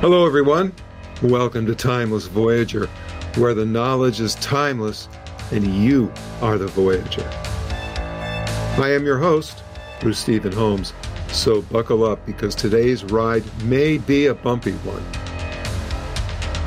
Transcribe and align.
Hello, 0.00 0.24
everyone. 0.24 0.72
Welcome 1.22 1.66
to 1.66 1.74
Timeless 1.74 2.26
Voyager, 2.26 2.86
where 3.36 3.52
the 3.52 3.66
knowledge 3.66 4.18
is 4.18 4.34
timeless 4.36 5.10
and 5.52 5.62
you 5.66 6.10
are 6.40 6.56
the 6.56 6.68
Voyager. 6.68 7.28
I 8.82 8.92
am 8.94 9.04
your 9.04 9.18
host, 9.18 9.62
Bruce 10.00 10.18
Stephen 10.18 10.52
Holmes, 10.52 10.94
so 11.28 11.60
buckle 11.60 12.02
up 12.02 12.24
because 12.24 12.54
today's 12.54 13.04
ride 13.04 13.44
may 13.64 13.98
be 13.98 14.24
a 14.24 14.34
bumpy 14.34 14.72
one. 14.72 15.04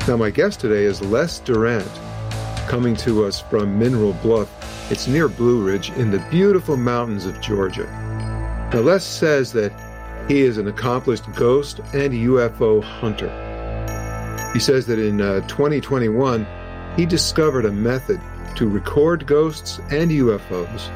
Now, 0.08 0.16
my 0.16 0.30
guest 0.30 0.60
today 0.60 0.84
is 0.84 1.02
Les 1.02 1.40
Durrant, 1.40 1.90
coming 2.68 2.96
to 2.98 3.26
us 3.26 3.42
from 3.42 3.80
Mineral 3.80 4.14
Bluff. 4.22 4.92
It's 4.92 5.08
near 5.08 5.28
Blue 5.28 5.66
Ridge 5.66 5.90
in 5.94 6.12
the 6.12 6.24
beautiful 6.30 6.78
mountains 6.78 7.26
of 7.26 7.42
Georgia. 7.42 7.88
Now, 8.72 8.82
Les 8.82 9.04
says 9.04 9.52
that 9.54 9.74
he 10.28 10.42
is 10.42 10.58
an 10.58 10.68
accomplished 10.68 11.26
ghost 11.36 11.80
and 11.94 12.14
UFO 12.14 12.82
hunter. 12.82 13.30
He 14.54 14.60
says 14.60 14.86
that 14.88 15.00
in 15.00 15.20
uh, 15.20 15.42
2021, 15.48 16.48
he 16.96 17.06
discovered 17.06 17.66
a 17.66 17.72
method 17.72 18.22
to 18.56 18.70
record 18.70 19.26
ghosts 19.26 19.80
and 19.92 20.12
UFOs 20.12 20.90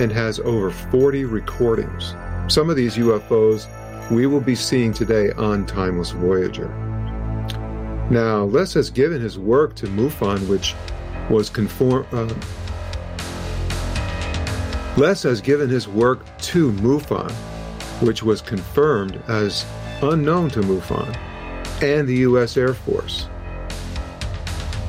and 0.00 0.12
has 0.12 0.38
over 0.40 0.70
40 0.70 1.24
recordings. 1.24 2.14
Some 2.48 2.70
of 2.70 2.76
these 2.76 2.96
UFOs 2.96 3.66
we 4.10 4.26
will 4.26 4.40
be 4.40 4.54
seeing 4.54 4.92
today 4.92 5.30
on 5.32 5.64
Timeless 5.64 6.10
Voyager. 6.10 6.68
Now, 8.10 8.44
Les 8.44 8.74
has 8.74 8.90
given 8.90 9.20
his 9.20 9.38
work 9.38 9.74
to 9.76 9.86
MUFON, 9.86 10.46
which 10.48 10.74
was 11.30 11.48
conform. 11.48 12.06
Uh, 12.12 12.28
Les 14.98 15.22
has 15.22 15.40
given 15.40 15.70
his 15.70 15.88
work 15.88 16.26
to 16.38 16.72
MUFON, 16.72 17.32
which 18.02 18.22
was 18.22 18.42
confirmed 18.42 19.22
as 19.28 19.64
unknown 20.02 20.50
to 20.50 20.60
MUFON 20.60 21.16
and 21.82 22.06
the 22.06 22.16
U.S. 22.16 22.56
Air 22.56 22.74
Force. 22.74 23.28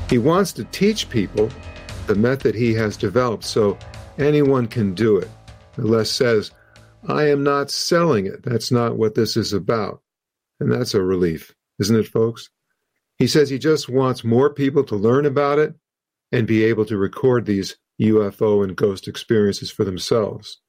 He 0.10 0.18
wants 0.18 0.52
to 0.54 0.64
teach 0.66 1.10
people 1.10 1.50
the 2.08 2.16
method 2.16 2.54
he 2.54 2.74
has 2.74 2.98
developed 2.98 3.44
so 3.44 3.78
anyone 4.18 4.68
can 4.68 4.94
do 4.94 5.18
it. 5.18 5.30
Les 5.78 6.10
says, 6.10 6.52
I 7.08 7.28
am 7.30 7.44
not 7.44 7.72
selling 7.72 8.26
it. 8.26 8.44
That's 8.44 8.72
not 8.72 8.98
what 8.98 9.16
this 9.16 9.36
is 9.36 9.54
about. 9.54 10.02
And 10.59 10.72
that's 10.72 10.94
a 10.94 11.02
relief, 11.02 11.54
isn't 11.80 11.96
it, 11.96 12.08
folks? 12.08 12.50
He 13.18 13.28
says 13.28 13.50
he 13.50 13.59
just 13.59 13.90
wants 13.90 14.24
more 14.24 14.54
people 14.54 14.84
to 14.86 14.96
learn 14.96 15.26
about 15.26 15.59
it 15.59 15.76
and 16.32 16.48
be 16.48 16.64
able 16.64 16.86
to 16.86 16.98
record 16.98 17.46
these 17.46 17.78
UFO 18.02 18.64
and 18.64 18.76
ghost 18.76 19.08
experiences 19.08 19.70
for 19.70 19.84
themselves. 19.84 20.59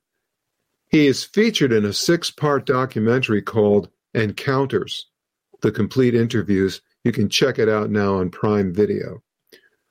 He 0.88 1.06
is 1.06 1.24
featured 1.24 1.72
in 1.72 1.84
a 1.84 1.92
six 1.92 2.30
part 2.30 2.66
documentary 2.66 3.42
called 3.42 3.88
Encounters, 4.14 5.06
the 5.60 5.72
complete 5.72 6.14
interviews. 6.14 6.80
You 7.02 7.12
can 7.12 7.28
check 7.28 7.58
it 7.58 7.68
out 7.68 7.90
now 7.90 8.16
on 8.16 8.30
Prime 8.30 8.72
Video. 8.72 9.22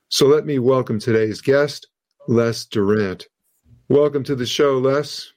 So 0.10 0.28
let 0.28 0.46
me 0.46 0.60
welcome 0.60 1.00
today's 1.00 1.42
guest, 1.42 1.88
Les 2.28 2.66
Durrant. 2.66 3.28
Welcome 3.90 4.24
to 4.26 4.36
the 4.36 4.46
show, 4.46 4.78
Les. 4.78 5.34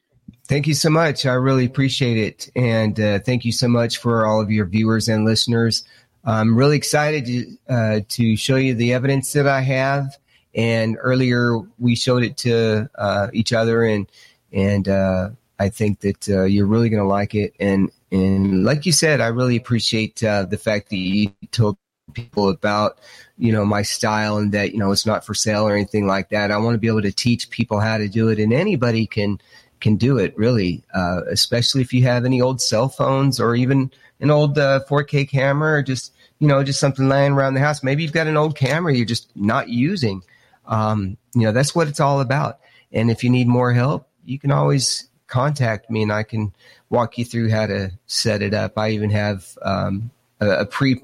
Thank 0.47 0.67
you 0.67 0.75
so 0.75 0.91
much. 0.91 1.27
I 1.27 1.33
really 1.33 1.65
appreciate 1.65 2.17
it. 2.17 2.51
And 2.55 2.99
uh, 3.01 3.19
thank 3.19 3.45
you 3.45 3.53
so 3.53 3.69
much 3.69 3.99
for 3.99 4.25
all 4.25 4.41
of 4.41 4.51
your 4.51 4.67
viewers 4.67 5.09
and 5.09 5.25
listeners. 5.25 5.85
I'm 6.25 6.57
really 6.57 6.77
excited 6.77 7.27
to, 7.27 7.57
uh, 7.69 8.01
to 8.09 8.37
show 8.37 8.57
you 8.57 8.75
the 8.75 8.93
evidence 8.93 9.33
that 9.33 9.47
I 9.47 9.61
have. 9.63 10.17
And 10.55 10.97
earlier 11.01 11.59
we 11.79 11.97
showed 11.97 12.23
it 12.23 12.37
to 12.39 12.89
uh, 12.95 13.29
each 13.33 13.53
other, 13.53 13.83
and 13.83 14.11
and 14.53 14.89
uh, 14.89 15.31
I 15.59 15.69
think 15.69 16.01
that 16.01 16.29
uh, 16.29 16.45
you're 16.45 16.67
really 16.67 16.89
going 16.89 17.03
to 17.03 17.09
like 17.09 17.35
it. 17.35 17.55
And 17.59 17.91
and 18.13 18.65
like 18.65 18.87
you 18.87 18.93
said, 18.93 19.21
I 19.21 19.29
really 19.29 19.57
appreciate 19.57 20.23
uh, 20.23 20.45
the 20.45 20.59
fact 20.59 20.91
that 20.91 20.97
you 20.97 21.33
told 21.51 21.77
people 22.13 22.49
about 22.49 22.99
you 23.37 23.53
know 23.53 23.65
my 23.65 23.83
style 23.83 24.39
and 24.39 24.53
that 24.53 24.73
you 24.73 24.79
know 24.79 24.93
it's 24.93 25.07
not 25.07 25.25
for 25.25 25.35
sale 25.35 25.67
or 25.67 25.75
anything 25.75 26.07
like 26.07 26.31
that. 26.31 26.51
I 26.51 26.59
want 26.59 26.75
to 26.75 26.79
be 26.79 26.87
able 26.89 27.03
to 27.03 27.13
teach 27.13 27.51
people 27.51 27.81
how 27.81 27.99
to 27.99 28.09
do 28.09 28.29
it, 28.29 28.39
and 28.39 28.53
anybody 28.53 29.07
can 29.07 29.41
can 29.81 29.97
do 29.97 30.19
it 30.19 30.37
really, 30.37 30.83
uh, 30.95 31.23
especially 31.31 31.83
if 31.83 31.93
you 31.93 32.03
have 32.05 32.25
any 32.25 32.41
old 32.41 32.61
cell 32.61 32.89
phones 32.89 33.39
or 33.39 33.55
even 33.55 33.91
an 34.21 34.31
old 34.31 34.59
uh, 34.59 34.81
4K 34.89 35.29
camera 35.29 35.79
or 35.79 35.83
just 35.83 36.13
you 36.39 36.49
know 36.49 36.63
just 36.63 36.81
something 36.81 37.09
laying 37.09 37.33
around 37.33 37.55
the 37.55 37.61
house. 37.61 37.83
Maybe 37.83 38.03
you've 38.03 38.13
got 38.13 38.27
an 38.27 38.37
old 38.37 38.57
camera 38.57 38.95
you're 38.95 39.07
just 39.07 39.35
not 39.37 39.69
using. 39.69 40.23
Um, 40.67 41.17
you 41.35 41.43
know 41.43 41.53
that's 41.53 41.75
what 41.75 41.89
it's 41.89 42.01
all 42.01 42.21
about. 42.21 42.61
And 42.93 43.11
if 43.11 43.25
you 43.25 43.31
need 43.31 43.49
more 43.49 43.73
help, 43.73 44.09
you 44.25 44.39
can 44.39 44.51
always 44.51 45.09
contact 45.27 45.91
me 45.91 46.03
and 46.03 46.13
I 46.13 46.23
can 46.23 46.53
walk 46.91 47.19
you 47.19 47.25
through 47.25 47.51
how 47.51 47.67
to 47.67 47.91
set 48.07 48.43
it 48.43 48.55
up. 48.55 48.79
I 48.79 48.91
even 48.91 49.11
have 49.11 49.57
um, 49.63 50.11
a, 50.41 50.61
a 50.61 50.67
pre 50.67 51.01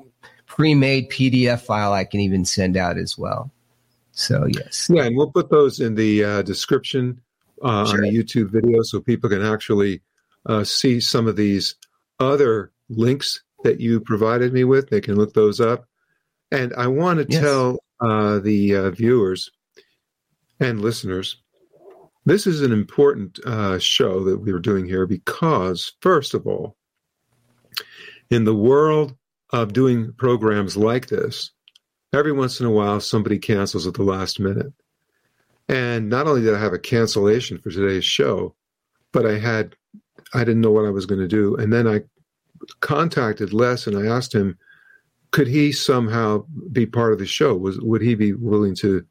pre-made 0.46 1.10
PDF 1.10 1.60
file 1.60 1.92
I 1.92 2.04
can 2.04 2.20
even 2.20 2.44
send 2.44 2.76
out 2.76 2.98
as 2.98 3.16
well. 3.16 3.50
So 4.12 4.46
yes, 4.46 4.90
yeah, 4.92 5.04
and 5.04 5.16
we'll 5.16 5.30
put 5.30 5.50
those 5.50 5.80
in 5.80 5.94
the 5.94 6.24
uh, 6.24 6.42
description 6.42 7.20
uh, 7.62 7.86
sure. 7.86 7.96
on 7.96 8.02
the 8.02 8.10
YouTube 8.10 8.50
video 8.50 8.82
so 8.82 9.00
people 9.00 9.30
can 9.30 9.42
actually 9.42 10.02
uh, 10.44 10.64
see 10.64 11.00
some 11.00 11.26
of 11.26 11.36
these 11.36 11.76
other 12.20 12.70
links 12.90 13.42
that 13.64 13.80
you 13.80 14.00
provided 14.00 14.52
me 14.52 14.64
with. 14.64 14.90
They 14.90 15.00
can 15.00 15.16
look 15.16 15.32
those 15.32 15.60
up, 15.60 15.86
and 16.50 16.74
I 16.74 16.88
want 16.88 17.20
to 17.20 17.26
yes. 17.32 17.40
tell 17.40 17.78
uh, 18.00 18.38
the 18.40 18.76
uh, 18.76 18.90
viewers 18.90 19.50
and 20.60 20.82
listeners 20.82 21.38
this 22.24 22.46
is 22.46 22.62
an 22.62 22.72
important 22.72 23.38
uh, 23.44 23.78
show 23.78 24.22
that 24.24 24.38
we 24.38 24.52
were 24.52 24.60
doing 24.60 24.86
here 24.86 25.06
because, 25.06 25.92
first 26.00 26.34
of 26.34 26.46
all, 26.46 26.76
in 28.30 28.44
the 28.44 28.54
world 28.54 29.16
of 29.50 29.72
doing 29.72 30.12
programs 30.16 30.76
like 30.76 31.08
this, 31.08 31.50
every 32.12 32.32
once 32.32 32.60
in 32.60 32.66
a 32.66 32.70
while 32.70 33.00
somebody 33.00 33.38
cancels 33.38 33.86
at 33.86 33.94
the 33.94 34.02
last 34.02 34.40
minute. 34.40 34.72
And 35.68 36.08
not 36.08 36.26
only 36.26 36.42
did 36.42 36.54
I 36.54 36.60
have 36.60 36.72
a 36.72 36.78
cancellation 36.78 37.58
for 37.58 37.70
today's 37.70 38.04
show, 38.04 38.54
but 39.12 39.26
I 39.26 39.38
had 39.38 39.74
I 40.34 40.40
didn't 40.40 40.62
know 40.62 40.70
what 40.70 40.86
I 40.86 40.90
was 40.90 41.06
going 41.06 41.20
to 41.20 41.28
do. 41.28 41.56
And 41.56 41.72
then 41.72 41.86
I 41.86 42.00
contacted 42.80 43.52
Les 43.52 43.86
and 43.86 43.96
I 43.96 44.06
asked 44.06 44.34
him, 44.34 44.56
could 45.30 45.46
he 45.46 45.72
somehow 45.72 46.44
be 46.70 46.86
part 46.86 47.12
of 47.12 47.18
the 47.18 47.26
show? 47.26 47.56
Was 47.56 47.78
would 47.80 48.02
he 48.02 48.14
be 48.14 48.32
willing 48.32 48.74
to 48.76 49.04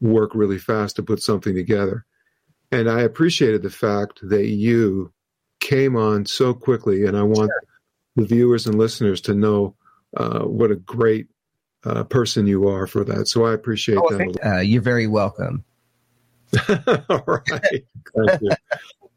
work 0.00 0.34
really 0.34 0.58
fast 0.58 0.96
to 0.96 1.02
put 1.02 1.22
something 1.22 1.54
together? 1.54 2.04
And 2.72 2.88
I 2.88 3.02
appreciated 3.02 3.62
the 3.62 3.70
fact 3.70 4.20
that 4.22 4.46
you 4.46 5.12
came 5.60 5.96
on 5.96 6.26
so 6.26 6.52
quickly. 6.54 7.06
And 7.06 7.16
I 7.16 7.22
want 7.22 7.50
sure. 7.50 7.62
the 8.16 8.24
viewers 8.24 8.66
and 8.66 8.78
listeners 8.78 9.20
to 9.22 9.34
know 9.34 9.74
uh, 10.16 10.40
what 10.40 10.70
a 10.70 10.76
great 10.76 11.28
uh, 11.84 12.04
person 12.04 12.46
you 12.46 12.68
are 12.68 12.86
for 12.86 13.04
that. 13.04 13.28
So 13.28 13.44
I 13.44 13.52
appreciate 13.52 13.98
oh, 13.98 14.08
that. 14.10 14.38
Uh, 14.44 14.60
you're 14.60 14.82
very 14.82 15.06
welcome. 15.06 15.64
All 17.08 17.24
right, 17.26 17.84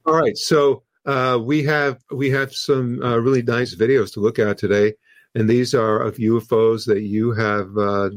All 0.05 0.15
right, 0.15 0.37
So 0.37 0.83
uh, 1.05 1.39
we 1.41 1.63
have 1.63 2.03
we 2.11 2.29
have 2.31 2.53
some 2.53 3.01
uh, 3.01 3.17
really 3.17 3.41
nice 3.41 3.75
videos 3.75 4.11
to 4.13 4.19
look 4.19 4.39
at 4.39 4.57
today, 4.57 4.93
and 5.35 5.49
these 5.49 5.73
are 5.73 6.01
of 6.01 6.17
UFOs 6.17 6.85
that 6.87 7.01
you 7.01 7.31
have 7.31 7.77
uh, 7.77 8.09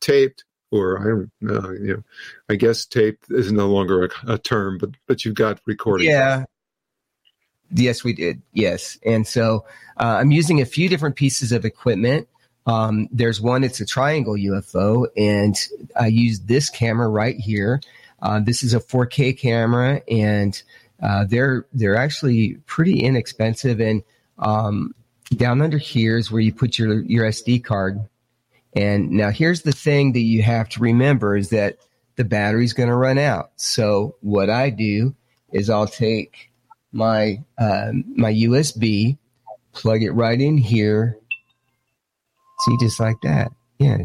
taped 0.00 0.44
or 0.72 0.98
I 0.98 1.04
don't 1.04 1.30
know, 1.40 1.70
you 1.70 1.94
know, 1.94 2.02
I 2.48 2.56
guess 2.56 2.86
tape 2.86 3.18
is 3.28 3.52
no 3.52 3.68
longer 3.68 4.06
a, 4.06 4.32
a 4.32 4.38
term, 4.38 4.78
but 4.78 4.90
but 5.06 5.24
you've 5.24 5.36
got 5.36 5.60
recording. 5.66 6.08
Yeah. 6.08 6.46
Yes, 7.74 8.02
we 8.02 8.12
did. 8.12 8.42
Yes, 8.52 8.98
and 9.04 9.26
so 9.26 9.64
uh, 9.96 10.18
I'm 10.20 10.30
using 10.30 10.60
a 10.60 10.66
few 10.66 10.88
different 10.88 11.16
pieces 11.16 11.52
of 11.52 11.64
equipment. 11.64 12.28
Um, 12.66 13.08
there's 13.12 13.40
one; 13.40 13.64
it's 13.64 13.80
a 13.80 13.86
triangle 13.86 14.34
UFO, 14.34 15.06
and 15.16 15.56
I 15.98 16.08
use 16.08 16.40
this 16.40 16.68
camera 16.68 17.08
right 17.08 17.36
here. 17.36 17.80
Uh, 18.20 18.40
this 18.40 18.62
is 18.62 18.74
a 18.74 18.80
4K 18.80 19.38
camera, 19.38 20.02
and 20.10 20.62
uh, 21.02 21.24
they're 21.24 21.66
they're 21.72 21.96
actually 21.96 22.54
pretty 22.66 23.00
inexpensive. 23.00 23.80
And 23.80 24.02
um, 24.38 24.94
down 25.34 25.62
under 25.62 25.78
here 25.78 26.18
is 26.18 26.30
where 26.30 26.42
you 26.42 26.52
put 26.52 26.78
your 26.78 27.00
your 27.02 27.24
SD 27.24 27.64
card 27.64 28.06
and 28.74 29.10
now 29.10 29.30
here's 29.30 29.62
the 29.62 29.72
thing 29.72 30.12
that 30.12 30.20
you 30.20 30.42
have 30.42 30.68
to 30.70 30.80
remember 30.80 31.36
is 31.36 31.50
that 31.50 31.78
the 32.16 32.24
battery's 32.24 32.72
going 32.72 32.88
to 32.88 32.94
run 32.94 33.18
out. 33.18 33.50
So 33.56 34.16
what 34.20 34.50
I 34.50 34.70
do 34.70 35.14
is 35.52 35.68
I'll 35.68 35.86
take 35.86 36.50
my 36.92 37.42
um, 37.58 38.04
my 38.16 38.32
USB, 38.32 39.18
plug 39.72 40.02
it 40.02 40.10
right 40.10 40.40
in 40.40 40.56
here. 40.56 41.18
See, 42.60 42.76
just 42.80 43.00
like 43.00 43.16
that. 43.22 43.52
Yeah, 43.78 43.98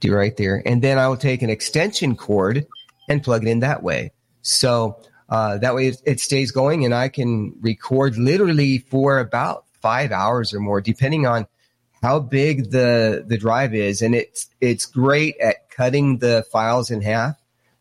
do 0.00 0.14
right 0.14 0.36
there, 0.36 0.62
and 0.66 0.82
then 0.82 0.98
I 0.98 1.08
will 1.08 1.16
take 1.16 1.42
an 1.42 1.50
extension 1.50 2.16
cord 2.16 2.66
and 3.08 3.22
plug 3.22 3.44
it 3.44 3.48
in 3.48 3.60
that 3.60 3.82
way. 3.82 4.12
So 4.42 5.00
uh, 5.28 5.58
that 5.58 5.74
way 5.74 5.88
it, 5.88 6.02
it 6.04 6.20
stays 6.20 6.50
going, 6.50 6.84
and 6.84 6.94
I 6.94 7.08
can 7.08 7.54
record 7.60 8.16
literally 8.16 8.78
for 8.78 9.18
about 9.18 9.64
five 9.80 10.12
hours 10.12 10.52
or 10.52 10.60
more, 10.60 10.80
depending 10.80 11.26
on 11.26 11.46
how 12.02 12.20
big 12.20 12.70
the 12.70 13.24
the 13.26 13.38
drive 13.38 13.74
is, 13.74 14.02
and 14.02 14.14
it's 14.14 14.48
it's 14.60 14.86
great 14.86 15.36
at 15.38 15.70
cutting 15.70 16.18
the 16.18 16.44
files 16.50 16.90
in 16.90 17.02
half. 17.02 17.36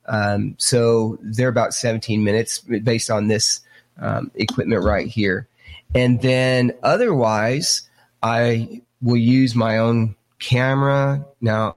Um, 0.07 0.55
so 0.57 1.17
they're 1.21 1.49
about 1.49 1.73
17 1.73 2.23
minutes 2.23 2.59
based 2.59 3.11
on 3.11 3.27
this 3.27 3.59
um, 3.99 4.31
equipment 4.35 4.83
right 4.83 5.07
here. 5.07 5.47
And 5.93 6.21
then 6.21 6.73
otherwise, 6.83 7.89
I 8.23 8.81
will 9.01 9.17
use 9.17 9.55
my 9.55 9.77
own 9.77 10.15
camera 10.39 11.25
now, 11.41 11.75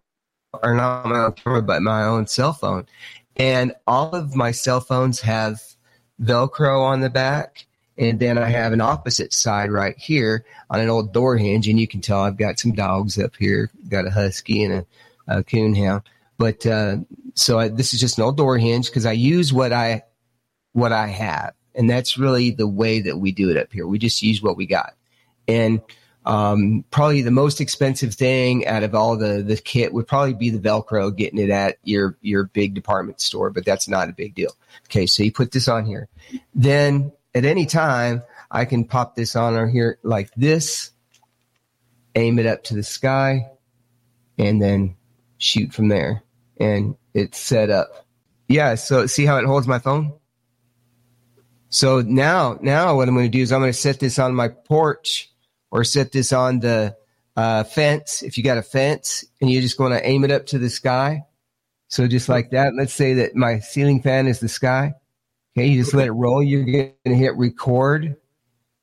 or 0.62 0.74
not 0.74 1.06
my 1.06 1.24
own 1.24 1.32
camera, 1.32 1.62
but 1.62 1.82
my 1.82 2.04
own 2.04 2.26
cell 2.26 2.52
phone. 2.52 2.86
And 3.36 3.72
all 3.86 4.10
of 4.14 4.36
my 4.36 4.50
cell 4.50 4.80
phones 4.80 5.20
have 5.20 5.60
Velcro 6.22 6.82
on 6.82 7.00
the 7.00 7.10
back. 7.10 7.66
And 8.00 8.18
then 8.18 8.38
I 8.38 8.48
have 8.48 8.72
an 8.72 8.80
opposite 8.80 9.32
side 9.32 9.70
right 9.70 9.96
here 9.96 10.44
on 10.70 10.80
an 10.80 10.88
old 10.88 11.12
door 11.12 11.36
hinge. 11.36 11.68
And 11.68 11.78
you 11.78 11.86
can 11.86 12.00
tell 12.00 12.20
I've 12.20 12.38
got 12.38 12.58
some 12.58 12.72
dogs 12.72 13.18
up 13.18 13.36
here, 13.36 13.70
got 13.88 14.06
a 14.06 14.10
husky 14.10 14.64
and 14.64 14.72
a, 14.72 14.86
a 15.28 15.44
coonhound. 15.44 16.02
But 16.38 16.64
uh, 16.64 16.96
so 17.34 17.58
I, 17.58 17.68
this 17.68 17.92
is 17.92 18.00
just 18.00 18.16
an 18.16 18.24
old 18.24 18.38
door 18.38 18.56
hinge 18.56 18.86
because 18.86 19.04
I 19.04 19.12
use 19.12 19.52
what 19.52 19.74
I 19.74 20.04
what 20.72 20.90
I 20.90 21.08
have, 21.08 21.52
and 21.74 21.90
that's 21.90 22.16
really 22.16 22.50
the 22.50 22.66
way 22.66 23.00
that 23.00 23.18
we 23.18 23.32
do 23.32 23.50
it 23.50 23.58
up 23.58 23.70
here. 23.70 23.86
We 23.86 23.98
just 23.98 24.22
use 24.22 24.40
what 24.40 24.56
we 24.56 24.64
got, 24.64 24.94
and 25.46 25.82
um, 26.24 26.84
probably 26.90 27.20
the 27.20 27.30
most 27.30 27.60
expensive 27.60 28.14
thing 28.14 28.66
out 28.66 28.82
of 28.82 28.94
all 28.94 29.18
the 29.18 29.42
the 29.42 29.58
kit 29.58 29.92
would 29.92 30.06
probably 30.06 30.32
be 30.32 30.48
the 30.48 30.58
Velcro, 30.58 31.14
getting 31.14 31.38
it 31.38 31.50
at 31.50 31.76
your 31.84 32.16
your 32.22 32.44
big 32.44 32.72
department 32.72 33.20
store, 33.20 33.50
but 33.50 33.66
that's 33.66 33.86
not 33.86 34.08
a 34.08 34.12
big 34.12 34.34
deal. 34.34 34.52
Okay, 34.86 35.04
so 35.04 35.22
you 35.22 35.32
put 35.32 35.52
this 35.52 35.68
on 35.68 35.84
here, 35.84 36.08
then 36.54 37.12
at 37.34 37.44
any 37.44 37.66
time 37.66 38.22
I 38.50 38.64
can 38.64 38.84
pop 38.84 39.14
this 39.14 39.36
on 39.36 39.54
or 39.54 39.68
here 39.68 39.98
like 40.02 40.30
this, 40.34 40.90
aim 42.14 42.38
it 42.38 42.46
up 42.46 42.64
to 42.64 42.74
the 42.74 42.82
sky, 42.82 43.50
and 44.38 44.60
then 44.60 44.96
shoot 45.38 45.72
from 45.72 45.88
there, 45.88 46.22
and 46.58 46.96
it's 47.14 47.38
set 47.38 47.70
up. 47.70 48.06
Yeah, 48.48 48.74
so 48.74 49.06
see 49.06 49.26
how 49.26 49.38
it 49.38 49.46
holds 49.46 49.68
my 49.68 49.78
phone. 49.78 50.12
So 51.68 52.00
now, 52.00 52.58
now 52.60 52.96
what 52.96 53.08
I'm 53.08 53.14
going 53.14 53.30
to 53.30 53.38
do 53.38 53.42
is 53.42 53.52
I'm 53.52 53.60
going 53.60 53.72
to 53.72 53.78
set 53.78 54.00
this 54.00 54.18
on 54.18 54.34
my 54.34 54.48
porch 54.48 55.30
or 55.70 55.84
set 55.84 56.10
this 56.10 56.32
on 56.32 56.58
the 56.58 56.96
uh, 57.36 57.62
fence. 57.62 58.24
If 58.24 58.36
you 58.36 58.42
got 58.42 58.58
a 58.58 58.62
fence 58.62 59.24
and 59.40 59.48
you're 59.48 59.62
just 59.62 59.78
going 59.78 59.92
to 59.92 60.04
aim 60.04 60.24
it 60.24 60.32
up 60.32 60.46
to 60.46 60.58
the 60.58 60.68
sky. 60.68 61.22
So 61.86 62.08
just 62.08 62.28
like 62.28 62.50
that, 62.50 62.74
let's 62.76 62.92
say 62.92 63.14
that 63.14 63.36
my 63.36 63.60
ceiling 63.60 64.02
fan 64.02 64.26
is 64.26 64.40
the 64.40 64.48
sky. 64.48 64.94
Okay, 65.56 65.66
you 65.66 65.80
just 65.80 65.94
let 65.94 66.06
it 66.06 66.12
roll. 66.12 66.42
You're 66.42 66.64
going 66.64 66.92
to 67.04 67.14
hit 67.14 67.36
record 67.36 68.16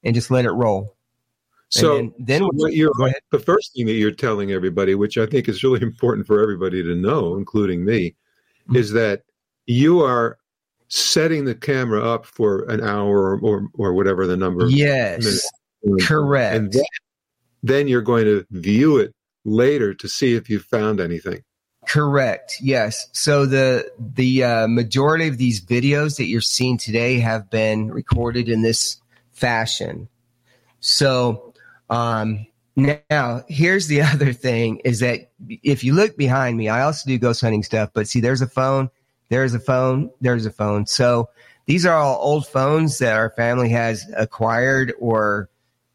and 0.03 0.15
just 0.15 0.29
let 0.29 0.45
it 0.45 0.51
roll. 0.51 0.95
So 1.69 1.97
then, 1.97 2.13
then 2.19 2.41
so 2.41 2.49
what 2.53 2.73
you're, 2.73 2.91
the 3.31 3.39
first 3.39 3.73
thing 3.73 3.85
that 3.87 3.93
you're 3.93 4.11
telling 4.11 4.51
everybody, 4.51 4.95
which 4.95 5.17
I 5.17 5.25
think 5.25 5.49
is 5.49 5.63
really 5.63 5.81
important 5.81 6.27
for 6.27 6.41
everybody 6.41 6.83
to 6.83 6.95
know, 6.95 7.35
including 7.35 7.85
me, 7.85 8.15
mm-hmm. 8.63 8.75
is 8.75 8.91
that 8.93 9.23
you 9.65 10.01
are 10.01 10.37
setting 10.89 11.45
the 11.45 11.55
camera 11.55 12.01
up 12.01 12.25
for 12.25 12.63
an 12.69 12.81
hour 12.81 13.37
or, 13.37 13.39
or, 13.39 13.67
or 13.73 13.93
whatever 13.93 14.25
the 14.25 14.37
number. 14.37 14.67
Yes, 14.67 15.45
correct. 16.01 16.55
And 16.55 16.71
then, 16.71 16.83
then 17.63 17.87
you're 17.87 18.01
going 18.01 18.25
to 18.25 18.45
view 18.51 18.97
it 18.97 19.13
later 19.43 19.93
to 19.93 20.07
see 20.07 20.35
if 20.35 20.49
you 20.49 20.59
found 20.59 21.01
anything. 21.01 21.41
Correct. 21.87 22.57
Yes. 22.61 23.07
So 23.13 23.45
the 23.45 23.89
the 23.97 24.43
uh, 24.43 24.67
majority 24.67 25.29
of 25.29 25.37
these 25.37 25.63
videos 25.63 26.17
that 26.17 26.25
you're 26.25 26.41
seeing 26.41 26.77
today 26.77 27.19
have 27.19 27.49
been 27.49 27.89
recorded 27.89 28.49
in 28.49 28.61
this 28.61 28.97
fashion. 29.31 30.09
So 30.81 31.53
um, 31.89 32.45
now 32.75 33.45
here's 33.47 33.87
the 33.87 34.01
other 34.13 34.33
thing: 34.33 34.81
is 34.83 34.99
that 34.99 35.31
if 35.49 35.85
you 35.85 35.93
look 35.93 36.17
behind 36.17 36.57
me, 36.57 36.67
I 36.67 36.81
also 36.81 37.07
do 37.07 37.17
ghost 37.17 37.39
hunting 37.39 37.63
stuff. 37.63 37.91
But 37.93 38.09
see, 38.09 38.19
there's 38.19 38.41
a 38.41 38.47
phone, 38.47 38.89
there's 39.29 39.53
a 39.53 39.59
phone, 39.59 40.11
there's 40.19 40.45
a 40.45 40.51
phone. 40.51 40.87
So 40.87 41.29
these 41.67 41.85
are 41.85 41.95
all 41.95 42.19
old 42.21 42.47
phones 42.47 42.97
that 42.97 43.15
our 43.15 43.29
family 43.29 43.69
has 43.69 44.05
acquired 44.13 44.93
or 44.99 45.49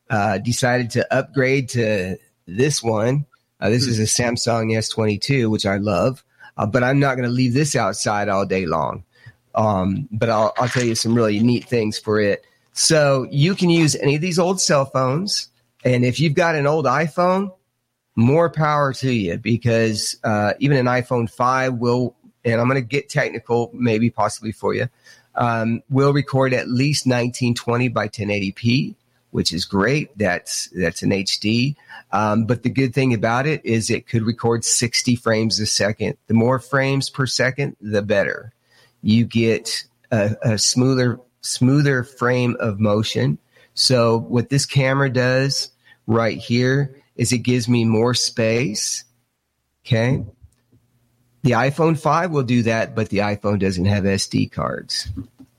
uh, 0.08 0.38
decided 0.38 0.88
to 0.92 1.14
upgrade 1.14 1.68
to 1.70 2.16
this 2.46 2.82
one 2.82 3.26
uh, 3.62 3.70
this 3.70 3.86
is 3.86 4.00
a 4.00 4.02
Samsung 4.02 4.76
S22, 4.76 5.48
which 5.48 5.66
I 5.66 5.76
love, 5.76 6.24
uh, 6.56 6.66
but 6.66 6.82
I'm 6.82 6.98
not 6.98 7.16
going 7.16 7.28
to 7.28 7.32
leave 7.32 7.54
this 7.54 7.76
outside 7.76 8.28
all 8.28 8.44
day 8.44 8.66
long. 8.66 9.04
Um, 9.54 10.08
but 10.10 10.28
I'll, 10.28 10.52
I'll 10.58 10.68
tell 10.68 10.82
you 10.82 10.96
some 10.96 11.14
really 11.14 11.38
neat 11.38 11.66
things 11.66 11.96
for 11.96 12.20
it. 12.20 12.44
So 12.72 13.28
you 13.30 13.54
can 13.54 13.70
use 13.70 13.94
any 13.94 14.16
of 14.16 14.20
these 14.20 14.40
old 14.40 14.60
cell 14.60 14.84
phones. 14.84 15.48
And 15.84 16.04
if 16.04 16.18
you've 16.18 16.34
got 16.34 16.56
an 16.56 16.66
old 16.66 16.86
iPhone, 16.86 17.54
more 18.16 18.50
power 18.50 18.92
to 18.94 19.12
you 19.12 19.38
because 19.38 20.16
uh, 20.24 20.54
even 20.58 20.76
an 20.76 20.86
iPhone 20.86 21.30
5 21.30 21.74
will, 21.74 22.16
and 22.44 22.60
I'm 22.60 22.68
going 22.68 22.82
to 22.82 22.86
get 22.86 23.08
technical, 23.08 23.70
maybe 23.72 24.10
possibly 24.10 24.50
for 24.50 24.74
you, 24.74 24.88
um, 25.36 25.82
will 25.88 26.12
record 26.12 26.52
at 26.52 26.68
least 26.68 27.06
1920 27.06 27.88
by 27.88 28.08
1080p 28.08 28.96
which 29.32 29.52
is 29.52 29.64
great. 29.64 30.16
That's 30.16 30.68
that's 30.68 31.02
an 31.02 31.10
HD. 31.10 31.74
Um, 32.12 32.44
but 32.44 32.62
the 32.62 32.70
good 32.70 32.94
thing 32.94 33.12
about 33.12 33.46
it 33.46 33.64
is 33.64 33.90
it 33.90 34.06
could 34.06 34.22
record 34.22 34.64
60 34.64 35.16
frames 35.16 35.58
a 35.58 35.66
second. 35.66 36.16
The 36.28 36.34
more 36.34 36.58
frames 36.58 37.10
per 37.10 37.26
second, 37.26 37.76
the 37.80 38.02
better. 38.02 38.52
You 39.02 39.24
get 39.24 39.84
a, 40.10 40.36
a 40.42 40.58
smoother 40.58 41.18
smoother 41.40 42.04
frame 42.04 42.56
of 42.60 42.78
motion. 42.78 43.38
So 43.74 44.18
what 44.18 44.50
this 44.50 44.66
camera 44.66 45.10
does 45.10 45.70
right 46.06 46.38
here 46.38 46.94
is 47.16 47.32
it 47.32 47.38
gives 47.38 47.68
me 47.68 47.84
more 47.84 48.14
space. 48.14 49.04
Okay. 49.84 50.24
The 51.42 51.52
iPhone 51.52 51.98
5 51.98 52.30
will 52.30 52.44
do 52.44 52.62
that, 52.62 52.94
but 52.94 53.08
the 53.08 53.18
iPhone 53.18 53.58
doesn't 53.58 53.86
have 53.86 54.04
SD 54.04 54.52
cards 54.52 55.08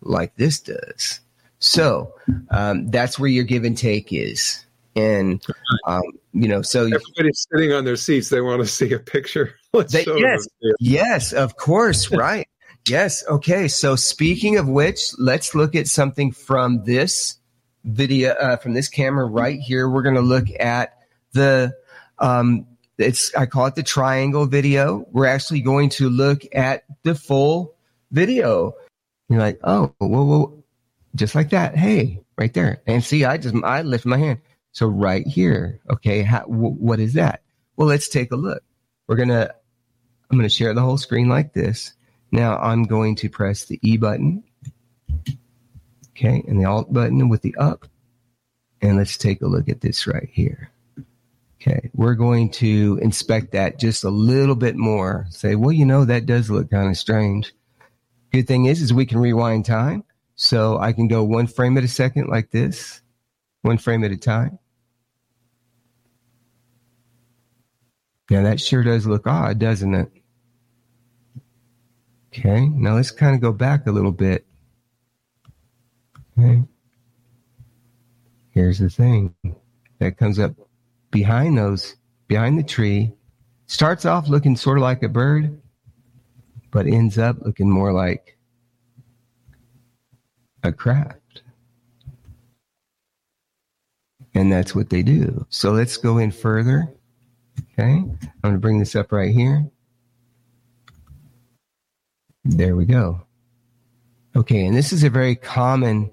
like 0.01 0.35
this 0.35 0.59
does. 0.61 1.19
So 1.63 2.13
um, 2.51 2.91
that's 2.91 3.17
where 3.17 3.29
your 3.29 3.45
give 3.45 3.63
and 3.63 3.77
take 3.77 4.11
is. 4.11 4.65
And, 4.97 5.41
um, 5.87 6.03
you 6.33 6.49
know, 6.49 6.61
so 6.61 6.81
everybody's 6.81 7.47
sitting 7.49 7.71
on 7.71 7.85
their 7.85 7.95
seats. 7.95 8.27
They 8.27 8.41
want 8.41 8.61
to 8.61 8.67
see 8.67 8.91
a 8.93 8.99
picture. 8.99 9.55
They, 9.89 10.05
yes, 10.05 10.47
yes, 10.79 11.33
of 11.33 11.57
course. 11.57 12.11
Right. 12.15 12.47
yes. 12.87 13.23
Okay. 13.27 13.67
So 13.67 13.95
speaking 13.95 14.57
of 14.57 14.67
which, 14.67 15.17
let's 15.17 15.55
look 15.55 15.73
at 15.73 15.87
something 15.87 16.31
from 16.31 16.83
this 16.83 17.37
video, 17.83 18.33
uh, 18.33 18.57
from 18.57 18.73
this 18.73 18.87
camera 18.87 19.25
right 19.25 19.59
here. 19.59 19.89
We're 19.89 20.03
going 20.03 20.13
to 20.13 20.21
look 20.21 20.45
at 20.59 20.99
the, 21.31 21.73
um, 22.19 22.67
it's, 22.99 23.33
I 23.33 23.47
call 23.47 23.65
it 23.65 23.73
the 23.73 23.81
triangle 23.81 24.45
video. 24.45 25.07
We're 25.11 25.25
actually 25.25 25.61
going 25.61 25.89
to 25.91 26.07
look 26.07 26.43
at 26.53 26.83
the 27.01 27.15
full 27.15 27.73
video. 28.11 28.75
You're 29.27 29.39
like, 29.39 29.59
oh, 29.63 29.91
whoa, 29.97 30.23
whoa, 30.23 30.62
just 31.15 31.35
like 31.35 31.49
that. 31.51 31.75
Hey, 31.75 32.23
right 32.37 32.53
there. 32.53 32.81
And 32.87 33.03
see, 33.03 33.25
I 33.25 33.37
just, 33.37 33.55
I 33.63 33.81
lift 33.81 34.05
my 34.05 34.17
hand. 34.17 34.41
So 34.71 34.87
right 34.87 35.25
here. 35.25 35.79
Okay. 35.89 36.23
How, 36.23 36.41
w- 36.41 36.75
what 36.75 36.99
is 36.99 37.13
that? 37.13 37.43
Well, 37.75 37.87
let's 37.87 38.09
take 38.09 38.31
a 38.31 38.35
look. 38.35 38.63
We're 39.07 39.15
going 39.15 39.29
to, 39.29 39.53
I'm 40.31 40.37
going 40.37 40.49
to 40.49 40.55
share 40.55 40.73
the 40.73 40.81
whole 40.81 40.97
screen 40.97 41.29
like 41.29 41.53
this. 41.53 41.93
Now 42.31 42.57
I'm 42.57 42.83
going 42.83 43.15
to 43.17 43.29
press 43.29 43.65
the 43.65 43.79
E 43.83 43.97
button. 43.97 44.43
Okay. 46.11 46.43
And 46.47 46.59
the 46.59 46.65
Alt 46.65 46.91
button 46.91 47.29
with 47.29 47.41
the 47.41 47.55
up. 47.55 47.85
And 48.81 48.97
let's 48.97 49.17
take 49.17 49.41
a 49.41 49.47
look 49.47 49.69
at 49.69 49.81
this 49.81 50.07
right 50.07 50.29
here. 50.31 50.71
Okay. 51.61 51.89
We're 51.93 52.15
going 52.15 52.49
to 52.51 52.99
inspect 53.01 53.51
that 53.51 53.79
just 53.79 54.03
a 54.03 54.09
little 54.09 54.55
bit 54.55 54.75
more. 54.75 55.27
Say, 55.29 55.55
well, 55.55 55.71
you 55.71 55.85
know, 55.85 56.05
that 56.05 56.25
does 56.25 56.49
look 56.49 56.71
kind 56.71 56.89
of 56.89 56.97
strange. 56.97 57.53
Good 58.31 58.47
thing 58.47 58.65
is, 58.65 58.81
is 58.81 58.91
we 58.91 59.05
can 59.05 59.19
rewind 59.19 59.65
time 59.65 60.03
so 60.35 60.77
I 60.77 60.93
can 60.93 61.07
go 61.07 61.23
one 61.23 61.47
frame 61.47 61.77
at 61.77 61.83
a 61.83 61.87
second 61.87 62.27
like 62.27 62.51
this, 62.51 63.01
one 63.61 63.77
frame 63.77 64.03
at 64.03 64.11
a 64.11 64.17
time. 64.17 64.59
Yeah, 68.29 68.41
that 68.43 68.59
sure 68.59 68.83
does 68.83 69.05
look 69.05 69.27
odd, 69.27 69.59
doesn't 69.59 69.93
it? 69.93 70.11
Okay, 72.29 72.67
now 72.67 72.95
let's 72.95 73.11
kind 73.11 73.35
of 73.35 73.41
go 73.41 73.51
back 73.51 73.85
a 73.85 73.91
little 73.91 74.11
bit. 74.11 74.45
Okay. 76.37 76.63
Here's 78.49 78.79
the 78.79 78.89
thing 78.89 79.35
that 79.99 80.17
comes 80.17 80.39
up 80.39 80.53
behind 81.11 81.57
those, 81.57 81.95
behind 82.27 82.57
the 82.57 82.63
tree, 82.63 83.13
starts 83.67 84.05
off 84.05 84.27
looking 84.27 84.55
sort 84.55 84.77
of 84.77 84.81
like 84.81 85.03
a 85.03 85.09
bird, 85.09 85.61
but 86.71 86.87
ends 86.87 87.17
up 87.17 87.37
looking 87.41 87.69
more 87.69 87.93
like 87.93 88.37
a 90.63 90.71
craft. 90.71 91.43
And 94.33 94.51
that's 94.51 94.73
what 94.73 94.89
they 94.89 95.03
do. 95.03 95.45
So 95.49 95.71
let's 95.71 95.97
go 95.97 96.17
in 96.17 96.31
further. 96.31 96.91
Okay. 97.73 97.91
I'm 97.93 98.19
going 98.41 98.55
to 98.55 98.59
bring 98.59 98.79
this 98.79 98.95
up 98.95 99.11
right 99.11 99.33
here. 99.33 99.69
There 102.43 102.75
we 102.75 102.85
go. 102.85 103.21
Okay. 104.35 104.65
And 104.65 104.75
this 104.75 104.91
is 104.91 105.03
a 105.03 105.09
very 105.09 105.35
common 105.35 106.11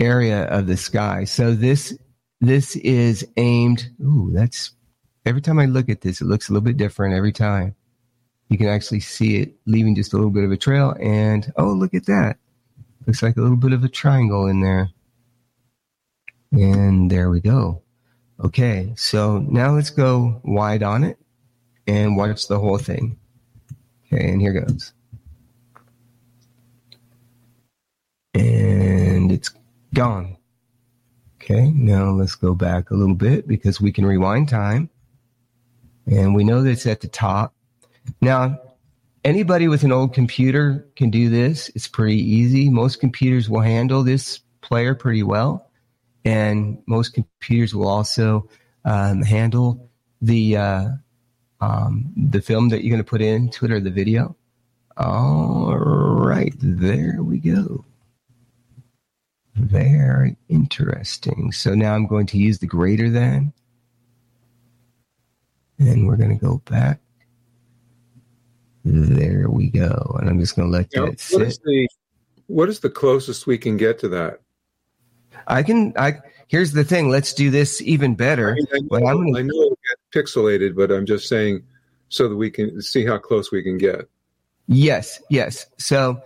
area 0.00 0.44
of 0.44 0.66
the 0.66 0.76
sky. 0.76 1.24
So 1.24 1.54
this, 1.54 1.96
this 2.40 2.76
is 2.76 3.26
aimed. 3.36 3.90
Ooh, 4.00 4.30
that's 4.32 4.72
every 5.26 5.42
time 5.42 5.58
I 5.58 5.66
look 5.66 5.88
at 5.88 6.00
this, 6.00 6.20
it 6.20 6.26
looks 6.26 6.48
a 6.48 6.52
little 6.52 6.64
bit 6.64 6.78
different 6.78 7.14
every 7.14 7.32
time. 7.32 7.74
You 8.48 8.58
can 8.58 8.68
actually 8.68 9.00
see 9.00 9.36
it 9.36 9.54
leaving 9.66 9.94
just 9.94 10.12
a 10.12 10.16
little 10.16 10.30
bit 10.30 10.44
of 10.44 10.52
a 10.52 10.56
trail. 10.56 10.94
And 11.00 11.52
oh, 11.56 11.72
look 11.72 11.94
at 11.94 12.06
that. 12.06 12.38
Looks 13.06 13.22
like 13.22 13.36
a 13.36 13.40
little 13.40 13.56
bit 13.56 13.72
of 13.72 13.84
a 13.84 13.88
triangle 13.88 14.46
in 14.46 14.60
there. 14.60 14.90
And 16.52 17.10
there 17.10 17.30
we 17.30 17.40
go. 17.40 17.82
Okay, 18.42 18.92
so 18.96 19.38
now 19.38 19.72
let's 19.72 19.90
go 19.90 20.40
wide 20.44 20.82
on 20.82 21.04
it 21.04 21.18
and 21.86 22.16
watch 22.16 22.48
the 22.48 22.58
whole 22.58 22.78
thing. 22.78 23.18
Okay, 24.06 24.30
and 24.30 24.40
here 24.40 24.52
goes. 24.52 24.92
And 28.34 29.30
it's 29.32 29.50
gone. 29.94 30.36
Okay, 31.36 31.70
now 31.70 32.10
let's 32.10 32.34
go 32.34 32.54
back 32.54 32.90
a 32.90 32.94
little 32.94 33.14
bit 33.14 33.48
because 33.48 33.80
we 33.80 33.92
can 33.92 34.06
rewind 34.06 34.48
time. 34.48 34.90
And 36.06 36.34
we 36.34 36.44
know 36.44 36.62
that 36.62 36.70
it's 36.70 36.86
at 36.86 37.00
the 37.00 37.08
top. 37.08 37.54
Now, 38.20 38.58
anybody 39.24 39.68
with 39.68 39.82
an 39.82 39.92
old 39.92 40.14
computer 40.14 40.86
can 40.96 41.10
do 41.10 41.28
this. 41.28 41.70
It's 41.74 41.88
pretty 41.88 42.18
easy. 42.18 42.68
Most 42.68 43.00
computers 43.00 43.48
will 43.48 43.60
handle 43.60 44.02
this 44.02 44.40
player 44.60 44.94
pretty 44.94 45.22
well. 45.22 45.70
And 46.24 46.82
most 46.86 47.14
computers 47.14 47.74
will 47.74 47.88
also 47.88 48.48
um, 48.84 49.22
handle 49.22 49.90
the 50.20 50.56
uh, 50.56 50.88
um, 51.60 52.12
the 52.16 52.40
film 52.40 52.68
that 52.68 52.82
you're 52.82 52.92
going 52.92 53.04
to 53.04 53.08
put 53.08 53.20
into 53.20 53.64
it 53.64 53.70
or 53.70 53.80
the 53.80 53.90
video. 53.90 54.36
All 54.96 55.76
right, 55.76 56.54
there 56.58 57.22
we 57.22 57.38
go. 57.38 57.84
Very 59.54 60.36
interesting. 60.48 61.52
So 61.52 61.74
now 61.74 61.94
I'm 61.94 62.06
going 62.06 62.26
to 62.26 62.38
use 62.38 62.58
the 62.58 62.66
greater 62.66 63.10
than. 63.10 63.52
And 65.78 66.06
we're 66.06 66.16
going 66.16 66.36
to 66.38 66.44
go 66.44 66.62
back. 66.64 67.00
There 68.84 69.48
we 69.48 69.68
go. 69.70 70.16
And 70.20 70.28
I'm 70.28 70.40
just 70.40 70.56
going 70.56 70.70
to 70.70 70.76
let 70.76 70.88
now, 70.94 71.06
that 71.06 71.20
sit. 71.20 71.38
What 71.38 71.46
is, 71.46 71.58
the, 71.58 71.88
what 72.46 72.68
is 72.68 72.80
the 72.80 72.90
closest 72.90 73.46
we 73.46 73.58
can 73.58 73.76
get 73.76 73.98
to 74.00 74.08
that? 74.08 74.40
I 75.46 75.62
can, 75.62 75.92
I, 75.96 76.14
here's 76.48 76.72
the 76.72 76.84
thing. 76.84 77.08
Let's 77.08 77.32
do 77.32 77.50
this 77.50 77.80
even 77.82 78.14
better. 78.14 78.50
I, 78.50 78.54
mean, 78.54 78.88
I 78.92 78.98
know, 78.98 79.14
gonna, 79.14 79.38
I 79.38 79.42
know 79.42 79.62
it 79.62 79.78
gets 80.12 80.32
pixelated, 80.32 80.76
but 80.76 80.90
I'm 80.90 81.06
just 81.06 81.28
saying 81.28 81.62
so 82.08 82.28
that 82.28 82.36
we 82.36 82.50
can 82.50 82.82
see 82.82 83.06
how 83.06 83.18
close 83.18 83.50
we 83.50 83.62
can 83.62 83.78
get. 83.78 84.08
Yes, 84.68 85.20
yes. 85.30 85.66
So 85.78 86.22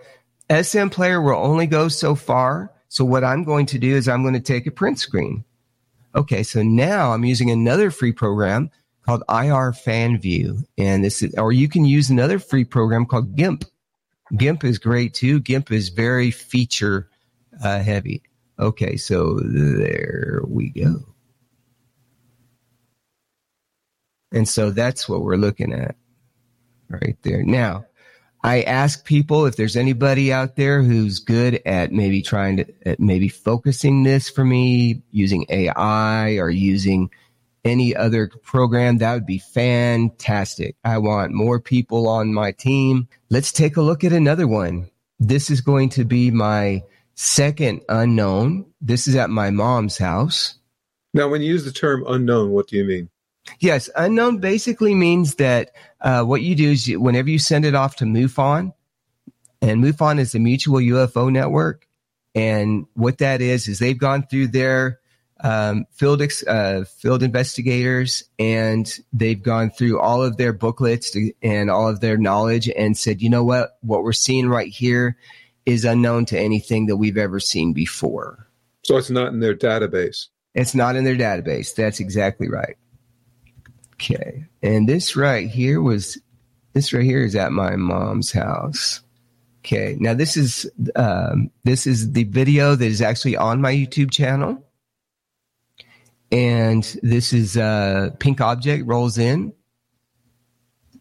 SM 0.50 0.88
Player 0.88 1.20
will 1.20 1.36
only 1.36 1.66
go 1.66 1.88
so 1.88 2.14
far. 2.14 2.72
So 2.88 3.04
what 3.04 3.24
I'm 3.24 3.44
going 3.44 3.66
to 3.66 3.78
do 3.78 3.94
is 3.94 4.08
I'm 4.08 4.22
going 4.22 4.34
to 4.34 4.40
take 4.40 4.66
a 4.66 4.70
print 4.70 4.98
screen. 4.98 5.44
Okay, 6.14 6.42
so 6.42 6.62
now 6.62 7.12
I'm 7.12 7.24
using 7.24 7.50
another 7.50 7.90
free 7.90 8.12
program 8.12 8.70
called 9.06 9.22
IrfanView, 9.28 10.64
and 10.76 11.04
this 11.04 11.22
is, 11.22 11.32
or 11.36 11.52
you 11.52 11.68
can 11.68 11.84
use 11.84 12.10
another 12.10 12.40
free 12.40 12.64
program 12.64 13.06
called 13.06 13.36
GIMP. 13.36 13.64
GIMP 14.36 14.64
is 14.64 14.78
great 14.78 15.14
too. 15.14 15.38
GIMP 15.38 15.70
is 15.70 15.90
very 15.90 16.32
feature 16.32 17.08
uh, 17.62 17.78
heavy. 17.78 18.22
Okay, 18.58 18.96
so 18.96 19.38
there 19.40 20.40
we 20.44 20.70
go. 20.70 21.04
And 24.32 24.48
so 24.48 24.70
that's 24.70 25.08
what 25.08 25.22
we're 25.22 25.36
looking 25.36 25.72
at 25.72 25.94
right 26.90 27.16
there. 27.22 27.44
Now, 27.44 27.86
I 28.42 28.62
ask 28.62 29.04
people 29.04 29.46
if 29.46 29.56
there's 29.56 29.76
anybody 29.76 30.32
out 30.32 30.56
there 30.56 30.82
who's 30.82 31.20
good 31.20 31.62
at 31.64 31.92
maybe 31.92 32.22
trying 32.22 32.56
to, 32.58 32.66
at 32.84 32.98
maybe 32.98 33.28
focusing 33.28 34.02
this 34.02 34.28
for 34.28 34.44
me 34.44 35.02
using 35.12 35.46
AI 35.48 36.38
or 36.38 36.50
using 36.50 37.10
any 37.66 37.94
other 37.94 38.30
program. 38.42 38.98
That 38.98 39.14
would 39.14 39.26
be 39.26 39.38
fantastic. 39.38 40.76
I 40.84 40.98
want 40.98 41.32
more 41.32 41.60
people 41.60 42.08
on 42.08 42.32
my 42.32 42.52
team. 42.52 43.08
Let's 43.28 43.52
take 43.52 43.76
a 43.76 43.82
look 43.82 44.04
at 44.04 44.12
another 44.12 44.46
one. 44.46 44.90
This 45.18 45.50
is 45.50 45.60
going 45.60 45.88
to 45.90 46.04
be 46.04 46.30
my 46.30 46.82
second 47.14 47.82
unknown. 47.88 48.66
This 48.80 49.08
is 49.08 49.16
at 49.16 49.30
my 49.30 49.50
mom's 49.50 49.98
house. 49.98 50.58
Now, 51.12 51.28
when 51.28 51.42
you 51.42 51.48
use 51.48 51.64
the 51.64 51.72
term 51.72 52.04
unknown, 52.06 52.50
what 52.50 52.68
do 52.68 52.76
you 52.76 52.84
mean? 52.84 53.08
Yes, 53.60 53.88
unknown 53.96 54.38
basically 54.38 54.94
means 54.94 55.36
that 55.36 55.70
uh, 56.00 56.22
what 56.24 56.42
you 56.42 56.54
do 56.54 56.72
is 56.72 56.86
you, 56.86 57.00
whenever 57.00 57.30
you 57.30 57.38
send 57.38 57.64
it 57.64 57.74
off 57.74 57.96
to 57.96 58.04
MUFON, 58.04 58.72
and 59.62 59.82
MUFON 59.82 60.18
is 60.18 60.32
the 60.32 60.38
Mutual 60.38 60.78
UFO 60.78 61.32
Network, 61.32 61.86
and 62.34 62.86
what 62.94 63.18
that 63.18 63.40
is 63.40 63.66
is 63.66 63.78
they've 63.78 63.98
gone 63.98 64.26
through 64.26 64.48
their 64.48 65.00
um, 65.40 65.86
field 65.92 66.22
ex, 66.22 66.46
uh, 66.46 66.84
field 66.98 67.22
investigators, 67.22 68.24
and 68.38 68.98
they've 69.12 69.42
gone 69.42 69.70
through 69.70 70.00
all 70.00 70.22
of 70.22 70.36
their 70.36 70.52
booklets 70.52 71.10
to, 71.10 71.32
and 71.42 71.70
all 71.70 71.88
of 71.88 72.00
their 72.00 72.16
knowledge, 72.16 72.68
and 72.68 72.96
said, 72.96 73.20
you 73.20 73.30
know 73.30 73.44
what, 73.44 73.76
what 73.82 74.02
we're 74.02 74.12
seeing 74.12 74.48
right 74.48 74.70
here 74.70 75.16
is 75.66 75.84
unknown 75.84 76.24
to 76.26 76.38
anything 76.38 76.86
that 76.86 76.96
we've 76.96 77.18
ever 77.18 77.40
seen 77.40 77.72
before. 77.72 78.48
So 78.84 78.96
it's 78.96 79.10
not 79.10 79.32
in 79.32 79.40
their 79.40 79.56
database. 79.56 80.28
It's 80.54 80.74
not 80.74 80.96
in 80.96 81.04
their 81.04 81.16
database. 81.16 81.74
That's 81.74 82.00
exactly 82.00 82.48
right. 82.48 82.76
Okay. 83.94 84.44
And 84.62 84.88
this 84.88 85.16
right 85.16 85.50
here 85.50 85.82
was, 85.82 86.18
this 86.72 86.92
right 86.92 87.04
here 87.04 87.24
is 87.24 87.34
at 87.34 87.50
my 87.52 87.76
mom's 87.76 88.30
house. 88.30 89.00
Okay. 89.64 89.96
Now 89.98 90.14
this 90.14 90.36
is, 90.36 90.70
um, 90.94 91.50
this 91.64 91.86
is 91.86 92.12
the 92.12 92.24
video 92.24 92.76
that 92.76 92.86
is 92.86 93.02
actually 93.02 93.36
on 93.36 93.60
my 93.60 93.72
YouTube 93.72 94.12
channel. 94.12 94.62
And 96.32 96.82
this 97.02 97.32
is, 97.32 97.56
a 97.56 98.14
pink 98.18 98.40
object 98.40 98.86
rolls 98.86 99.18
in 99.18 99.52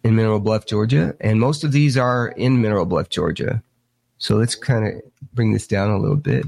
in 0.04 0.16
Mineral 0.16 0.40
Bluff, 0.40 0.66
Georgia. 0.66 1.16
And 1.20 1.40
most 1.40 1.64
of 1.64 1.72
these 1.72 1.98
are 1.98 2.28
in 2.38 2.62
Mineral 2.62 2.86
Bluff, 2.86 3.10
Georgia. 3.10 3.64
So 4.18 4.36
let's 4.36 4.56
kind 4.56 4.88
of 4.88 5.02
bring 5.34 5.52
this 5.52 5.68
down 5.68 5.90
a 5.90 5.98
little 5.98 6.16
bit 6.16 6.46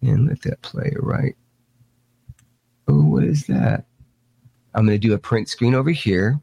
and 0.00 0.26
let 0.26 0.42
that 0.42 0.62
play 0.62 0.94
right. 0.98 1.36
Oh, 2.88 3.04
what 3.04 3.24
is 3.24 3.46
that? 3.46 3.84
I'm 4.74 4.86
going 4.86 4.98
to 4.98 5.08
do 5.08 5.14
a 5.14 5.18
print 5.18 5.48
screen 5.48 5.74
over 5.74 5.90
here. 5.90 6.40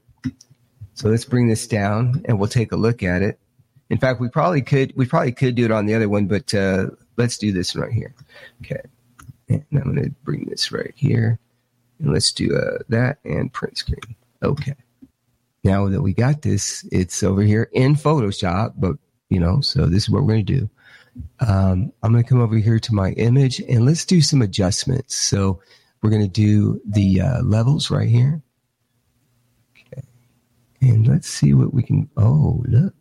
So 0.96 1.10
let's 1.10 1.25
bring 1.25 1.48
this 1.48 1.68
down 1.68 2.22
and 2.25 2.39
we'll 2.39 2.50
take 2.50 2.72
a 2.72 2.77
look 2.77 3.03
at 3.03 3.22
it. 3.22 3.39
In 3.89 3.98
fact, 3.98 4.20
we 4.20 4.30
probably 4.30 4.62
could 4.62 4.94
we 4.96 5.06
probably 5.06 5.32
could 5.32 5.56
do 5.56 5.65
it 5.65 5.72
on 5.72 5.86
the 5.86 5.94
other 5.94 6.10
one, 6.10 6.25
but 6.27 6.53
uh, 6.53 6.88
let's 7.18 7.38
do 7.38 7.51
this 7.51 7.75
right 7.75 7.92
here. 7.92 8.13
Okay, 8.62 8.82
and 9.50 9.63
I'm 9.74 9.84
going 9.84 10.03
to 10.03 10.10
bring 10.24 10.46
this 10.46 10.72
right 10.72 10.94
here, 10.96 11.39
and 12.04 12.14
let's 12.14 12.32
do 12.32 12.56
uh, 12.56 12.80
that 12.90 13.18
and 13.26 13.52
print 13.52 13.78
screen. 13.78 14.16
Okay. 14.44 14.76
Now 15.64 15.88
that 15.88 16.02
we 16.02 16.14
got 16.14 16.42
this, 16.42 16.88
it's 16.92 17.24
over 17.24 17.42
here 17.42 17.70
in 17.72 17.96
Photoshop, 17.96 18.74
but 18.78 18.98
you 19.30 19.40
know, 19.40 19.62
so 19.62 19.88
this 19.88 20.04
is 20.04 20.10
what 20.10 20.22
we're 20.22 20.34
going 20.34 20.46
to 20.46 20.60
do. 20.60 20.70
Um, 21.40 21.92
I'm 22.04 22.12
going 22.12 22.24
to 22.24 22.30
come 22.30 22.42
over 22.42 22.58
here 22.58 22.80
to 22.80 22.94
my 22.94 23.12
image 23.12 23.60
and 23.62 23.86
let's 23.86 24.06
do 24.06 24.22
some 24.22 24.42
adjustments. 24.42 25.16
So 25.16 25.62
we're 26.02 26.10
going 26.10 26.22
to 26.22 26.28
do 26.28 26.82
the 26.86 27.22
uh, 27.22 27.42
levels 27.44 27.90
right 27.90 28.10
here. 28.10 28.42
Okay. 29.72 30.04
And 30.82 31.08
let's 31.08 31.30
see 31.30 31.54
what 31.54 31.74
we 31.74 31.82
can. 31.82 32.10
Oh, 32.18 32.62
look. 32.68 32.94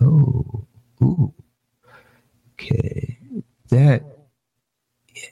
Oh, 0.00 0.66
ooh. 1.02 1.32
Okay. 2.52 3.18
That. 3.70 4.02
Yeah. 5.14 5.22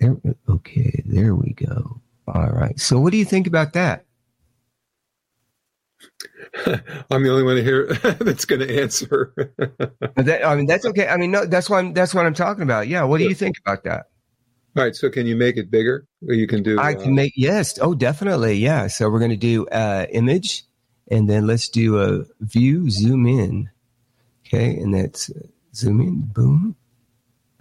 There, 0.00 0.16
okay, 0.48 1.02
there 1.04 1.34
we 1.34 1.52
go. 1.52 2.00
All 2.26 2.50
right. 2.50 2.69
So, 2.80 2.98
what 2.98 3.12
do 3.12 3.18
you 3.18 3.24
think 3.24 3.46
about 3.46 3.72
that? 3.74 4.04
I'm 7.10 7.22
the 7.22 7.30
only 7.30 7.42
one 7.42 7.56
here 7.58 7.86
that's 8.20 8.44
going 8.44 8.60
to 8.60 8.80
answer. 8.80 9.32
that, 10.16 10.40
I 10.44 10.56
mean, 10.56 10.66
that's 10.66 10.84
okay. 10.86 11.08
I 11.08 11.16
mean, 11.16 11.30
no, 11.30 11.46
that's 11.46 11.70
what 11.70 11.78
I'm, 11.78 11.92
that's 11.92 12.14
what 12.14 12.26
I'm 12.26 12.34
talking 12.34 12.62
about. 12.62 12.88
Yeah. 12.88 13.04
What 13.04 13.18
do 13.18 13.24
you 13.24 13.34
think 13.34 13.56
about 13.64 13.84
that? 13.84 14.06
All 14.76 14.84
right. 14.84 14.94
So 14.94 15.10
can 15.10 15.26
you 15.26 15.36
make 15.36 15.56
it 15.56 15.70
bigger? 15.70 16.06
You 16.20 16.46
can 16.46 16.62
do. 16.62 16.78
I 16.78 16.94
can 16.94 17.12
uh, 17.12 17.14
make 17.14 17.32
yes. 17.36 17.78
Oh, 17.80 17.94
definitely. 17.94 18.54
Yeah. 18.54 18.86
So 18.86 19.10
we're 19.10 19.18
going 19.18 19.30
to 19.30 19.36
do 19.36 19.66
uh, 19.68 20.06
image, 20.10 20.64
and 21.10 21.28
then 21.28 21.46
let's 21.46 21.68
do 21.68 22.00
a 22.00 22.24
view 22.40 22.90
zoom 22.90 23.26
in. 23.26 23.70
Okay, 24.46 24.76
and 24.76 24.94
that's 24.94 25.30
uh, 25.30 25.46
zoom 25.74 26.00
in. 26.00 26.20
Boom. 26.20 26.76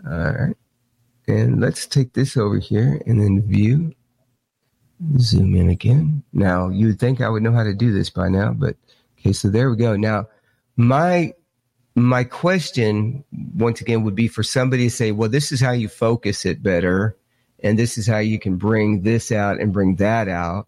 All 0.06 0.32
right. 0.32 0.56
And 1.28 1.62
let's 1.62 1.86
take 1.86 2.14
this 2.14 2.38
over 2.38 2.58
here 2.58 3.02
and 3.06 3.22
then 3.22 3.44
view. 3.44 3.94
Zoom 5.18 5.56
in 5.56 5.70
again. 5.70 6.24
Now 6.34 6.70
you 6.70 6.88
would 6.88 7.00
think 7.00 7.22
I 7.22 7.30
would 7.30 7.44
know 7.44 7.52
how 7.52 7.64
to 7.64 7.74
do 7.74 7.92
this 7.92 8.10
by 8.10 8.30
now, 8.30 8.54
but 8.54 8.76
okay. 9.20 9.34
So 9.34 9.50
there 9.50 9.70
we 9.70 9.78
go. 9.78 9.96
Now 9.96 10.28
my 10.76 11.34
my 11.96 12.24
question 12.24 13.24
once 13.56 13.82
again 13.82 14.04
would 14.04 14.16
be 14.16 14.28
for 14.28 14.44
somebody 14.44 14.86
to 14.86 14.90
say, 14.90 15.12
well, 15.12 15.30
this 15.30 15.52
is 15.52 15.60
how 15.60 15.72
you 15.72 15.88
focus 15.88 16.46
it 16.46 16.64
better, 16.64 17.18
and 17.62 17.78
this 17.78 17.98
is 17.98 18.08
how 18.08 18.20
you 18.20 18.40
can 18.40 18.58
bring 18.58 19.02
this 19.02 19.32
out 19.32 19.60
and 19.60 19.74
bring 19.74 19.96
that 19.98 20.28
out. 20.28 20.68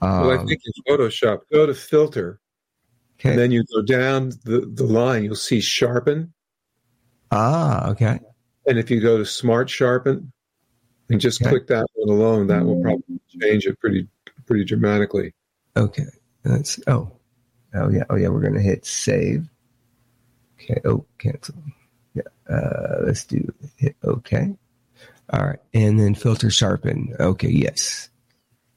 Um, 0.00 0.20
well, 0.20 0.30
I 0.30 0.36
um, 0.36 0.46
think 0.46 0.60
in 0.64 0.94
Photoshop, 0.94 1.40
go 1.52 1.66
to 1.66 1.74
filter, 1.74 2.40
okay. 3.18 3.30
and 3.30 3.38
then 3.38 3.50
you 3.50 3.64
go 3.74 3.82
down 3.82 4.30
the, 4.44 4.70
the 4.72 4.84
line, 4.84 5.24
you'll 5.24 5.34
see 5.34 5.60
sharpen. 5.60 6.32
Ah, 7.30 7.90
okay. 7.90 8.20
And 8.66 8.78
if 8.78 8.90
you 8.90 9.00
go 9.00 9.18
to 9.18 9.24
smart 9.24 9.68
sharpen 9.68 10.32
and 11.10 11.20
just 11.20 11.40
okay. 11.40 11.50
click 11.50 11.66
that 11.68 11.86
one 11.94 12.16
alone, 12.16 12.46
that 12.48 12.64
will 12.64 12.82
probably 12.82 13.20
change 13.40 13.66
it 13.66 13.78
pretty 13.80 14.08
pretty 14.46 14.64
dramatically. 14.64 15.34
Okay. 15.76 16.06
That's 16.42 16.80
oh. 16.86 17.12
Oh 17.74 17.90
yeah. 17.90 18.04
Oh 18.10 18.16
yeah, 18.16 18.28
we're 18.28 18.40
gonna 18.40 18.60
hit 18.60 18.86
save. 18.86 19.48
Okay. 20.54 20.80
Oh, 20.84 21.04
cancel. 21.18 21.54
Yeah. 22.14 22.22
Uh, 22.48 23.02
let's 23.04 23.24
do 23.24 23.52
hit 23.76 23.96
OK. 24.02 24.56
All 25.30 25.46
right. 25.46 25.58
And 25.74 26.00
then 26.00 26.14
filter 26.14 26.50
sharpen. 26.50 27.14
Okay. 27.20 27.50
Yes. 27.50 28.08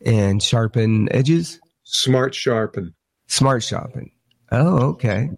and 0.06 0.42
sharpen 0.42 1.14
edges. 1.14 1.60
Smart 1.84 2.34
sharpen. 2.36 2.94
Smart 3.28 3.64
sharpen. 3.64 4.12
Oh, 4.52 4.90
okay. 4.90 5.30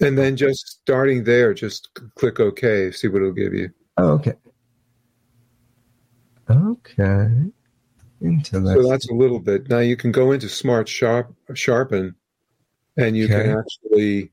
And 0.00 0.18
then 0.18 0.36
just 0.36 0.66
starting 0.66 1.24
there, 1.24 1.54
just 1.54 1.88
click 2.16 2.38
OK, 2.38 2.92
see 2.92 3.08
what 3.08 3.22
it'll 3.22 3.32
give 3.32 3.54
you. 3.54 3.70
Oh, 3.96 4.10
okay. 4.12 4.34
Okay. 6.48 7.28
So 8.44 8.60
that's 8.60 9.08
a 9.10 9.14
little 9.14 9.40
bit. 9.40 9.68
Now 9.68 9.80
you 9.80 9.96
can 9.96 10.10
go 10.10 10.32
into 10.32 10.48
Smart 10.48 10.88
Sharp 10.88 11.34
Sharpen, 11.54 12.14
and 12.96 13.16
you 13.16 13.26
okay. 13.26 13.42
can 13.42 13.58
actually 13.58 14.32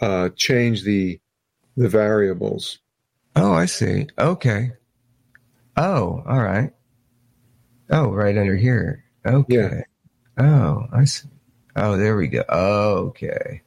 uh, 0.00 0.30
change 0.36 0.82
the 0.82 1.20
the 1.76 1.88
variables. 1.88 2.78
Oh, 3.34 3.52
I 3.52 3.66
see. 3.66 4.06
Okay. 4.18 4.72
Oh, 5.76 6.22
all 6.26 6.42
right. 6.42 6.72
Oh, 7.90 8.08
right 8.10 8.36
under 8.36 8.56
here. 8.56 9.04
Okay. 9.26 9.54
Yeah. 9.54 9.82
Oh, 10.38 10.86
I 10.92 11.04
see. 11.04 11.28
Oh, 11.76 11.98
there 11.98 12.16
we 12.16 12.28
go. 12.28 12.44
Okay. 12.48 13.62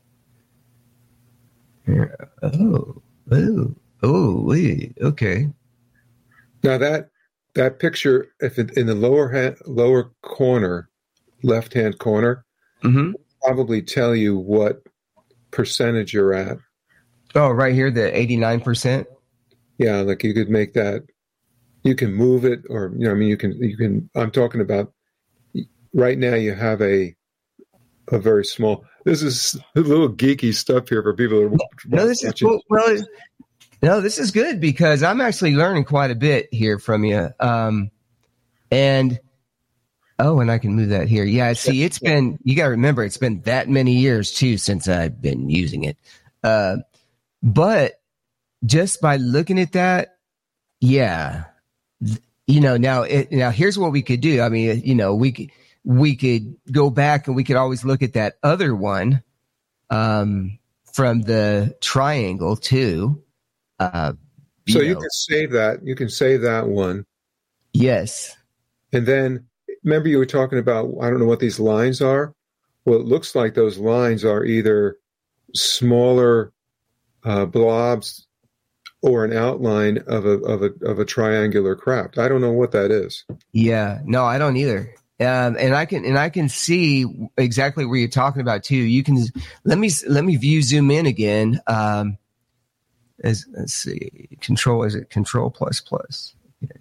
Here. 1.86 2.30
Oh, 2.42 3.02
oh, 3.32 3.76
oh, 4.02 4.42
wait. 4.42 4.98
Okay. 5.00 5.50
Now 6.64 6.80
that 6.80 7.12
that 7.56 7.80
picture, 7.80 8.28
if 8.40 8.60
it, 8.60 8.78
in 8.78 8.88
the 8.88 8.96
lower 8.96 9.30
hand, 9.30 9.58
lower 9.66 10.12
corner, 10.22 10.90
left 11.44 11.74
hand 11.74 12.00
corner, 12.00 12.46
mm-hmm. 12.84 13.12
probably 13.44 13.82
tell 13.82 14.16
you 14.16 14.38
what 14.38 14.82
percentage 15.52 16.14
you're 16.14 16.34
at. 16.34 16.58
Oh, 17.36 17.50
right 17.50 17.74
here, 17.74 17.92
the 17.92 18.16
eighty 18.18 18.38
nine 18.38 18.62
percent. 18.62 19.08
Yeah, 19.78 19.98
like 19.98 20.24
you 20.24 20.34
could 20.34 20.50
make 20.50 20.74
that. 20.74 21.04
You 21.84 21.96
can 21.96 22.14
move 22.14 22.44
it, 22.44 22.62
or 22.70 22.92
you 22.98 23.06
know, 23.06 23.12
I 23.12 23.14
mean, 23.14 23.30
you 23.30 23.38
can 23.38 23.54
you 23.62 23.78
can. 23.78 24.10
I'm 24.16 24.32
talking 24.32 24.62
about 24.62 24.94
right 25.94 26.18
now. 26.18 26.36
You 26.36 26.54
have 26.54 26.82
a 26.82 27.16
a 28.12 28.20
very 28.20 28.46
small. 28.46 28.84
This 29.06 29.22
is 29.22 29.60
a 29.76 29.80
little 29.80 30.10
geeky 30.10 30.54
stuff 30.54 30.90
here 30.90 31.02
for 31.02 31.14
people 31.14 31.40
that 31.40 31.46
are 31.46 31.58
no, 31.88 32.08
this 32.08 32.24
watching. 32.24 32.50
is 32.50 32.52
cool. 32.52 32.64
well. 32.70 33.04
No, 33.82 34.02
this 34.02 34.20
is 34.20 34.32
good 34.32 34.60
because 34.60 35.04
I'm 35.04 35.22
actually 35.22 35.56
learning 35.56 35.86
quite 35.86 36.12
a 36.12 36.16
bit 36.16 36.50
here 36.52 36.80
from 36.80 37.06
you. 37.06 37.30
Um, 37.40 37.92
and 38.72 39.20
oh, 40.18 40.40
and 40.40 40.52
I 40.52 40.58
can 40.58 40.76
move 40.76 40.90
that 40.90 41.08
here. 41.08 41.24
Yeah, 41.24 41.54
see, 41.54 41.84
it's 41.84 42.00
been 42.00 42.38
you 42.44 42.56
got 42.56 42.66
to 42.66 42.72
remember 42.72 43.04
it's 43.04 43.18
been 43.18 43.42
that 43.42 43.70
many 43.70 43.94
years 43.94 44.34
too 44.34 44.58
since 44.58 44.88
I've 44.88 45.22
been 45.22 45.50
using 45.50 45.86
it. 45.86 45.98
Uh, 46.44 46.78
but 47.42 48.02
just 48.66 49.00
by 49.00 49.16
looking 49.16 49.60
at 49.60 49.72
that, 49.72 50.18
yeah, 50.82 51.46
you 52.48 52.60
know, 52.60 52.76
now 52.76 53.04
it, 53.04 53.32
now 53.32 53.50
here's 53.50 53.80
what 53.80 53.94
we 53.94 54.02
could 54.02 54.20
do. 54.20 54.42
I 54.42 54.50
mean, 54.50 54.82
you 54.84 54.96
know, 54.96 55.16
we 55.16 55.32
could 55.32 55.52
we 55.86 56.18
could 56.18 56.58
go 56.70 56.90
back 56.90 57.28
and 57.28 57.36
we 57.36 57.46
could 57.46 57.56
always 57.56 57.86
look 57.86 58.04
at 58.04 58.14
that 58.14 58.36
other 58.44 58.76
one 58.76 59.24
um, 59.90 60.60
from 60.92 61.22
the 61.22 61.78
triangle 61.80 62.58
too 62.58 63.24
uh, 63.80 64.14
you 64.66 64.74
so 64.74 64.80
know. 64.80 64.86
you 64.86 64.96
can 64.96 65.10
save 65.10 65.52
that. 65.52 65.80
You 65.84 65.96
can 65.96 66.10
save 66.10 66.42
that 66.42 66.68
one. 66.68 67.06
Yes. 67.74 68.36
And 68.92 69.06
then 69.06 69.48
remember 69.84 70.10
you 70.10 70.18
were 70.18 70.26
talking 70.26 70.60
about 70.60 70.90
I 71.02 71.10
don't 71.10 71.20
know 71.20 71.26
what 71.26 71.40
these 71.40 71.60
lines 71.60 72.02
are. 72.02 72.34
Well, 72.86 73.00
it 73.00 73.06
looks 73.06 73.36
like 73.36 73.54
those 73.54 73.78
lines 73.78 74.26
are 74.26 74.44
either 74.44 74.98
smaller 75.54 76.52
uh, 77.24 77.46
blobs 77.46 78.26
or 79.02 79.24
an 79.26 79.34
outline 79.34 80.00
of 80.08 80.26
a 80.26 80.40
of 80.40 80.64
a 80.64 80.72
of 80.84 81.00
a 81.00 81.06
triangular 81.06 81.76
craft. 81.76 82.18
I 82.18 82.28
don't 82.28 82.42
know 82.42 82.52
what 82.52 82.72
that 82.72 82.92
is. 82.92 83.26
Yeah, 83.52 84.00
no, 84.06 84.26
I 84.26 84.38
don't 84.38 84.58
either. 84.58 84.94
Um, 85.22 85.58
and 85.60 85.76
I 85.76 85.86
can 85.86 86.06
and 86.06 86.18
I 86.18 86.30
can 86.30 86.48
see 86.48 87.06
exactly 87.38 87.86
where 87.86 87.98
you're 87.98 88.08
talking 88.08 88.42
about 88.42 88.64
too. 88.64 88.78
You 88.78 89.04
can 89.04 89.26
let 89.66 89.78
me 89.78 89.90
let 90.08 90.24
me 90.24 90.38
view 90.38 90.62
zoom 90.62 90.92
in 90.92 91.06
again. 91.06 91.60
Um, 91.68 92.18
as, 93.24 93.46
let's 93.52 93.74
see, 93.74 94.30
control, 94.42 94.84
is 94.84 94.96
it 94.96 95.10
control 95.10 95.50
plus 95.50 95.82
plus? 95.82 96.34
Okay. 96.64 96.80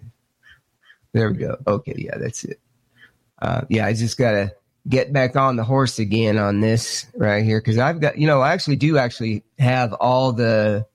There 1.13 1.31
we 1.31 1.37
go. 1.37 1.57
Okay. 1.67 1.95
Yeah, 1.97 2.17
that's 2.17 2.43
it. 2.43 2.59
Uh, 3.41 3.61
yeah, 3.69 3.85
I 3.85 3.93
just 3.93 4.17
got 4.17 4.31
to 4.31 4.53
get 4.87 5.13
back 5.13 5.35
on 5.35 5.55
the 5.55 5.63
horse 5.63 5.99
again 5.99 6.37
on 6.37 6.61
this 6.61 7.07
right 7.15 7.43
here. 7.43 7.61
Cause 7.61 7.77
I've 7.77 7.99
got, 7.99 8.17
you 8.17 8.27
know, 8.27 8.41
I 8.41 8.53
actually 8.53 8.77
do 8.77 8.97
actually 8.97 9.43
have 9.57 9.93
all 9.93 10.33
the, 10.33 10.85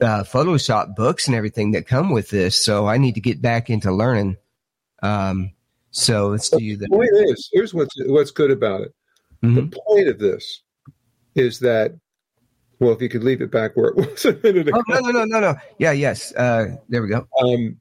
uh, 0.00 0.24
Photoshop 0.24 0.96
books 0.96 1.26
and 1.26 1.36
everything 1.36 1.72
that 1.72 1.86
come 1.86 2.10
with 2.10 2.30
this. 2.30 2.62
So 2.62 2.86
I 2.86 2.98
need 2.98 3.14
to 3.14 3.20
get 3.20 3.40
back 3.40 3.70
into 3.70 3.92
learning. 3.92 4.36
Um, 5.02 5.52
so 5.90 6.28
let's 6.28 6.48
do 6.48 6.76
the 6.76 6.88
point 6.88 7.10
is 7.12 7.50
here's 7.52 7.74
what's 7.74 7.94
what's 8.06 8.30
good 8.30 8.50
about 8.50 8.80
it. 8.80 8.94
Mm-hmm. 9.42 9.54
The 9.56 9.80
point 9.86 10.08
of 10.08 10.18
this 10.18 10.62
is 11.34 11.58
that 11.60 11.92
well, 12.82 12.92
if 12.92 13.00
you 13.00 13.08
could 13.08 13.22
leave 13.22 13.40
it 13.40 13.52
back 13.52 13.76
where 13.76 13.90
it 13.90 13.96
was 13.96 14.24
a 14.24 14.32
minute 14.42 14.68
ago. 14.68 14.82
Oh, 14.88 14.92
no, 14.92 15.00
no, 15.00 15.10
no, 15.10 15.24
no, 15.24 15.40
no. 15.40 15.54
Yeah, 15.78 15.92
yes. 15.92 16.34
Uh, 16.34 16.76
there 16.88 17.00
we 17.00 17.08
go. 17.08 17.28
Um, 17.40 17.78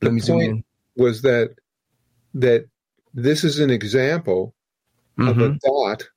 Let 0.00 0.14
me 0.14 0.20
zoom 0.20 0.40
in. 0.40 0.64
Was 0.96 1.22
that 1.22 1.54
that 2.34 2.66
this 3.12 3.44
is 3.44 3.60
an 3.60 3.70
example 3.70 4.54
mm-hmm. 5.18 5.28
of 5.28 5.38
a 5.38 5.48
mm-hmm. 5.50 5.56
dot 5.62 6.08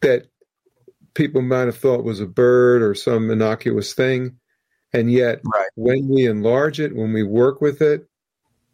that 0.00 0.26
people 1.14 1.42
might 1.42 1.66
have 1.66 1.78
thought 1.78 2.04
was 2.04 2.20
a 2.20 2.26
bird 2.26 2.82
or 2.82 2.94
some 2.94 3.30
innocuous 3.30 3.94
thing, 3.94 4.38
and 4.92 5.10
yet 5.10 5.40
right. 5.44 5.70
when 5.76 6.08
we 6.08 6.26
enlarge 6.26 6.80
it, 6.80 6.94
when 6.94 7.12
we 7.12 7.22
work 7.22 7.60
with 7.60 7.80
it, 7.80 8.08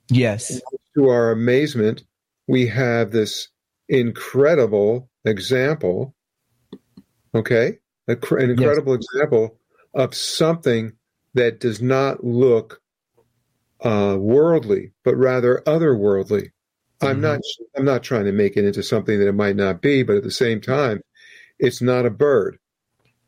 yes, 0.08 0.58
to 0.96 1.08
our 1.08 1.30
amazement, 1.32 2.02
we 2.48 2.66
have 2.66 3.10
this 3.10 3.48
incredible 3.90 5.10
example. 5.24 6.14
Okay, 7.34 7.78
an 8.08 8.50
incredible 8.50 8.94
yes. 8.94 9.04
example 9.12 9.58
of 9.94 10.14
something 10.14 10.92
that 11.34 11.60
does 11.60 11.80
not 11.80 12.24
look 12.24 12.80
uh, 13.82 14.16
worldly, 14.18 14.92
but 15.04 15.16
rather 15.16 15.62
otherworldly. 15.66 16.50
Mm-hmm. 17.00 17.06
I'm 17.06 17.20
not. 17.20 17.40
I'm 17.76 17.84
not 17.84 18.02
trying 18.02 18.24
to 18.26 18.32
make 18.32 18.56
it 18.56 18.64
into 18.64 18.82
something 18.82 19.18
that 19.18 19.28
it 19.28 19.34
might 19.34 19.56
not 19.56 19.82
be, 19.82 20.02
but 20.02 20.16
at 20.16 20.22
the 20.22 20.30
same 20.30 20.60
time, 20.60 21.00
it's 21.58 21.82
not 21.82 22.06
a 22.06 22.10
bird, 22.10 22.58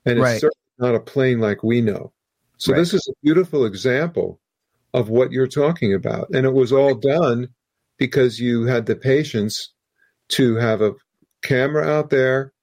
and 0.04 0.18
it's 0.18 0.22
right. 0.22 0.40
certainly 0.40 0.54
not 0.78 0.94
a 0.94 1.00
plane 1.00 1.40
like 1.40 1.62
we 1.62 1.80
know. 1.80 2.12
So 2.58 2.72
right. 2.72 2.78
this 2.78 2.94
is 2.94 3.06
a 3.08 3.18
beautiful 3.22 3.64
example 3.64 4.40
of 4.92 5.08
what 5.08 5.32
you're 5.32 5.48
talking 5.48 5.92
about, 5.92 6.28
and 6.32 6.46
it 6.46 6.52
was 6.52 6.72
all 6.72 6.94
done 6.94 7.48
because 7.98 8.40
you 8.40 8.64
had 8.66 8.86
the 8.86 8.96
patience 8.96 9.72
to 10.28 10.56
have 10.56 10.80
a 10.80 10.94
camera 11.42 11.86
out 11.86 12.10
there 12.10 12.53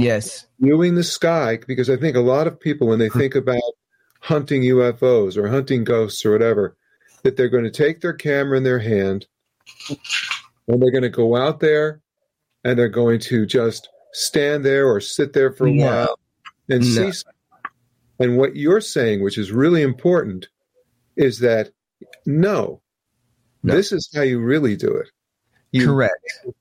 Yes. 0.00 0.46
Viewing 0.60 0.94
the 0.94 1.04
sky, 1.04 1.58
because 1.66 1.90
I 1.90 1.96
think 1.96 2.16
a 2.16 2.20
lot 2.20 2.46
of 2.46 2.60
people, 2.60 2.88
when 2.88 2.98
they 2.98 3.08
hmm. 3.08 3.18
think 3.18 3.34
about 3.34 3.62
hunting 4.20 4.62
UFOs 4.62 5.36
or 5.36 5.48
hunting 5.48 5.84
ghosts 5.84 6.24
or 6.24 6.32
whatever, 6.32 6.76
that 7.22 7.36
they're 7.36 7.48
going 7.48 7.64
to 7.64 7.70
take 7.70 8.00
their 8.00 8.12
camera 8.12 8.56
in 8.56 8.64
their 8.64 8.78
hand 8.78 9.26
and 9.88 10.82
they're 10.82 10.90
going 10.90 11.02
to 11.02 11.08
go 11.08 11.36
out 11.36 11.60
there 11.60 12.00
and 12.64 12.78
they're 12.78 12.88
going 12.88 13.20
to 13.20 13.46
just 13.46 13.88
stand 14.12 14.64
there 14.64 14.86
or 14.86 15.00
sit 15.00 15.32
there 15.32 15.52
for 15.52 15.66
a 15.66 15.72
no. 15.72 15.86
while 15.86 16.18
and 16.68 16.80
no. 16.80 17.10
see. 17.10 17.22
And 18.20 18.36
what 18.36 18.56
you're 18.56 18.80
saying, 18.80 19.22
which 19.22 19.38
is 19.38 19.52
really 19.52 19.82
important, 19.82 20.48
is 21.16 21.38
that 21.40 21.70
no, 22.26 22.80
no. 23.62 23.74
this 23.74 23.92
is 23.92 24.08
how 24.14 24.22
you 24.22 24.40
really 24.40 24.76
do 24.76 24.92
it. 24.94 25.08
You 25.72 25.86
Correct. 25.86 26.14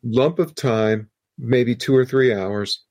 Lump 0.04 0.40
of 0.40 0.54
time, 0.54 1.10
maybe 1.38 1.76
two 1.76 1.96
or 1.96 2.06
three 2.06 2.34
hours, 2.34 2.84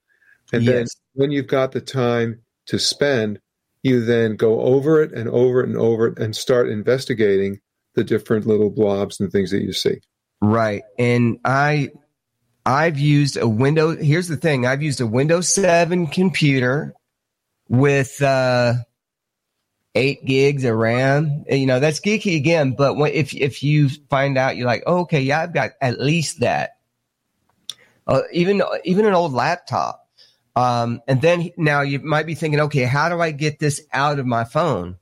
and 0.53 0.65
yes. 0.65 0.75
then 0.75 0.87
when 1.15 1.31
you've 1.31 1.47
got 1.47 1.73
the 1.73 1.81
time 1.81 2.43
to 2.67 2.79
spend, 2.79 3.41
you 3.83 4.05
then 4.05 4.37
go 4.37 4.61
over 4.61 5.03
it 5.03 5.13
and 5.13 5.29
over 5.29 5.61
it 5.61 5.69
and 5.69 5.77
over 5.77 6.09
it 6.09 6.19
and 6.19 6.35
start 6.35 6.69
investigating 6.69 7.61
the 7.95 8.05
different 8.05 8.47
little 8.47 8.71
blobs 8.71 9.21
and 9.21 9.31
things 9.31 9.51
that 9.51 9.63
you 9.63 9.73
see. 9.73 10.01
Right. 10.41 10.83
And 10.99 11.39
I 11.45 11.91
I've 12.65 12.99
used 12.99 13.37
a 13.37 13.49
window 13.49 13.97
here's 13.97 14.29
the 14.29 14.37
thing, 14.37 14.67
I've 14.67 14.83
used 14.83 15.01
a 15.01 15.07
Windows 15.07 15.49
7 15.49 16.09
computer 16.09 16.95
with 17.69 18.21
uh 18.23 18.75
8 19.95 20.25
gigs 20.27 20.65
of 20.65 20.77
RAM. 20.77 21.45
You 21.49 21.67
know, 21.67 21.81
that's 21.81 22.01
geeky 22.01 22.37
again, 22.37 22.73
but 22.73 22.97
when, 22.97 23.13
if 23.13 23.35
if 23.35 23.63
you 23.63 23.89
find 24.11 24.37
out 24.37 24.57
you're 24.57 24.67
like, 24.67 24.83
oh, 24.87 25.01
"Okay, 25.01 25.23
yeah, 25.23 25.41
I've 25.41 25.55
got 25.55 25.71
at 25.81 25.99
least 25.99 26.41
that." 26.41 26.73
Uh, 28.07 28.23
even 28.33 28.63
even 28.85 29.07
an 29.07 29.15
old 29.15 29.33
laptop 29.33 30.06
um, 30.57 31.03
and 31.07 31.21
then 31.21 31.51
now 31.59 31.83
you 31.83 32.01
might 32.01 32.27
be 32.27 32.35
thinking, 32.35 32.61
okay, 32.61 32.85
how 32.85 33.11
do 33.11 33.21
I 33.21 33.31
get 33.31 33.59
this 33.59 33.83
out 33.93 34.19
of 34.19 34.27
my 34.27 34.45
phone? 34.45 34.97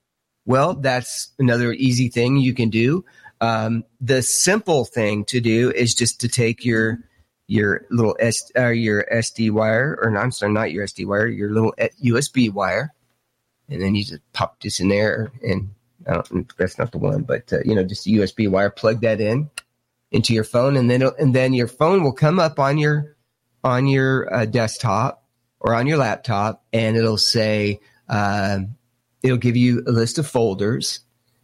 Well, 0.45 0.75
that's 0.75 1.33
another 1.39 1.73
easy 1.73 2.09
thing 2.09 2.37
you 2.37 2.53
can 2.53 2.71
do. 2.71 3.05
Um, 3.41 3.85
the 4.01 4.21
simple 4.21 4.85
thing 4.85 5.25
to 5.27 5.41
do 5.41 5.71
is 5.71 5.95
just 5.95 6.21
to 6.21 6.29
take 6.29 6.65
your 6.65 6.99
your 7.47 7.87
little 7.91 8.17
S 8.19 8.51
uh, 8.57 8.69
your 8.69 9.07
SD 9.13 9.51
wire, 9.53 9.99
or 10.03 10.11
no, 10.11 10.21
I'm 10.21 10.33
sorry, 10.33 10.53
not 10.53 10.73
your 10.73 10.87
SD 10.87 11.07
wire, 11.07 11.29
your 11.29 11.53
little 11.53 11.75
USB 12.03 12.53
wire, 12.53 12.93
and 13.69 13.81
then 13.81 13.95
you 13.95 14.05
just 14.05 14.23
pop 14.33 14.61
this 14.61 14.81
in 14.81 14.89
there, 14.89 15.31
and 15.43 15.71
that's 16.05 16.79
not 16.79 16.91
the 16.93 16.99
one, 16.99 17.23
but 17.23 17.53
uh, 17.53 17.59
you 17.65 17.75
know, 17.75 17.85
just 17.85 18.07
a 18.07 18.11
USB 18.11 18.49
wire. 18.49 18.71
Plug 18.71 19.01
that 19.03 19.21
in 19.21 19.51
into 20.11 20.35
your 20.35 20.45
phone, 20.45 20.77
and 20.77 20.91
then 20.91 21.03
and 21.19 21.35
then 21.35 21.53
your 21.53 21.69
phone 21.69 22.03
will 22.03 22.13
come 22.13 22.41
up 22.41 22.59
on 22.59 22.77
your 22.77 23.17
on 23.63 23.87
your 23.87 24.33
uh, 24.35 24.47
desktop 24.47 25.24
or 25.65 25.75
on 25.75 25.87
your 25.87 25.97
laptop, 25.97 26.63
and 26.75 26.95
it'll 26.95 27.17
say 27.17 27.81
uh, 28.09 28.59
it'll 29.23 29.39
give 29.39 29.57
you 29.57 29.83
a 29.87 29.91
list 29.91 30.19
of 30.19 30.27
folders. 30.27 31.01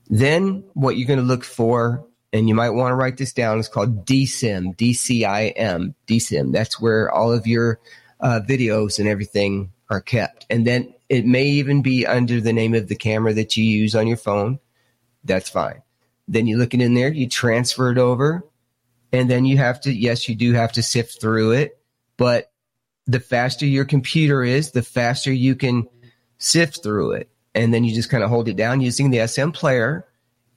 Then 0.09 0.63
what 0.75 0.97
you're 0.97 1.09
going 1.09 1.19
to 1.19 1.25
look 1.25 1.43
for, 1.43 2.07
and 2.33 2.47
you 2.47 2.55
might 2.55 2.71
want 2.71 2.93
to 2.93 2.97
write 2.97 3.17
this 3.17 3.33
down, 3.33 3.59
is 3.59 3.67
called 3.67 4.05
DCIM, 4.05 4.77
D-C-I-M, 4.77 5.95
DCIM. 6.07 6.53
That's 6.53 6.79
where 6.79 7.11
all 7.11 7.33
of 7.33 7.47
your 7.47 7.81
uh, 8.21 8.41
videos 8.47 8.99
and 8.99 9.09
everything 9.09 9.73
are 9.89 10.03
kept. 10.03 10.47
And 10.51 10.67
then 10.67 10.95
it 11.09 11.25
may 11.25 11.45
even 11.45 11.81
be 11.81 12.07
under 12.07 12.43
the 12.43 12.53
name 12.53 12.75
of 12.75 12.89
the 12.89 12.97
camera 12.97 13.33
that 13.33 13.57
you 13.57 13.65
use 13.65 13.97
on 13.97 14.07
your 14.07 14.19
phone. 14.19 14.61
That's 15.25 15.49
fine. 15.49 15.83
Then 16.29 16.47
you 16.47 16.59
look 16.59 16.75
it 16.75 16.83
in 16.83 16.93
there, 16.93 17.11
you 17.13 17.27
transfer 17.27 17.91
it 17.91 17.99
over, 17.99 18.45
and 19.13 19.31
then 19.31 19.47
you 19.47 19.57
have 19.57 19.81
to, 19.83 19.93
yes, 19.93 20.29
you 20.29 20.35
do 20.35 20.53
have 20.53 20.73
to 20.73 20.83
sift 20.83 21.21
through 21.21 21.53
it, 21.53 21.81
but 22.19 22.53
the 23.11 23.21
faster 23.21 23.67
your 23.67 23.85
computer 23.85 24.45
is, 24.45 24.71
the 24.71 24.83
faster 24.83 25.33
you 25.33 25.57
can 25.57 25.89
sift 26.39 26.83
through 26.83 27.13
it. 27.13 27.29
And 27.55 27.75
then 27.75 27.83
you 27.83 27.95
just 27.95 28.11
kind 28.11 28.23
of 28.23 28.31
hold 28.31 28.49
it 28.49 28.57
down 28.57 28.81
using 28.81 29.11
the 29.11 29.27
SM 29.27 29.51
player 29.51 30.07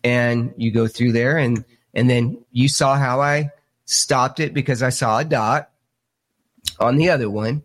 and 0.04 0.54
you 0.58 0.72
go 0.72 0.88
through 0.88 1.13
there 1.13 1.38
and, 1.38 1.66
and 1.94 2.10
then 2.10 2.44
you 2.52 2.68
saw 2.68 2.96
how 2.96 3.22
I 3.22 3.52
stopped 3.86 4.39
it 4.39 4.54
because 4.54 4.84
I 4.84 4.89
saw 4.89 5.20
a 5.20 5.26
dot 5.26 5.72
on 6.80 6.98
the 6.98 7.10
other 7.10 7.30
one. 7.30 7.63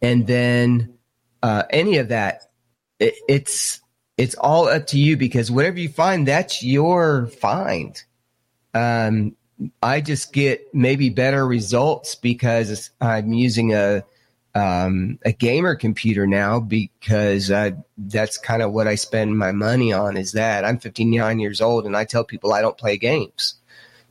And 0.00 0.26
then 0.26 0.94
uh, 1.42 1.64
any 1.70 1.98
of 1.98 2.08
that, 2.08 2.50
it, 2.98 3.14
it's 3.28 3.80
it's 4.16 4.34
all 4.34 4.68
up 4.68 4.86
to 4.88 4.98
you 4.98 5.16
because 5.16 5.50
whatever 5.50 5.78
you 5.78 5.88
find, 5.88 6.28
that's 6.28 6.62
your 6.62 7.26
find. 7.26 8.02
Um, 8.74 9.34
I 9.82 10.02
just 10.02 10.32
get 10.34 10.74
maybe 10.74 11.08
better 11.08 11.46
results 11.46 12.14
because 12.14 12.90
I'm 13.00 13.32
using 13.32 13.72
a 13.72 14.04
um, 14.54 15.18
a 15.24 15.32
gamer 15.32 15.74
computer 15.76 16.26
now 16.26 16.60
because 16.60 17.50
I, 17.50 17.74
that's 17.96 18.38
kind 18.38 18.62
of 18.62 18.72
what 18.72 18.88
I 18.88 18.96
spend 18.96 19.38
my 19.38 19.52
money 19.52 19.92
on. 19.92 20.16
Is 20.16 20.32
that 20.32 20.64
I'm 20.64 20.78
59 20.78 21.38
years 21.38 21.60
old 21.60 21.86
and 21.86 21.96
I 21.96 22.04
tell 22.04 22.24
people 22.24 22.52
I 22.52 22.60
don't 22.60 22.78
play 22.78 22.96
games, 22.96 23.54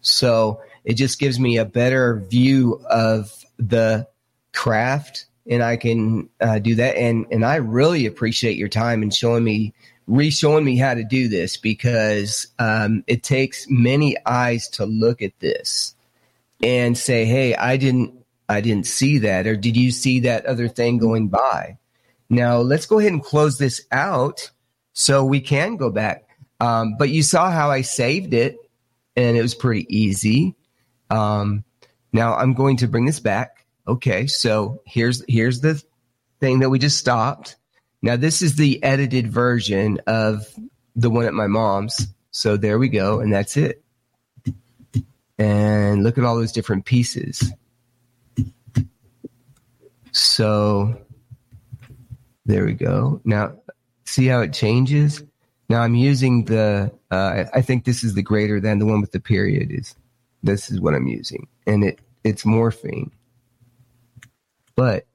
so 0.01 0.61
it 0.85 0.93
just 0.93 1.19
gives 1.19 1.39
me 1.39 1.57
a 1.57 1.65
better 1.65 2.19
view 2.29 2.81
of 2.89 3.45
the 3.57 4.07
craft 4.53 5.25
and 5.49 5.63
I 5.63 5.77
can 5.77 6.29
uh, 6.39 6.59
do 6.59 6.75
that. 6.75 6.95
And 6.95 7.25
and 7.31 7.43
I 7.43 7.55
really 7.55 8.05
appreciate 8.05 8.57
your 8.57 8.69
time 8.69 9.01
and 9.01 9.13
showing 9.13 9.43
me, 9.43 9.73
re-showing 10.07 10.63
me 10.63 10.77
how 10.77 10.93
to 10.93 11.03
do 11.03 11.27
this 11.27 11.57
because 11.57 12.47
um, 12.59 13.03
it 13.07 13.23
takes 13.23 13.65
many 13.69 14.15
eyes 14.25 14.69
to 14.69 14.85
look 14.85 15.21
at 15.21 15.37
this 15.39 15.95
and 16.61 16.97
say, 16.97 17.25
"Hey, 17.25 17.55
I 17.55 17.77
didn't, 17.77 18.13
I 18.49 18.61
didn't 18.61 18.87
see 18.87 19.19
that," 19.19 19.47
or 19.47 19.55
"Did 19.55 19.77
you 19.77 19.91
see 19.91 20.21
that 20.21 20.45
other 20.45 20.67
thing 20.67 20.97
going 20.97 21.29
by?" 21.29 21.77
Now 22.29 22.57
let's 22.57 22.85
go 22.85 22.99
ahead 22.99 23.11
and 23.11 23.23
close 23.23 23.57
this 23.57 23.81
out 23.91 24.51
so 24.93 25.23
we 25.23 25.39
can 25.39 25.77
go 25.77 25.89
back. 25.89 26.25
Um, 26.59 26.95
but 26.97 27.09
you 27.09 27.23
saw 27.23 27.49
how 27.49 27.71
I 27.71 27.81
saved 27.81 28.33
it, 28.33 28.57
and 29.15 29.37
it 29.37 29.41
was 29.41 29.55
pretty 29.55 29.85
easy. 29.95 30.55
Um, 31.09 31.63
now 32.11 32.35
I'm 32.35 32.53
going 32.53 32.77
to 32.77 32.87
bring 32.87 33.05
this 33.05 33.19
back 33.19 33.59
okay, 33.89 34.27
so 34.27 34.81
here's 34.85 35.23
here's 35.27 35.61
the 35.61 35.83
thing 36.39 36.59
that 36.59 36.69
we 36.69 36.79
just 36.79 36.97
stopped. 36.97 37.57
Now 38.01 38.15
this 38.15 38.41
is 38.41 38.55
the 38.55 38.81
edited 38.83 39.27
version 39.27 39.99
of 40.07 40.47
the 40.95 41.09
one 41.09 41.25
at 41.25 41.33
my 41.33 41.47
mom's. 41.47 42.07
So 42.31 42.55
there 42.55 42.79
we 42.79 42.87
go, 42.89 43.19
and 43.19 43.33
that's 43.33 43.57
it. 43.57 43.83
And 45.37 46.03
look 46.03 46.17
at 46.17 46.23
all 46.23 46.35
those 46.35 46.51
different 46.51 46.85
pieces. 46.85 47.51
So 50.19 50.99
there 52.45 52.65
we 52.65 52.73
go. 52.73 53.21
Now 53.23 53.53
see 54.05 54.27
how 54.27 54.41
it 54.41 54.53
changes. 54.53 55.23
Now 55.69 55.81
I'm 55.81 55.95
using 55.95 56.45
the. 56.45 56.91
Uh, 57.09 57.45
I 57.53 57.61
think 57.61 57.85
this 57.85 58.03
is 58.03 58.15
the 58.15 58.21
greater 58.21 58.59
than 58.59 58.79
the 58.79 58.85
one 58.85 59.01
with 59.01 59.11
the 59.11 59.19
period. 59.19 59.71
Is 59.71 59.95
this 60.43 60.69
is 60.69 60.81
what 60.81 60.93
I'm 60.93 61.07
using, 61.07 61.47
and 61.65 61.83
it 61.83 61.99
it's 62.23 62.43
morphing. 62.43 63.11
But 64.75 65.05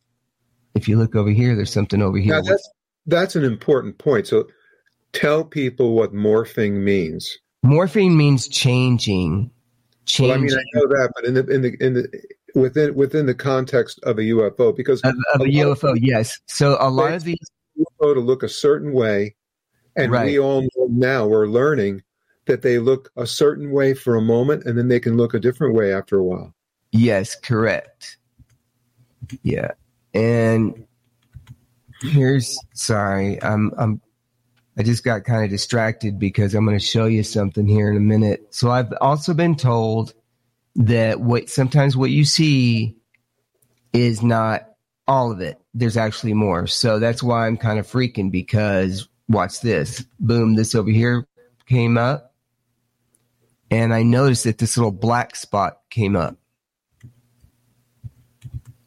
if 0.74 0.88
you 0.88 0.98
look 0.98 1.14
over 1.14 1.30
here, 1.30 1.54
there's 1.54 1.72
something 1.72 2.02
over 2.02 2.18
here. 2.18 2.34
Now 2.34 2.42
that's, 2.42 2.70
that's 3.06 3.36
an 3.36 3.44
important 3.44 3.98
point. 3.98 4.26
So 4.26 4.48
tell 5.12 5.44
people 5.44 5.94
what 5.94 6.14
morphing 6.14 6.82
means. 6.82 7.38
Morphing 7.64 8.14
means 8.14 8.48
changing. 8.48 9.50
Changing. 10.06 10.28
Well, 10.28 10.38
I 10.38 10.40
mean, 10.40 10.54
I 10.54 10.78
know 10.78 10.86
that, 10.88 11.12
but 11.14 11.24
in 11.24 11.34
the 11.34 11.46
in 11.46 11.62
the 11.62 11.76
in 11.80 11.94
the 11.94 12.24
within 12.54 12.94
within 12.94 13.26
the 13.26 13.34
context 13.34 14.00
of 14.04 14.18
a 14.18 14.22
UFO, 14.22 14.74
because 14.74 15.00
of, 15.02 15.14
of 15.34 15.40
a, 15.40 15.44
a 15.44 15.48
UFO, 15.48 15.94
yes. 16.00 16.38
So 16.46 16.76
a 16.80 16.88
lot 16.88 17.12
of 17.12 17.24
these 17.24 17.38
UFO 17.78 18.14
to 18.14 18.20
look 18.20 18.42
a 18.42 18.48
certain 18.48 18.92
way, 18.92 19.34
and 19.96 20.12
right. 20.12 20.26
we 20.26 20.38
all 20.38 20.62
know 20.62 20.86
now 20.88 21.26
we're 21.26 21.46
learning 21.46 22.02
that 22.46 22.62
they 22.62 22.78
look 22.78 23.10
a 23.16 23.26
certain 23.26 23.70
way 23.70 23.94
for 23.94 24.16
a 24.16 24.22
moment, 24.22 24.64
and 24.64 24.78
then 24.78 24.88
they 24.88 25.00
can 25.00 25.16
look 25.16 25.34
a 25.34 25.40
different 25.40 25.74
way 25.74 25.92
after 25.92 26.18
a 26.18 26.24
while. 26.24 26.54
Yes, 26.92 27.34
correct. 27.34 28.18
Yeah. 29.42 29.72
And 30.12 30.86
here's 32.02 32.56
sorry, 32.74 33.42
I'm 33.42 33.72
I'm 33.76 34.00
I 34.76 34.82
just 34.82 35.04
got 35.04 35.24
kind 35.24 35.44
of 35.44 35.50
distracted 35.50 36.18
because 36.18 36.54
I'm 36.54 36.64
going 36.64 36.78
to 36.78 36.84
show 36.84 37.06
you 37.06 37.22
something 37.22 37.66
here 37.66 37.90
in 37.90 37.96
a 37.96 38.00
minute. 38.00 38.46
So 38.50 38.70
I've 38.70 38.92
also 39.00 39.32
been 39.32 39.54
told 39.54 40.14
that 40.76 41.20
what 41.20 41.48
sometimes 41.48 41.96
what 41.96 42.10
you 42.10 42.24
see 42.24 42.96
is 43.92 44.22
not 44.22 44.68
all 45.06 45.30
of 45.30 45.40
it. 45.40 45.60
There's 45.72 45.96
actually 45.96 46.34
more. 46.34 46.66
So 46.66 46.98
that's 46.98 47.22
why 47.22 47.46
I'm 47.46 47.56
kind 47.56 47.78
of 47.78 47.86
freaking 47.86 48.30
because 48.30 49.08
watch 49.28 49.60
this. 49.60 50.04
Boom, 50.18 50.54
this 50.54 50.74
over 50.74 50.90
here 50.90 51.26
came 51.66 51.96
up. 51.96 52.34
And 53.70 53.94
I 53.94 54.02
noticed 54.02 54.44
that 54.44 54.58
this 54.58 54.76
little 54.76 54.92
black 54.92 55.34
spot 55.36 55.78
came 55.90 56.16
up. 56.16 56.36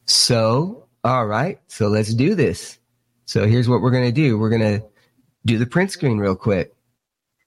So, 0.05 0.87
all 1.03 1.25
right. 1.25 1.59
So 1.67 1.87
let's 1.87 2.13
do 2.13 2.35
this. 2.35 2.79
So 3.25 3.45
here's 3.45 3.67
what 3.67 3.81
we're 3.81 3.91
going 3.91 4.05
to 4.05 4.11
do. 4.11 4.37
We're 4.37 4.49
going 4.49 4.79
to 4.79 4.85
do 5.45 5.57
the 5.57 5.65
print 5.65 5.91
screen 5.91 6.17
real 6.17 6.35
quick. 6.35 6.73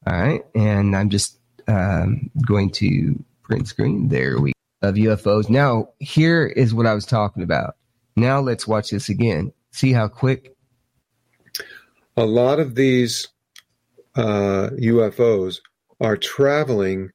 All 0.07 0.13
right. 0.13 0.45
And 0.55 0.95
I'm 0.95 1.09
just 1.09 1.39
um, 1.67 2.31
going 2.47 2.71
to 2.73 3.23
print 3.51 3.67
screen. 3.67 4.07
There 4.07 4.39
we 4.39 4.53
of 4.81 4.95
UFOs. 4.95 5.51
Now, 5.51 5.89
here 5.99 6.47
is 6.47 6.73
what 6.73 6.87
I 6.87 6.95
was 6.95 7.05
talking 7.05 7.43
about. 7.43 7.75
Now 8.15 8.39
let's 8.41 8.67
watch 8.67 8.91
this 8.91 9.09
again. 9.09 9.53
See 9.73 9.93
how 9.93 10.07
quick? 10.07 10.55
A 12.17 12.25
lot 12.25 12.61
of 12.61 12.77
these 12.77 13.27
uh, 14.15 14.71
UFOs 14.81 15.59
are 16.01 16.17
traveling 16.17 17.11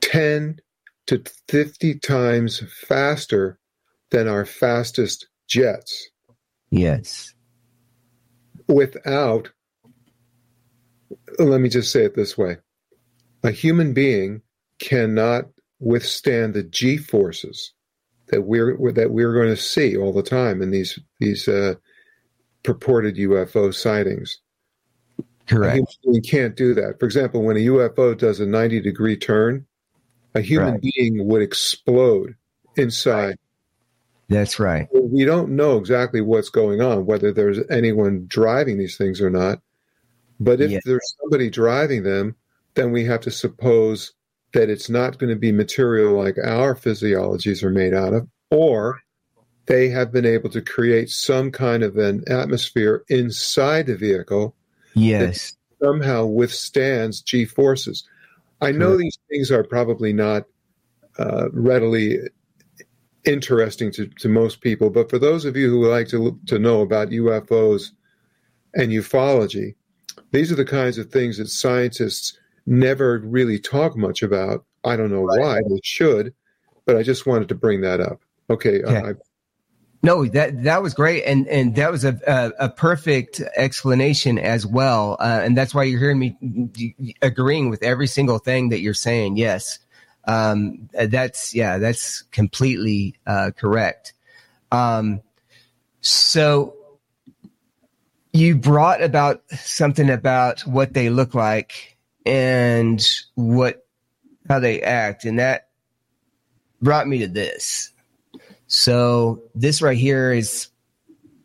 10 0.00 0.60
to 1.06 1.24
50 1.48 1.98
times 1.98 2.62
faster 2.86 3.58
than 4.10 4.28
our 4.28 4.46
fastest 4.46 5.26
jets. 5.48 6.08
Yes. 6.70 7.34
Without, 8.68 9.50
let 11.40 11.60
me 11.60 11.68
just 11.68 11.90
say 11.90 12.04
it 12.04 12.14
this 12.14 12.38
way 12.38 12.58
a 13.42 13.50
human 13.50 13.92
being 13.92 14.42
cannot 14.78 15.44
withstand 15.78 16.54
the 16.54 16.62
g 16.62 16.96
forces 16.96 17.72
that 18.28 18.42
we're 18.42 18.92
that 18.92 19.10
we're 19.10 19.34
going 19.34 19.48
to 19.48 19.56
see 19.56 19.96
all 19.96 20.12
the 20.12 20.22
time 20.22 20.62
in 20.62 20.70
these 20.70 20.98
these 21.18 21.48
uh, 21.48 21.74
purported 22.62 23.16
UFO 23.16 23.74
sightings. 23.74 24.38
Correct. 25.46 25.98
We 26.06 26.20
can't 26.20 26.56
do 26.56 26.74
that. 26.74 27.00
For 27.00 27.06
example, 27.06 27.42
when 27.42 27.56
a 27.56 27.60
UFO 27.60 28.16
does 28.16 28.38
a 28.38 28.46
90 28.46 28.80
degree 28.80 29.16
turn, 29.16 29.66
a 30.34 30.40
human 30.40 30.74
right. 30.74 30.80
being 30.80 31.26
would 31.26 31.42
explode 31.42 32.36
inside. 32.76 33.36
That's 34.28 34.60
right. 34.60 34.86
We 34.92 35.24
don't 35.24 35.56
know 35.56 35.76
exactly 35.76 36.20
what's 36.20 36.50
going 36.50 36.80
on, 36.80 37.04
whether 37.04 37.32
there's 37.32 37.58
anyone 37.68 38.26
driving 38.28 38.78
these 38.78 38.96
things 38.96 39.20
or 39.20 39.28
not. 39.28 39.60
But 40.38 40.60
if 40.60 40.70
yes. 40.70 40.82
there's 40.86 41.14
somebody 41.20 41.50
driving 41.50 42.04
them, 42.04 42.36
then 42.80 42.92
we 42.92 43.04
have 43.04 43.20
to 43.20 43.30
suppose 43.30 44.12
that 44.52 44.70
it's 44.70 44.90
not 44.90 45.18
going 45.18 45.30
to 45.30 45.38
be 45.38 45.52
material 45.52 46.16
like 46.16 46.36
our 46.38 46.74
physiologies 46.74 47.62
are 47.62 47.70
made 47.70 47.94
out 47.94 48.12
of, 48.12 48.26
or 48.50 49.00
they 49.66 49.88
have 49.88 50.10
been 50.10 50.26
able 50.26 50.50
to 50.50 50.60
create 50.60 51.10
some 51.10 51.52
kind 51.52 51.82
of 51.82 51.96
an 51.96 52.24
atmosphere 52.28 53.04
inside 53.08 53.86
the 53.86 53.96
vehicle 53.96 54.56
yes. 54.94 55.56
somehow 55.80 56.24
withstands 56.24 57.22
g 57.22 57.44
forces 57.44 58.08
I 58.60 58.72
know 58.72 58.96
these 58.96 59.18
things 59.30 59.50
are 59.50 59.64
probably 59.64 60.12
not 60.12 60.44
uh, 61.18 61.48
readily 61.52 62.18
interesting 63.24 63.90
to, 63.92 64.06
to 64.06 64.28
most 64.28 64.60
people, 64.60 64.90
but 64.90 65.08
for 65.08 65.18
those 65.18 65.44
of 65.44 65.56
you 65.56 65.70
who 65.70 65.88
like 65.88 66.08
to 66.08 66.38
to 66.46 66.58
know 66.58 66.82
about 66.82 67.10
UFOs 67.10 67.92
and 68.74 68.90
ufology, 68.90 69.74
These 70.32 70.52
are 70.52 70.56
the 70.56 70.64
kinds 70.64 70.98
of 70.98 71.10
things 71.10 71.38
that 71.38 71.48
scientists 71.48 72.38
never 72.66 73.18
really 73.18 73.58
talk 73.58 73.96
much 73.96 74.22
about. 74.22 74.64
I 74.84 74.96
don't 74.96 75.10
know 75.10 75.24
right. 75.24 75.40
why 75.40 75.60
they 75.68 75.80
should, 75.82 76.34
but 76.86 76.96
I 76.96 77.02
just 77.02 77.26
wanted 77.26 77.48
to 77.48 77.54
bring 77.54 77.82
that 77.82 78.00
up. 78.00 78.20
Okay. 78.48 78.82
I, 78.84 79.14
no, 80.02 80.24
that 80.26 80.62
that 80.64 80.82
was 80.82 80.94
great, 80.94 81.24
and 81.24 81.46
and 81.48 81.74
that 81.76 81.90
was 81.92 82.04
a 82.04 82.18
a, 82.26 82.66
a 82.66 82.68
perfect 82.70 83.42
explanation 83.54 84.38
as 84.38 84.66
well, 84.66 85.18
uh, 85.20 85.40
and 85.44 85.56
that's 85.56 85.74
why 85.74 85.82
you're 85.82 86.00
hearing 86.00 86.18
me 86.18 87.14
agreeing 87.20 87.68
with 87.68 87.82
every 87.82 88.06
single 88.06 88.38
thing 88.38 88.70
that 88.70 88.80
you're 88.80 88.94
saying. 88.94 89.36
Yes, 89.36 89.78
um, 90.24 90.88
that's 90.94 91.54
yeah, 91.54 91.76
that's 91.76 92.22
completely 92.32 93.14
uh, 93.26 93.50
correct. 93.54 94.14
Um, 94.72 95.20
so 96.00 96.74
you 98.32 98.56
brought 98.56 99.02
about 99.02 99.42
something 99.50 100.08
about 100.08 100.60
what 100.60 100.94
they 100.94 101.10
look 101.10 101.34
like 101.34 101.98
and 102.26 103.06
what 103.34 103.86
how 104.48 104.58
they 104.58 104.82
act, 104.82 105.24
and 105.24 105.38
that 105.38 105.68
brought 106.82 107.06
me 107.06 107.18
to 107.18 107.28
this. 107.28 107.92
So 108.66 109.42
this 109.54 109.82
right 109.82 109.98
here 109.98 110.32
is 110.32 110.68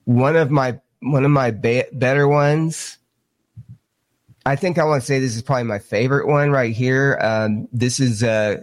one 0.06 0.36
of 0.36 0.52
my 0.52 0.80
one 1.02 1.26
of 1.26 1.32
my 1.32 1.52
ba- 1.52 1.88
better 1.92 2.28
ones. 2.28 2.98
I 4.46 4.56
think 4.56 4.78
I 4.78 4.84
want 4.84 5.02
to 5.02 5.06
say 5.08 5.20
this 5.20 5.36
is 5.36 5.42
probably 5.42 5.64
my 5.64 5.80
favorite 5.80 6.28
one 6.28 6.52
right 6.52 6.74
here. 6.74 7.18
Um, 7.20 7.68
this 7.72 8.00
is 8.00 8.24
uh, 8.24 8.62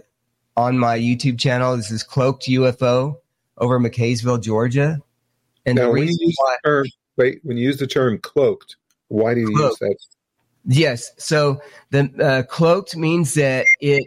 on 0.55 0.77
my 0.77 0.97
YouTube 0.97 1.39
channel. 1.39 1.75
This 1.75 1.91
is 1.91 2.03
Cloaked 2.03 2.43
UFO 2.47 3.17
over 3.57 3.79
McCaysville, 3.79 4.41
Georgia. 4.41 5.01
And 5.65 5.75
now, 5.75 5.87
the 5.87 5.91
when 5.91 6.03
you 6.03 6.17
use 6.19 6.35
why, 6.37 6.55
the 6.63 6.69
term, 6.69 6.85
wait, 7.17 7.39
when 7.43 7.57
you 7.57 7.65
use 7.65 7.77
the 7.77 7.87
term 7.87 8.17
cloaked, 8.19 8.77
why 9.09 9.33
do 9.33 9.41
you 9.41 9.55
cloaked. 9.55 9.81
use 9.81 9.89
that? 9.89 9.97
Yes. 10.65 11.11
So 11.17 11.61
the 11.91 12.11
uh, 12.21 12.43
cloaked 12.43 12.95
means 12.95 13.33
that 13.35 13.65
it 13.81 14.05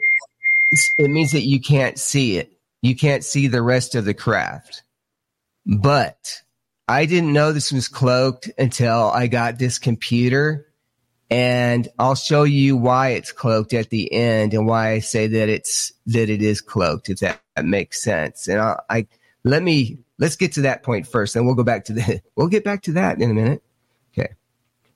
it 0.99 1.11
means 1.11 1.33
that 1.33 1.42
you 1.42 1.61
can't 1.61 1.99
see 1.99 2.38
it 2.38 2.57
you 2.87 2.95
can't 2.95 3.25
see 3.25 3.47
the 3.47 3.62
rest 3.62 3.95
of 3.95 4.05
the 4.05 4.14
craft. 4.14 4.83
But 5.66 6.42
I 6.87 7.07
didn't 7.07 7.33
know 7.33 7.53
this 7.53 7.73
was 7.73 7.88
cloaked 7.88 8.51
until 8.59 9.11
I 9.11 9.27
got 9.27 9.59
this 9.59 9.79
computer 9.79 10.69
and 11.29 11.88
I'll 11.99 12.14
show 12.14 12.45
you 12.45 12.77
why 12.77 13.11
it's 13.11 13.33
cloaked 13.33 13.73
at 13.73 13.90
the 13.90 14.12
end 14.12 14.55
and 14.55 14.66
why 14.66 14.90
I 14.90 14.99
say 15.01 15.27
that 15.27 15.49
it's 15.49 15.92
that 16.07 16.31
it 16.31 16.40
is 16.40 16.61
cloaked 16.61 17.09
if 17.09 17.19
that, 17.19 17.40
that 17.57 17.64
makes 17.64 18.03
sense. 18.03 18.47
And 18.47 18.61
I'll, 18.61 18.81
I 18.88 19.09
let 19.42 19.62
me 19.62 19.99
let's 20.19 20.37
get 20.37 20.53
to 20.53 20.62
that 20.62 20.85
point 20.85 21.09
first, 21.09 21.35
and 21.35 21.45
we'll 21.45 21.57
go 21.57 21.64
back 21.64 21.87
to 21.87 21.92
the 21.92 22.23
we'll 22.37 22.47
get 22.47 22.62
back 22.62 22.83
to 22.83 22.92
that 22.92 23.21
in 23.21 23.31
a 23.31 23.35
minute. 23.35 23.62
Okay, 24.16 24.35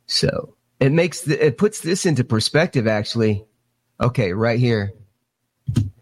so 0.07 0.55
it 0.81 0.93
makes 0.93 1.23
the, 1.23 1.45
it 1.45 1.59
puts 1.59 1.81
this 1.81 2.07
into 2.07 2.25
perspective 2.25 2.87
actually. 2.87 3.45
Okay, 4.01 4.33
right 4.33 4.59
here. 4.59 4.93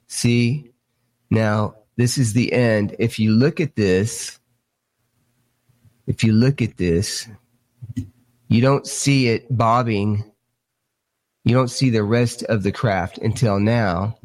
See, 0.07 0.71
now, 1.31 1.75
this 1.97 2.17
is 2.17 2.33
the 2.33 2.53
end. 2.53 2.95
If 2.99 3.19
you 3.19 3.33
look 3.33 3.61
at 3.61 3.75
this, 3.75 4.39
if 6.07 6.23
you 6.23 6.33
look 6.33 6.63
at 6.63 6.77
this, 6.77 7.29
you 8.49 8.63
don't 8.63 8.87
see 8.87 9.29
it 9.29 9.47
bobbing. 9.55 10.25
You 11.45 11.55
don't 11.55 11.69
see 11.69 11.91
the 11.91 12.05
rest 12.05 12.45
of 12.45 12.63
the 12.63 12.73
craft 12.73 13.19
until 13.19 13.59
now, 13.59 14.17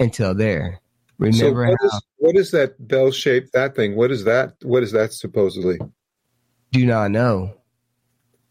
until 0.00 0.34
there. 0.34 0.80
Remember 1.18 1.38
so 1.38 1.52
what, 1.52 1.66
how, 1.80 1.86
is, 1.86 2.02
what 2.18 2.36
is 2.36 2.50
that 2.50 2.88
bell 2.88 3.10
shaped 3.10 3.52
that 3.52 3.74
thing? 3.74 3.96
What 3.96 4.10
is 4.10 4.24
that? 4.24 4.54
What 4.62 4.82
is 4.82 4.92
that 4.92 5.12
supposedly? 5.12 5.78
Do 6.72 6.84
not 6.84 7.10
know. 7.10 7.54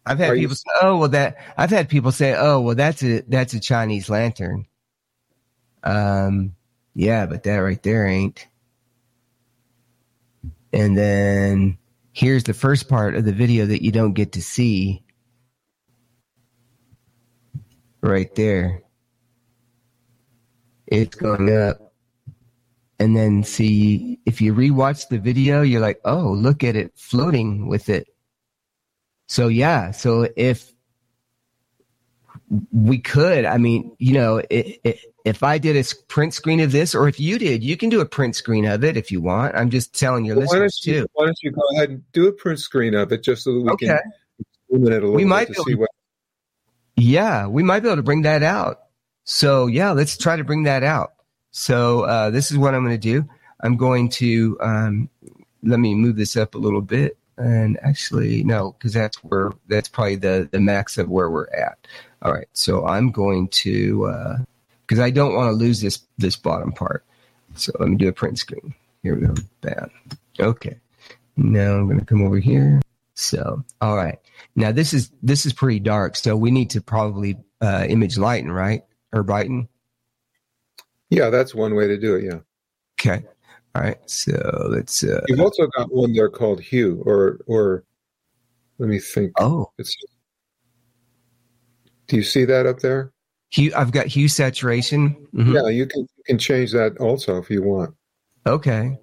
I've 0.05 0.19
had 0.19 0.31
Are 0.31 0.35
people 0.35 0.51
you, 0.51 0.55
say, 0.55 0.71
"Oh, 0.81 0.97
well, 0.97 1.09
that." 1.09 1.37
I've 1.57 1.71
had 1.71 1.89
people 1.89 2.11
say, 2.11 2.35
"Oh, 2.37 2.61
well, 2.61 2.75
that's 2.75 3.03
a 3.03 3.21
that's 3.21 3.53
a 3.53 3.59
Chinese 3.59 4.09
lantern." 4.09 4.67
Um, 5.83 6.55
yeah, 6.93 7.25
but 7.25 7.43
that 7.43 7.57
right 7.57 7.81
there 7.81 8.05
ain't. 8.07 8.47
And 10.73 10.97
then 10.97 11.77
here's 12.11 12.43
the 12.43 12.53
first 12.53 12.89
part 12.89 13.15
of 13.15 13.25
the 13.25 13.31
video 13.33 13.65
that 13.65 13.83
you 13.83 13.91
don't 13.91 14.13
get 14.13 14.33
to 14.33 14.41
see. 14.41 15.03
Right 18.01 18.33
there. 18.35 18.83
It's 20.87 21.15
going 21.15 21.55
up. 21.55 21.93
And 22.99 23.15
then 23.15 23.43
see, 23.43 24.19
if 24.25 24.39
you 24.39 24.53
rewatch 24.53 25.09
the 25.09 25.19
video, 25.19 25.61
you're 25.61 25.81
like, 25.81 25.99
oh, 26.05 26.31
look 26.31 26.63
at 26.63 26.75
it 26.75 26.93
floating 26.95 27.67
with 27.67 27.89
it. 27.89 28.07
So, 29.27 29.47
yeah. 29.47 29.91
So 29.91 30.27
if 30.35 30.71
we 32.71 32.99
could, 32.99 33.45
I 33.45 33.57
mean, 33.57 33.95
you 33.99 34.13
know, 34.13 34.37
it, 34.37 34.79
it, 34.83 34.99
if 35.25 35.41
I 35.41 35.57
did 35.57 35.75
a 35.75 35.83
print 36.07 36.33
screen 36.33 36.59
of 36.59 36.71
this, 36.71 36.93
or 36.93 37.07
if 37.07 37.19
you 37.19 37.39
did, 37.39 37.63
you 37.63 37.75
can 37.75 37.89
do 37.89 37.99
a 37.99 38.05
print 38.05 38.35
screen 38.35 38.65
of 38.65 38.83
it 38.83 38.95
if 38.95 39.11
you 39.11 39.21
want. 39.21 39.55
I'm 39.55 39.71
just 39.71 39.97
telling 39.97 40.23
your 40.23 40.35
well, 40.35 40.45
listeners 40.45 40.81
why 40.85 40.93
you, 40.93 41.01
too. 41.01 41.07
Why 41.13 41.25
don't 41.25 41.37
you 41.41 41.51
go 41.51 41.61
ahead 41.73 41.89
and 41.89 42.11
do 42.11 42.27
a 42.27 42.31
print 42.31 42.59
screen 42.59 42.93
of 42.93 43.11
it 43.11 43.23
just 43.23 43.43
so 43.43 43.53
that 43.53 43.59
we 43.61 43.69
okay. 43.71 43.87
can 43.87 43.99
illuminate 44.69 45.01
a 45.01 45.05
little 45.05 45.15
we 45.15 45.25
might 45.25 45.47
bit 45.47 45.57
to 45.57 45.63
see 45.63 45.75
what. 45.75 45.89
Yeah, 46.95 47.47
we 47.47 47.63
might 47.63 47.81
be 47.81 47.89
able 47.89 47.97
to 47.97 48.03
bring 48.03 48.21
that 48.21 48.43
out. 48.43 48.81
So 49.23 49.65
yeah, 49.65 49.91
let's 49.91 50.15
try 50.17 50.35
to 50.35 50.43
bring 50.43 50.63
that 50.63 50.83
out. 50.83 51.13
So 51.49 52.01
uh, 52.01 52.29
this 52.29 52.51
is 52.51 52.57
what 52.57 52.75
I'm 52.75 52.83
going 52.85 52.99
to 52.99 53.21
do. 53.21 53.27
I'm 53.61 53.77
going 53.77 54.09
to 54.09 54.57
um, 54.61 55.09
let 55.63 55.79
me 55.79 55.95
move 55.95 56.15
this 56.15 56.37
up 56.37 56.53
a 56.53 56.59
little 56.59 56.81
bit. 56.81 57.17
And 57.37 57.77
actually, 57.81 58.43
no, 58.43 58.71
because 58.73 58.93
that's 58.93 59.17
where 59.23 59.51
that's 59.67 59.89
probably 59.89 60.15
the 60.15 60.47
the 60.51 60.59
max 60.59 60.97
of 60.97 61.09
where 61.09 61.29
we're 61.29 61.49
at. 61.49 61.77
All 62.21 62.33
right, 62.33 62.47
so 62.53 62.85
I'm 62.85 63.11
going 63.11 63.49
to. 63.49 64.05
Uh, 64.05 64.37
because 64.85 64.99
I 64.99 65.09
don't 65.09 65.35
want 65.35 65.49
to 65.49 65.55
lose 65.55 65.81
this 65.81 66.01
this 66.17 66.35
bottom 66.35 66.71
part. 66.71 67.03
So 67.55 67.71
let 67.79 67.89
me 67.89 67.95
do 67.95 68.07
a 68.07 68.13
print 68.13 68.37
screen. 68.37 68.73
Here 69.03 69.15
we 69.15 69.25
go. 69.25 69.35
Bam. 69.61 69.89
Okay. 70.39 70.77
Now 71.37 71.73
I'm 71.75 71.87
going 71.87 71.99
to 71.99 72.05
come 72.05 72.23
over 72.23 72.39
here. 72.39 72.81
So, 73.13 73.63
all 73.81 73.95
right. 73.95 74.19
Now 74.55 74.71
this 74.71 74.93
is 74.93 75.11
this 75.23 75.45
is 75.45 75.53
pretty 75.53 75.79
dark. 75.79 76.15
So 76.15 76.35
we 76.35 76.51
need 76.51 76.69
to 76.71 76.81
probably 76.81 77.37
uh, 77.61 77.85
image 77.87 78.17
lighten, 78.17 78.51
right? 78.51 78.83
Or 79.13 79.23
brighten. 79.23 79.67
Yeah, 81.09 81.29
that's 81.29 81.55
one 81.55 81.75
way 81.75 81.87
to 81.87 81.97
do 81.97 82.15
it. 82.15 82.25
Yeah. 82.25 82.39
Okay. 82.99 83.25
All 83.75 83.81
right. 83.81 83.97
So 84.09 84.67
let's. 84.69 85.03
Uh, 85.03 85.21
You've 85.27 85.41
also 85.41 85.67
got 85.77 85.93
one 85.93 86.13
there 86.13 86.29
called 86.29 86.61
hue, 86.61 87.03
or 87.05 87.39
or 87.45 87.83
let 88.77 88.87
me 88.87 88.99
think. 88.99 89.33
Oh. 89.39 89.71
It's, 89.77 89.95
do 92.07 92.15
you 92.15 92.23
see 92.23 92.45
that 92.45 92.65
up 92.65 92.79
there? 92.79 93.11
Hue, 93.49 93.73
I've 93.75 93.91
got 93.91 94.07
hue 94.07 94.27
saturation. 94.29 95.15
Mm-hmm. 95.33 95.53
Yeah, 95.53 95.67
you 95.67 95.87
can 95.87 96.01
you 96.01 96.23
can 96.25 96.37
change 96.37 96.71
that 96.71 96.97
also 96.99 97.37
if 97.37 97.49
you 97.49 97.63
want. 97.63 97.93
Okay, 98.47 98.97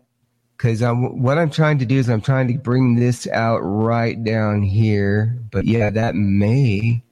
because 0.57 0.81
I'm 0.81 1.21
what 1.21 1.37
I'm 1.37 1.51
trying 1.51 1.79
to 1.79 1.87
do 1.87 1.99
is 1.99 2.09
I'm 2.09 2.23
trying 2.23 2.49
to 2.49 2.59
bring 2.59 2.97
this 2.97 3.27
out 3.29 3.59
right 3.59 4.23
down 4.25 4.63
here. 4.63 5.39
But 5.51 5.67
yeah, 5.67 5.91
that 5.91 6.15
may. 6.15 7.03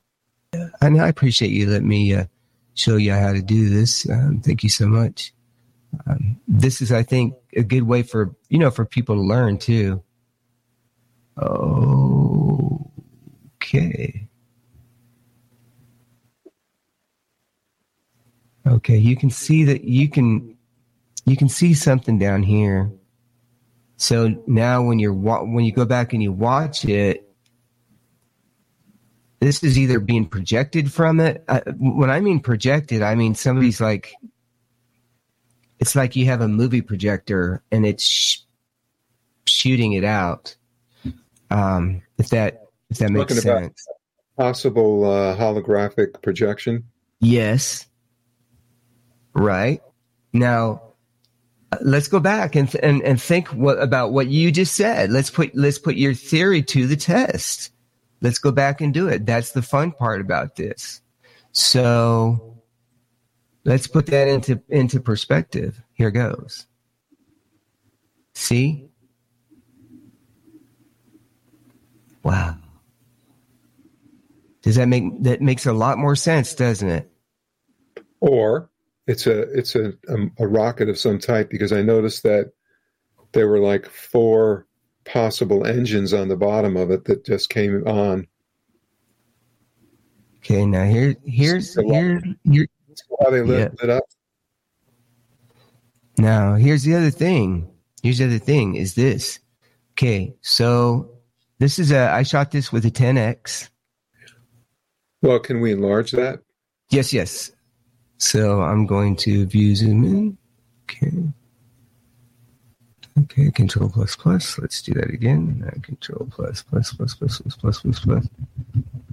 And 0.81 1.01
I 1.01 1.09
appreciate 1.09 1.51
you 1.51 1.68
let 1.68 1.85
me 1.85 2.14
uh, 2.14 2.25
show 2.75 2.96
you 2.96 3.12
how 3.12 3.33
to 3.33 3.42
do 3.42 3.68
this. 3.68 4.09
Um, 4.09 4.40
thank 4.40 4.62
you 4.62 4.68
so 4.68 4.87
much. 4.88 5.33
Um, 6.07 6.40
this 6.49 6.81
is, 6.81 6.92
I 6.92 7.03
think, 7.03 7.35
a 7.57 7.63
good 7.63 7.83
way 7.83 8.03
for 8.03 8.35
you 8.49 8.59
know 8.59 8.71
for 8.71 8.85
people 8.85 9.17
to 9.17 9.23
learn 9.23 9.59
too. 9.59 10.03
Okay. 13.63 14.29
Okay, 18.67 18.97
you 18.97 19.17
can 19.17 19.31
see 19.31 19.65
that 19.65 19.85
you 19.85 20.09
can 20.09 20.57
you 21.25 21.37
can 21.37 21.49
see 21.49 21.75
something 21.75 22.19
down 22.19 22.43
here. 22.43 22.91
So 23.97 24.43
now 24.47 24.83
when 24.83 24.99
you're 24.99 25.13
when 25.13 25.65
you 25.65 25.73
go 25.73 25.85
back 25.85 26.13
and 26.13 26.23
you 26.23 26.33
watch 26.33 26.85
it, 26.85 27.29
this 29.41 29.63
is 29.63 29.79
either 29.79 29.99
being 29.99 30.27
projected 30.27 30.93
from 30.93 31.21
it. 31.21 31.43
I, 31.49 31.63
when 31.79 32.11
I 32.11 32.21
mean 32.21 32.41
projected, 32.41 33.03
I 33.03 33.15
mean 33.15 33.35
somebody's 33.35 33.81
like 33.81 34.13
it's 35.81 35.97
like 35.97 36.14
you 36.14 36.27
have 36.27 36.43
a 36.43 36.49
movie 36.49 36.83
projector 36.83 37.62
and 37.73 37.87
it's 37.87 38.07
sh- 38.07 38.38
shooting 39.47 39.95
it 39.95 40.05
out. 40.05 40.55
Um, 41.51 42.03
if 42.19 42.29
that 42.29 42.66
if 42.90 42.99
that 42.99 43.11
makes 43.11 43.43
sense. 43.43 43.87
Possible 44.37 45.11
uh, 45.11 45.37
holographic 45.37 46.23
projection. 46.23 46.85
Yes. 47.19 47.87
Right. 49.35 49.83
Now, 50.33 50.83
let's 51.81 52.09
go 52.09 52.21
back 52.21 52.55
and, 52.57 52.73
and, 52.83 53.03
and 53.03 53.21
think 53.21 53.49
what, 53.49 53.81
about 53.81 54.12
what 54.12 54.29
you 54.29 54.53
just 54.53 54.77
said. 54.77 55.11
Let's 55.11 55.31
put, 55.31 55.55
let's 55.55 55.79
put 55.79 55.97
your 55.97 56.14
theory 56.14 56.62
to 56.62 56.87
the 56.87 56.97
test. 56.97 57.71
Let's 58.21 58.38
go 58.38 58.53
back 58.53 58.81
and 58.81 58.93
do 58.93 59.09
it. 59.09 59.27
That's 59.27 59.53
the 59.53 59.62
fun 59.62 59.93
part 59.93 60.21
about 60.21 60.57
this. 60.57 61.01
So 61.53 62.50
let's 63.64 63.87
put 63.87 64.07
that 64.07 64.29
into, 64.29 64.62
into 64.68 65.01
perspective. 65.01 65.83
Here 65.92 66.11
goes. 66.11 66.66
See? 68.35 68.88
Wow. 72.23 72.57
Does 74.62 74.77
that 74.77 74.88
make 74.88 75.23
that 75.23 75.40
makes 75.40 75.66
a 75.66 75.73
lot 75.73 75.99
more 75.99 76.14
sense, 76.14 76.55
doesn't 76.55 76.88
it? 76.88 77.11
Or 78.20 78.70
it's 79.07 79.27
a 79.27 79.40
it's 79.57 79.75
a, 79.75 79.94
a, 80.09 80.16
a 80.38 80.46
rocket 80.46 80.88
of 80.88 80.99
some 80.99 81.18
type 81.18 81.51
because 81.51 81.73
I 81.73 81.83
noticed 81.83 82.23
that 82.25 82.53
there 83.33 83.49
were 83.49 83.59
like 83.59 83.87
four 83.87 84.66
possible 85.05 85.66
engines 85.66 86.12
on 86.12 86.29
the 86.29 86.37
bottom 86.37 86.77
of 86.77 86.90
it 86.90 87.07
that 87.07 87.25
just 87.25 87.49
came 87.49 87.87
on. 87.87 88.27
Okay, 90.38 90.66
now 90.66 90.85
here 90.85 91.16
here's 91.25 91.73
So, 91.73 91.83
here 91.83 92.23
here 93.09 93.17
How 93.25 93.31
they 93.31 93.43
lit, 93.43 93.73
Yeah. 93.73 93.87
lit 93.87 93.91
up. 93.91 94.05
now 96.19 96.55
here's 96.55 96.83
the 96.83 96.95
other 96.95 97.11
thing. 97.11 97.69
Here's 98.03 98.19
the 98.19 98.27
other 98.27 98.39
thing 98.39 98.77
is 98.77 98.95
this. 98.95 99.39
Okay, 99.93 100.35
so 100.41 101.11
this 101.59 101.79
is 101.79 101.93
a 101.93 102.11
I 102.11 102.23
shot 102.23 102.51
this 102.51 102.73
with 102.73 102.85
a 102.87 102.91
10x. 102.91 103.69
Well, 105.23 105.39
can 105.39 105.61
we 105.61 105.73
enlarge 105.73 106.13
that? 106.13 106.41
Yes, 106.91 107.13
yes. 107.13 107.51
So 108.17 108.63
I'm 108.63 108.87
going 108.87 109.17
to 109.17 109.45
view 109.47 109.75
zoom 109.77 110.05
in. 110.05 110.39
Okay. 110.85 111.13
Okay, 113.23 113.51
control 113.51 113.91
plus 113.91 114.17
plus. 114.17 114.59
Let's 114.59 114.81
do 114.81 114.93
that 114.95 115.11
again. 115.11 115.63
Uh, 115.67 115.79
control 115.83 116.27
plus 116.31 116.63
plus 116.63 116.93
plus 116.95 117.15
plus 117.15 117.39
plus 117.41 117.57
plus 117.57 117.81
plus 117.81 118.01
plus. 118.01 118.27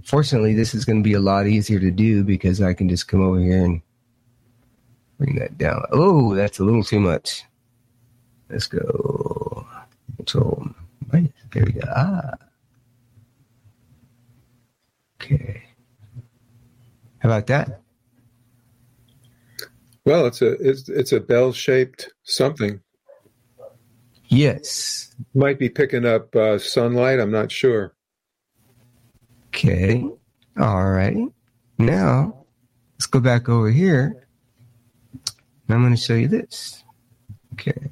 Fortunately, 0.07 0.53
this 0.53 0.73
is 0.73 0.85
going 0.85 1.03
to 1.03 1.03
be 1.03 1.15
a 1.15 1.19
lot 1.19 1.47
easier 1.47 1.81
to 1.81 1.91
do 1.91 2.23
because 2.23 2.61
I 2.61 2.73
can 2.73 2.87
just 2.87 3.09
come 3.09 3.21
over 3.21 3.41
here 3.41 3.65
and 3.65 3.81
bring 5.17 5.35
that 5.35 5.57
down. 5.57 5.83
Oh, 5.91 6.33
that's 6.33 6.59
a 6.59 6.63
little 6.63 6.81
too 6.81 7.01
much. 7.01 7.43
Let's 8.49 8.67
go. 8.67 9.67
Control 10.15 10.65
minus. 11.11 11.33
There 11.51 11.65
we 11.65 11.73
go. 11.73 11.81
Ah. 11.93 12.35
Okay. 15.21 15.63
How 17.19 17.27
about 17.27 17.47
that? 17.47 17.81
Well, 20.05 20.25
it's 20.25 20.41
a 20.41 20.51
it's 20.53 20.87
it's 20.87 21.11
a 21.11 21.19
bell 21.19 21.51
shaped 21.51 22.13
something. 22.23 22.79
Yes. 24.29 25.13
Might 25.33 25.59
be 25.59 25.67
picking 25.67 26.05
up 26.05 26.33
uh, 26.33 26.59
sunlight. 26.59 27.19
I'm 27.19 27.31
not 27.31 27.51
sure. 27.51 27.93
Okay. 29.57 30.07
All 30.59 30.91
right. 30.91 31.17
Now, 31.79 32.45
let's 32.93 33.07
go 33.07 33.19
back 33.19 33.49
over 33.49 33.71
here. 33.71 34.27
And 35.13 35.75
I'm 35.75 35.81
going 35.81 35.95
to 35.95 35.99
show 35.99 36.13
you 36.13 36.27
this. 36.27 36.83
Okay. 37.53 37.89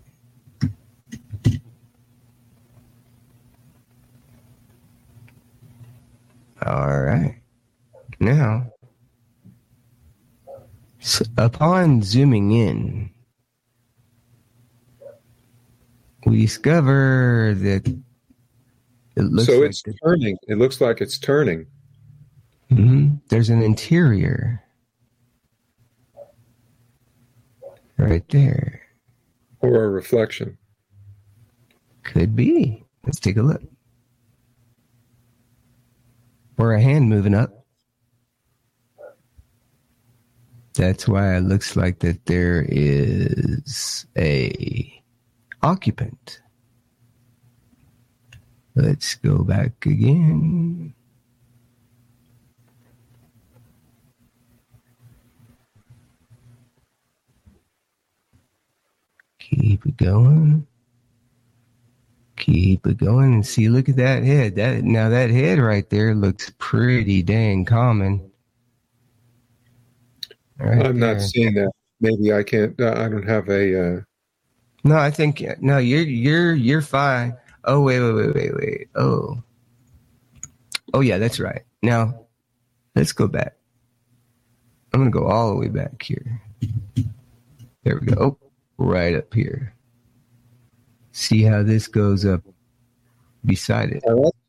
All 6.63 7.01
right. 7.01 7.41
Now, 8.19 8.71
s 11.01 11.23
upon 11.36 12.04
zooming 12.04 12.51
in, 12.51 13.10
we 16.28 16.41
discover 16.41 17.56
that 17.58 18.05
it 19.15 19.23
looks 19.23 19.47
so 19.47 19.60
like 19.60 19.69
it's 19.69 19.84
the 19.84 19.93
turning. 20.04 20.38
It 20.47 20.58
looks 20.58 20.82
like 20.82 21.01
it's 21.01 21.17
turning. 21.17 21.65
hmm 22.69 23.15
There's 23.30 23.49
an 23.49 23.62
interior 23.62 24.62
right 27.97 28.28
there. 28.30 28.82
Or 29.62 29.84
a 29.84 29.89
reflection. 29.89 30.58
Could 32.04 32.36
be. 32.36 32.84
Let's 33.06 33.19
take 33.19 33.38
a 33.38 33.41
look. 33.41 33.62
Or 36.58 36.73
a 36.73 36.82
hand 36.82 37.10
moving 37.10 37.34
up. 37.34 37.65
That's 40.73 41.08
why 41.08 41.36
it 41.38 41.41
looks 41.41 41.75
like 41.75 41.99
that 41.99 42.25
there 42.25 42.65
is 42.67 44.06
a 44.17 45.04
occupant. 45.63 46.41
Let's 48.76 49.16
go 49.16 49.38
back 49.38 49.86
again. 49.86 50.94
Keep 59.40 59.86
it 59.86 59.98
going. 59.98 60.68
Keep 62.36 62.88
it 62.88 62.98
going 62.98 63.34
and 63.34 63.46
see. 63.46 63.70
Look 63.70 63.88
at 63.88 63.96
that 63.96 64.24
head. 64.24 64.56
That 64.56 64.84
now 64.84 65.08
that 65.10 65.30
head 65.30 65.60
right 65.60 65.90
there 65.90 66.14
looks 66.14 66.52
pretty 66.58 67.24
dang 67.24 67.64
common. 67.64 68.30
Right 70.58 70.86
I'm 70.86 71.00
not 71.00 71.22
seeing 71.22 71.54
that. 71.54 71.72
Maybe 72.02 72.34
I 72.34 72.44
can't. 72.44 72.80
Uh, 72.80 72.94
I 72.98 73.08
don't 73.08 73.28
have 73.28 73.48
a. 73.50 73.98
Uh, 73.98 74.02
No, 74.84 74.98
I 74.98 75.12
think 75.12 75.44
no. 75.62 75.78
You're 75.78 76.02
you're 76.02 76.54
you're 76.54 76.82
fine. 76.82 77.38
Oh 77.65 77.82
wait 77.82 77.99
wait 77.99 78.13
wait 78.13 78.36
wait 78.36 78.56
wait. 78.56 78.88
Oh, 78.95 79.41
oh 80.93 81.01
yeah, 81.01 81.17
that's 81.17 81.39
right. 81.39 81.63
Now, 81.82 82.28
let's 82.95 83.12
go 83.12 83.28
back. 83.28 83.56
I'm 84.93 84.99
gonna 84.99 85.12
go 85.12 85.25
all 85.25 85.49
the 85.49 85.58
way 85.58 85.67
back 85.67 86.01
here. 86.01 86.41
There 87.84 87.99
we 87.99 88.08
go. 88.08 88.15
Oh, 88.19 88.38
right 88.78 89.15
up 89.15 89.34
here. 89.34 89.73
See 91.12 91.43
how 91.43 91.63
this 91.63 91.88
goes 91.88 92.25
up 92.25 92.41
beside 93.45 93.91
it. 93.91 94.04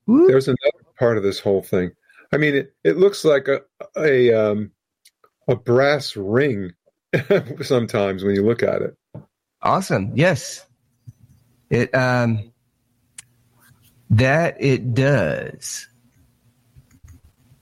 There's 0.06 0.48
another 0.48 0.84
part 0.98 1.16
of 1.16 1.22
this 1.22 1.40
whole 1.40 1.62
thing. 1.62 1.92
I 2.32 2.36
mean, 2.36 2.54
it, 2.54 2.74
it 2.84 2.98
looks 2.98 3.24
like 3.24 3.48
a 3.48 3.62
a 3.96 4.32
um, 4.32 4.72
a 5.48 5.56
brass 5.56 6.16
ring 6.16 6.72
sometimes 7.62 8.24
when 8.24 8.34
you 8.34 8.44
look 8.44 8.62
at 8.62 8.82
it. 8.82 8.94
Awesome. 9.62 10.12
Yes. 10.14 10.66
It 11.70 11.94
um 11.94 12.52
that 14.10 14.56
it 14.60 14.94
does. 14.94 15.88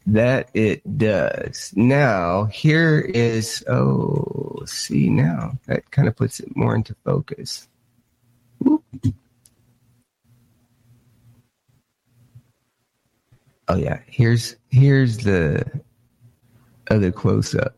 That 0.06 0.50
it 0.52 0.98
does. 0.98 1.72
Now, 1.74 2.44
here 2.46 3.00
is 3.00 3.64
oh, 3.68 4.62
see 4.66 5.08
now. 5.08 5.58
That 5.66 5.90
kind 5.90 6.08
of 6.08 6.16
puts 6.16 6.40
it 6.40 6.54
more 6.54 6.74
into 6.74 6.94
focus. 7.04 7.68
Whoop. 8.58 8.84
Oh 13.68 13.76
yeah, 13.76 14.00
here's 14.06 14.56
here's 14.68 15.18
the 15.18 15.64
other 16.90 17.10
close 17.10 17.54
up. 17.54 17.76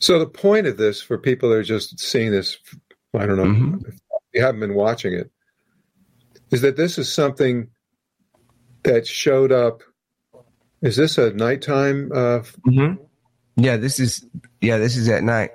So 0.00 0.18
the 0.18 0.26
point 0.26 0.66
of 0.66 0.78
this, 0.78 1.00
for 1.00 1.16
people 1.16 1.48
that 1.50 1.58
are 1.58 1.62
just 1.62 2.00
seeing 2.00 2.32
this, 2.32 2.58
I 3.14 3.24
don't 3.24 3.36
know 3.36 3.44
Mhm. 3.44 3.86
if 3.88 3.94
you 4.34 4.42
haven't 4.42 4.58
been 4.60 4.74
watching 4.74 5.12
it, 5.12 5.30
is 6.52 6.60
that 6.60 6.76
this 6.76 6.98
is 6.98 7.12
something 7.12 7.68
that 8.84 9.06
showed 9.06 9.50
up. 9.50 9.82
Is 10.82 10.96
this 10.96 11.18
a 11.18 11.32
nighttime? 11.32 12.10
Uh, 12.14 12.40
Mm-hmm. 12.66 13.02
Yeah, 13.56 13.76
this 13.76 14.00
is 14.00 14.24
yeah, 14.60 14.78
this 14.78 14.96
is 14.96 15.08
at 15.08 15.22
night. 15.22 15.50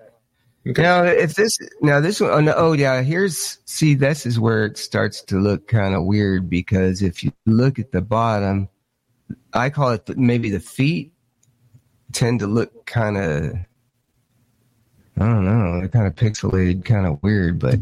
okay. 0.67 0.81
Now, 0.81 1.03
if 1.03 1.33
this 1.33 1.57
now 1.81 1.99
this 1.99 2.19
one, 2.19 2.29
oh, 2.29 2.39
no, 2.39 2.53
oh 2.55 2.73
yeah, 2.73 3.01
here's 3.01 3.57
see 3.65 3.95
this 3.95 4.25
is 4.25 4.39
where 4.39 4.65
it 4.65 4.77
starts 4.77 5.23
to 5.23 5.39
look 5.39 5.67
kind 5.67 5.95
of 5.95 6.05
weird 6.05 6.49
because 6.49 7.01
if 7.01 7.23
you 7.23 7.31
look 7.47 7.79
at 7.79 7.91
the 7.91 8.01
bottom, 8.01 8.69
I 9.53 9.71
call 9.71 9.91
it 9.91 10.05
the, 10.05 10.15
maybe 10.15 10.51
the 10.51 10.59
feet 10.59 11.11
tend 12.13 12.39
to 12.41 12.47
look 12.47 12.85
kind 12.85 13.17
of 13.17 13.53
I 15.19 15.25
don't 15.25 15.45
know, 15.45 15.79
they're 15.79 15.89
kind 15.89 16.05
of 16.05 16.13
pixelated, 16.13 16.85
kind 16.85 17.07
of 17.07 17.21
weird, 17.23 17.57
but 17.57 17.79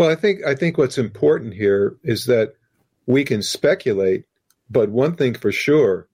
Well, 0.00 0.08
I 0.08 0.14
think 0.14 0.42
I 0.46 0.54
think 0.54 0.78
what's 0.78 0.96
important 0.96 1.52
here 1.52 1.94
is 2.02 2.24
that 2.24 2.54
we 3.04 3.22
can 3.22 3.42
speculate, 3.42 4.24
but 4.70 4.88
one 4.88 5.14
thing 5.14 5.34
for 5.34 5.52
sure, 5.52 6.08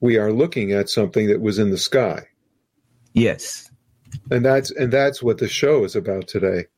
we 0.00 0.16
are 0.16 0.32
looking 0.32 0.72
at 0.72 0.88
something 0.88 1.26
that 1.26 1.42
was 1.42 1.58
in 1.58 1.68
the 1.68 1.76
sky, 1.76 2.26
yes, 3.12 3.70
and 4.30 4.46
that's 4.46 4.70
and 4.70 4.90
that's 4.90 5.22
what 5.22 5.36
the 5.36 5.46
show 5.46 5.84
is 5.84 5.94
about 5.94 6.26
today. 6.26 6.68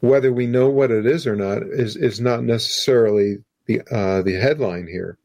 Whether 0.00 0.32
we 0.32 0.48
know 0.48 0.68
what 0.68 0.90
it 0.90 1.06
is 1.06 1.28
or 1.28 1.36
not 1.36 1.62
is 1.62 1.94
is 1.94 2.20
not 2.20 2.42
necessarily 2.42 3.36
the 3.66 3.82
uh, 3.88 4.22
the 4.22 4.34
headline 4.34 4.88
here. 4.88 5.16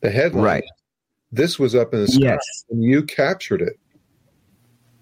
The 0.00 0.10
headline, 0.10 0.42
Right. 0.42 0.64
This 1.30 1.60
was 1.60 1.76
up 1.76 1.94
in 1.94 2.00
the 2.00 2.08
sky, 2.08 2.22
yes. 2.22 2.64
and 2.70 2.82
you 2.82 3.04
captured 3.04 3.62
it. 3.62 3.78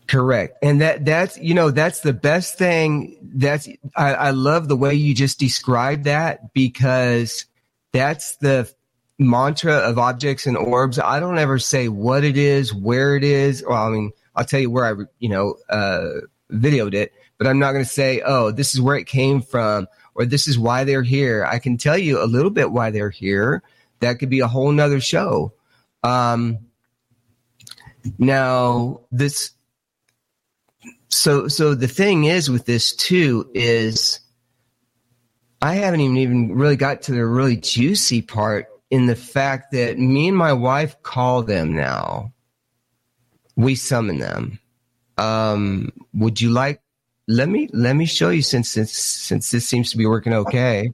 Correct. 0.07 0.59
And 0.63 0.81
that 0.81 1.05
that's 1.05 1.37
you 1.39 1.55
know 1.55 1.71
that's 1.71 2.01
the 2.01 2.13
best 2.13 2.57
thing 2.59 3.19
that's 3.23 3.69
I, 3.97 4.15
I 4.15 4.31
love 4.31 4.69
the 4.69 4.77
way 4.77 4.95
you 4.95 5.15
just 5.15 5.39
described 5.39 6.05
that 6.05 6.53
because 6.53 7.47
that's 7.93 8.37
the 8.37 8.73
mantra 9.19 9.75
of 9.75 9.99
objects 9.99 10.47
and 10.47 10.57
orbs. 10.57 10.99
I 10.99 11.19
don't 11.19 11.39
ever 11.39 11.59
say 11.59 11.89
what 11.89 12.23
it 12.23 12.37
is, 12.37 12.73
where 12.73 13.17
it 13.17 13.25
is. 13.25 13.65
Well, 13.67 13.83
I 13.83 13.91
mean, 13.91 14.13
I'll 14.35 14.45
tell 14.45 14.61
you 14.61 14.71
where 14.71 14.85
I 14.85 15.05
you 15.19 15.29
know 15.29 15.57
uh 15.69 16.09
videoed 16.53 16.95
it, 16.95 17.13
but 17.39 17.47
I'm 17.49 17.59
not 17.59 17.73
going 17.73 17.85
to 17.85 17.91
say, 17.91 18.23
"Oh, 18.25 18.53
this 18.53 18.75
is 18.75 18.81
where 18.81 18.97
it 18.97 19.07
came 19.07 19.43
from" 19.43 19.89
or 20.15 20.25
"This 20.25 20.47
is 20.47 20.59
why 20.59 20.85
they're 20.85 21.03
here." 21.03 21.45
I 21.45 21.59
can 21.59 21.79
tell 21.79 21.99
you 21.99 22.23
a 22.23 22.27
little 22.27 22.51
bit 22.51 22.71
why 22.71 22.91
they're 22.91 23.11
here 23.11 23.63
that 24.01 24.19
could 24.19 24.31
be 24.31 24.41
a 24.41 24.49
whole 24.49 24.71
nother 24.73 25.01
show. 25.01 25.53
Um, 26.03 26.59
now 28.19 29.01
this, 29.11 29.51
so 31.09 31.49
so 31.49 31.75
the 31.75 31.89
thing 31.89 32.25
is 32.25 32.51
with 32.51 32.67
this 32.67 32.95
too 32.95 33.51
is, 33.55 34.21
I 35.63 35.75
haven't 35.75 36.01
even 36.01 36.17
even 36.17 36.55
really 36.55 36.77
got 36.77 37.03
to 37.03 37.13
the 37.13 37.25
really 37.25 37.57
juicy 37.57 38.23
part 38.23 38.69
in 38.91 39.07
the 39.07 39.17
fact 39.17 39.73
that 39.73 39.99
me 39.99 40.29
and 40.29 40.37
my 40.37 40.53
wife 40.53 41.03
call 41.03 41.43
them 41.43 41.75
now. 41.75 42.33
We 43.57 43.75
summon 43.75 44.19
them. 44.19 44.59
Um, 45.19 45.93
would 46.13 46.41
you 46.41 46.51
like? 46.51 46.81
Let 47.29 47.49
me 47.49 47.69
let 47.73 47.97
me 47.97 48.07
show 48.07 48.31
you 48.31 48.43
since 48.43 48.71
since 48.71 48.93
since 48.93 49.51
this 49.51 49.67
seems 49.67 49.91
to 49.91 49.97
be 49.97 50.07
working 50.07 50.35
okay. 50.35 50.93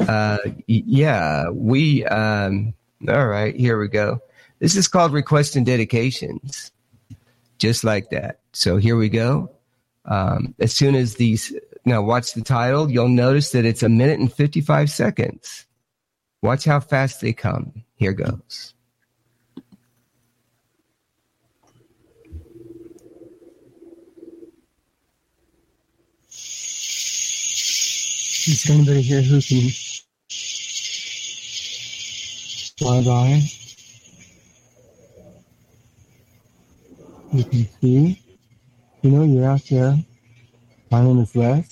Uh, 0.00 0.38
yeah, 0.66 1.50
we. 1.50 2.04
Um, 2.04 2.74
all 3.08 3.26
right, 3.26 3.54
here 3.54 3.78
we 3.78 3.88
go. 3.88 4.20
This 4.60 4.76
is 4.76 4.88
called 4.88 5.12
requests 5.12 5.56
and 5.56 5.66
dedications, 5.66 6.72
just 7.58 7.84
like 7.84 8.10
that. 8.10 8.40
So 8.58 8.76
here 8.76 8.96
we 8.96 9.08
go. 9.08 9.52
Um, 10.04 10.52
as 10.58 10.74
soon 10.74 10.96
as 10.96 11.14
these 11.14 11.54
now 11.84 12.02
watch 12.02 12.32
the 12.32 12.42
title, 12.42 12.90
you'll 12.90 13.08
notice 13.08 13.52
that 13.52 13.64
it's 13.64 13.84
a 13.84 13.88
minute 13.88 14.18
and 14.18 14.32
fifty 14.32 14.60
five 14.60 14.90
seconds. 14.90 15.64
Watch 16.42 16.64
how 16.64 16.80
fast 16.80 17.20
they 17.20 17.32
come. 17.32 17.84
Here 17.94 18.12
goes. 18.12 18.74
Is 28.48 28.64
there 28.64 28.76
anybody 28.76 29.02
here 29.02 29.22
who 29.22 29.40
can 29.40 29.70
fly 32.76 33.04
by? 33.04 33.40
You 37.32 37.44
can 37.44 37.68
see. 37.80 38.22
You 39.02 39.10
know 39.12 39.22
you're 39.22 39.48
out 39.48 39.62
there. 39.70 39.96
My 40.90 41.02
name 41.02 41.20
is 41.20 41.36
Les. 41.36 41.64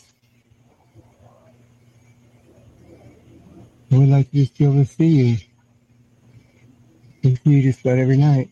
I 3.90 3.98
would 3.98 4.08
like 4.08 4.30
to 4.30 4.36
just 4.36 4.56
be 4.56 4.64
able 4.64 4.74
to 4.74 4.84
see 4.84 5.06
you. 5.06 5.36
And 7.24 7.40
see 7.42 7.50
you 7.50 7.62
just 7.62 7.80
about 7.80 7.98
every 7.98 8.16
night. 8.16 8.50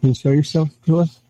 Can 0.00 0.10
you 0.10 0.14
show 0.14 0.30
yourself 0.30 0.68
to 0.86 0.98
us? 0.98 1.20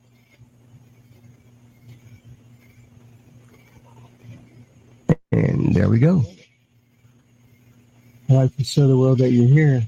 And 5.33 5.75
there 5.75 5.89
we 5.89 5.99
go. 5.99 6.23
I 8.29 8.35
like 8.35 8.57
to 8.57 8.65
show 8.65 8.87
the 8.87 8.99
world 8.99 9.19
that 9.19 9.31
you're 9.31 9.49
here. 9.49 9.87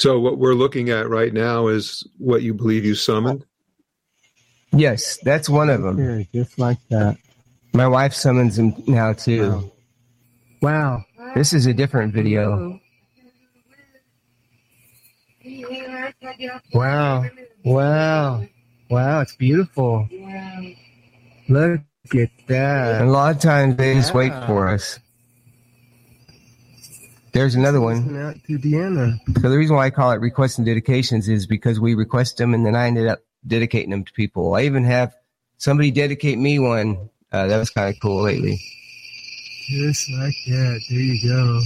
So 0.00 0.18
what 0.18 0.38
we're 0.38 0.54
looking 0.54 0.88
at 0.88 1.10
right 1.10 1.30
now 1.30 1.66
is 1.66 2.08
what 2.16 2.40
you 2.40 2.54
believe 2.54 2.86
you 2.86 2.94
summoned. 2.94 3.44
Yes, 4.72 5.18
that's 5.22 5.46
one 5.46 5.68
of 5.68 5.82
them. 5.82 5.98
Here, 5.98 6.26
just 6.32 6.58
like 6.58 6.78
that. 6.88 7.18
My 7.74 7.86
wife 7.86 8.14
summons 8.14 8.58
him 8.58 8.72
now 8.86 9.12
too. 9.12 9.70
Wow. 10.62 11.04
This 11.34 11.52
is 11.52 11.66
a 11.66 11.74
different 11.74 12.14
video. 12.14 12.80
Wow. 16.72 17.26
Wow. 17.62 18.46
Wow, 18.88 19.20
it's 19.20 19.36
beautiful. 19.36 20.08
Look 21.50 21.82
at 22.14 22.30
that. 22.46 23.00
And 23.02 23.10
a 23.10 23.12
lot 23.12 23.36
of 23.36 23.42
times 23.42 23.76
they 23.76 23.92
just 23.92 24.14
wait 24.14 24.32
for 24.46 24.66
us. 24.66 24.98
There's 27.32 27.54
another 27.54 27.80
one. 27.80 28.16
Out 28.16 28.36
to 28.46 28.58
Deanna. 28.58 29.18
So 29.40 29.48
the 29.48 29.56
reason 29.56 29.76
why 29.76 29.86
I 29.86 29.90
call 29.90 30.12
it 30.12 30.20
requests 30.20 30.58
and 30.58 30.66
dedications 30.66 31.28
is 31.28 31.46
because 31.46 31.78
we 31.78 31.94
request 31.94 32.38
them 32.38 32.54
and 32.54 32.66
then 32.66 32.74
I 32.74 32.86
ended 32.86 33.06
up 33.06 33.20
dedicating 33.46 33.90
them 33.90 34.04
to 34.04 34.12
people. 34.12 34.54
I 34.54 34.62
even 34.62 34.84
have 34.84 35.14
somebody 35.58 35.90
dedicate 35.90 36.38
me 36.38 36.58
one. 36.58 37.08
Uh, 37.32 37.46
that 37.46 37.58
was 37.58 37.70
kind 37.70 37.94
of 37.94 38.00
cool 38.00 38.22
lately. 38.22 38.60
Just 39.68 40.10
like 40.10 40.34
that. 40.48 40.80
There 40.88 40.98
you 40.98 41.28
go. 41.28 41.60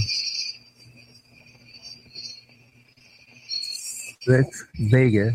That's 4.27 4.65
Vega. 4.79 5.31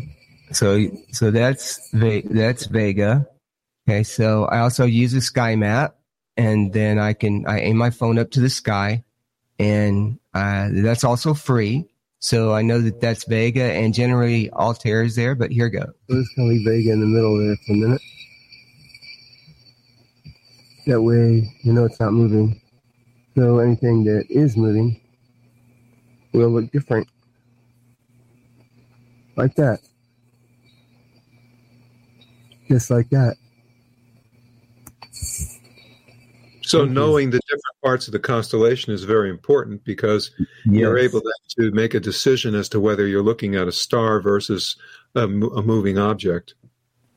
So 0.51 0.85
so 1.11 1.31
that's 1.31 1.89
that's 1.91 2.65
Vega. 2.65 3.27
Okay, 3.87 4.03
so 4.03 4.45
I 4.45 4.59
also 4.59 4.85
use 4.85 5.13
a 5.13 5.21
sky 5.21 5.55
map, 5.55 5.95
and 6.37 6.71
then 6.71 6.99
I 6.99 7.13
can 7.13 7.45
I 7.47 7.61
aim 7.61 7.77
my 7.77 7.89
phone 7.89 8.19
up 8.19 8.31
to 8.31 8.39
the 8.39 8.49
sky, 8.49 9.03
and 9.61 10.17
uh, 10.33 10.69
that's 10.71 11.03
also 11.03 11.35
free. 11.35 11.85
So 12.17 12.53
I 12.53 12.61
know 12.63 12.81
that 12.81 12.99
that's 12.99 13.25
Vega, 13.25 13.63
and 13.63 13.93
generally 13.93 14.49
Altair 14.51 15.03
is 15.03 15.15
there. 15.15 15.35
But 15.35 15.51
here 15.51 15.69
goes. 15.69 15.93
To 16.09 16.25
leave 16.37 16.65
Vega 16.65 16.91
in 16.91 16.99
the 16.99 17.05
middle 17.05 17.37
there 17.37 17.55
for 17.65 17.73
a 17.73 17.75
minute. 17.75 18.01
That 20.87 21.01
way, 21.01 21.47
you 21.61 21.73
know 21.73 21.85
it's 21.85 21.99
not 21.99 22.13
moving. 22.13 22.59
So 23.35 23.59
anything 23.59 24.03
that 24.05 24.25
is 24.29 24.57
moving 24.57 24.99
will 26.33 26.49
look 26.49 26.71
different. 26.71 27.07
Like 29.35 29.55
that. 29.55 29.79
Just 32.67 32.89
like 32.89 33.09
that. 33.11 33.37
So 36.71 36.85
Thank 36.85 36.89
you. 36.91 36.95
knowing 36.95 37.29
the 37.31 37.41
different 37.49 37.81
parts 37.83 38.07
of 38.07 38.13
the 38.13 38.19
constellation 38.19 38.93
is 38.93 39.03
very 39.03 39.29
important 39.29 39.83
because 39.83 40.31
you're 40.63 40.97
able 40.97 41.19
then 41.19 41.33
to 41.59 41.71
make 41.75 41.93
a 41.93 41.99
decision 41.99 42.55
as 42.55 42.69
to 42.69 42.79
whether 42.79 43.05
you're 43.05 43.21
looking 43.21 43.55
at 43.55 43.67
a 43.67 43.73
star 43.73 44.21
versus 44.21 44.77
a, 45.13 45.23
a 45.23 45.27
moving 45.27 45.97
object. 45.97 46.53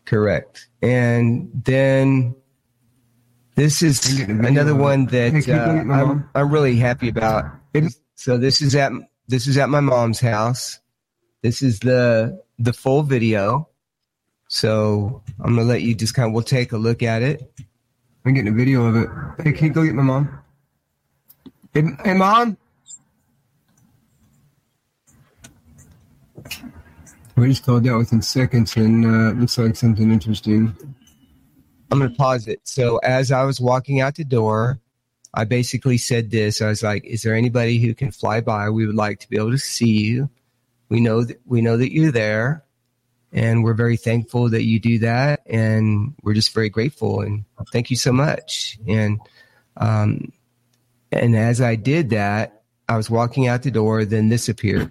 Correct. 0.07 0.69
And 0.83 1.53
then 1.55 2.35
this 3.55 3.81
is 3.81 4.05
I'm 4.05 4.17
getting 4.17 4.35
a 4.35 4.43
video 4.43 4.63
another 4.63 4.75
one 4.75 5.07
that 5.07 5.35
uh, 5.37 5.41
go 5.47 5.75
get 5.77 5.87
my 5.87 6.03
I'm. 6.03 6.29
I'm 6.35 6.51
really 6.51 6.75
happy 6.75 7.09
about. 7.09 7.45
So 8.17 8.39
this 8.39 8.61
is 8.61 8.75
at 8.75 8.91
this 9.29 9.47
is 9.47 9.57
at 9.57 9.69
my 9.69 9.79
mom's 9.79 10.19
house. 10.19 10.81
This 11.43 11.63
is 11.63 11.79
the 11.79 12.43
the 12.59 12.73
full 12.73 13.05
video. 13.05 13.69
So 14.49 15.23
I'm 15.39 15.55
gonna 15.55 15.69
let 15.69 15.83
you 15.83 15.95
just 15.95 16.15
kind 16.15 16.27
of 16.27 16.33
we'll 16.33 16.43
take 16.43 16.73
a 16.73 16.77
look 16.77 17.05
at 17.05 17.23
it. 17.23 17.53
I'm 18.25 18.33
getting 18.33 18.53
a 18.53 18.57
video 18.57 18.87
of 18.87 18.97
it. 18.97 19.09
Hey, 19.43 19.53
can 19.53 19.67
you 19.67 19.73
go 19.73 19.85
get 19.85 19.95
my 19.95 20.03
mom? 20.03 20.39
Hey, 21.75 21.83
hey 22.05 22.15
mom? 22.15 22.57
We 27.37 27.49
just 27.49 27.67
called 27.67 27.87
out 27.87 27.99
within 27.99 28.23
seconds 28.23 28.77
and 28.77 29.05
uh, 29.05 29.39
looks 29.39 29.59
like 29.59 29.77
something 29.77 30.11
interesting. 30.11 30.75
I'm 31.91 31.99
gonna 31.99 32.15
pause 32.15 32.49
it. 32.49 32.61
So 32.65 32.99
as 32.99 33.31
I 33.31 33.45
was 33.45 33.61
walking 33.61 34.01
out 34.01 34.15
the 34.15 34.25
door, 34.25 34.81
I 35.35 35.45
basically 35.45 35.99
said 35.99 36.31
this. 36.31 36.63
I 36.63 36.69
was 36.69 36.83
like, 36.83 37.05
"Is 37.05 37.23
there 37.23 37.35
anybody 37.35 37.79
who 37.79 37.95
can 37.95 38.11
fly 38.11 38.41
by? 38.41 38.71
We 38.71 38.87
would 38.87 38.95
like 38.95 39.19
to 39.21 39.29
be 39.29 39.37
able 39.37 39.51
to 39.51 39.59
see 39.59 39.91
you. 39.91 40.31
We 40.89 41.01
know 41.01 41.25
that 41.25 41.41
we 41.45 41.61
know 41.61 41.77
that 41.77 41.93
you're 41.93 42.13
there, 42.13 42.65
and 43.35 43.65
we're 43.65 43.75
very 43.75 43.97
thankful 43.97 44.49
that 44.51 44.63
you 44.65 44.81
do 44.81 45.01
that, 45.01 45.43
and 45.45 46.15
we're 46.23 46.35
just 46.35 46.55
very 46.55 46.71
grateful 46.71 47.21
and 47.21 47.45
thank 47.73 47.91
you 47.91 47.97
so 47.97 48.13
much." 48.13 48.79
And 48.89 49.21
um, 49.77 50.33
and 51.13 51.37
as 51.37 51.61
I 51.61 51.75
did 51.77 52.11
that, 52.11 52.63
I 52.89 52.97
was 52.97 53.11
walking 53.11 53.49
out 53.49 53.63
the 53.63 53.71
door. 53.71 54.05
Then 54.05 54.29
this 54.29 54.49
appeared. 54.49 54.91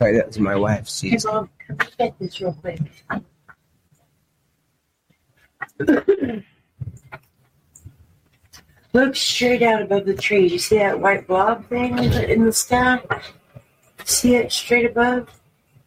Sorry, 0.00 0.16
that 0.16 0.28
was 0.28 0.38
my 0.38 0.56
wife. 0.56 0.88
She's 0.88 1.26
Mom, 1.26 1.50
get 1.98 2.18
this 2.18 2.40
real 2.40 2.54
quick. 2.54 2.80
Look 8.92 9.14
straight 9.14 9.62
out 9.62 9.82
above 9.82 10.04
the 10.06 10.14
tree. 10.14 10.48
You 10.48 10.58
see 10.58 10.78
that 10.78 10.98
white 11.00 11.26
blob 11.26 11.66
thing 11.68 11.96
in 11.98 12.10
the, 12.10 12.32
in 12.32 12.44
the 12.44 12.52
sky? 12.52 13.00
See 14.04 14.34
it 14.34 14.50
straight 14.50 14.86
above? 14.86 15.28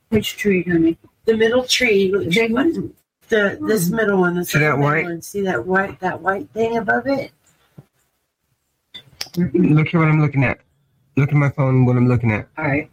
Which 0.09 0.37
tree, 0.37 0.63
honey? 0.63 0.97
The 1.25 1.35
middle 1.35 1.65
tree. 1.65 2.11
The 2.11 2.29
big 2.29 2.53
one? 2.53 2.93
The 3.29 3.57
this 3.67 3.89
middle 3.89 4.19
one. 4.19 4.35
The 4.35 4.45
See 4.45 4.59
that 4.59 4.77
white? 4.77 5.03
one. 5.05 5.21
See 5.21 5.41
that 5.41 5.65
white 5.65 5.99
that 5.99 6.21
white 6.21 6.49
thing 6.51 6.77
above 6.77 7.07
it? 7.07 7.31
Look 9.35 9.87
here 9.87 9.99
what 9.99 10.09
I'm 10.09 10.21
looking 10.21 10.43
at. 10.43 10.59
Look 11.17 11.29
at 11.29 11.35
my 11.35 11.49
phone 11.49 11.85
what 11.85 11.97
I'm 11.97 12.07
looking 12.07 12.31
at. 12.31 12.47
All 12.57 12.65
right. 12.65 12.89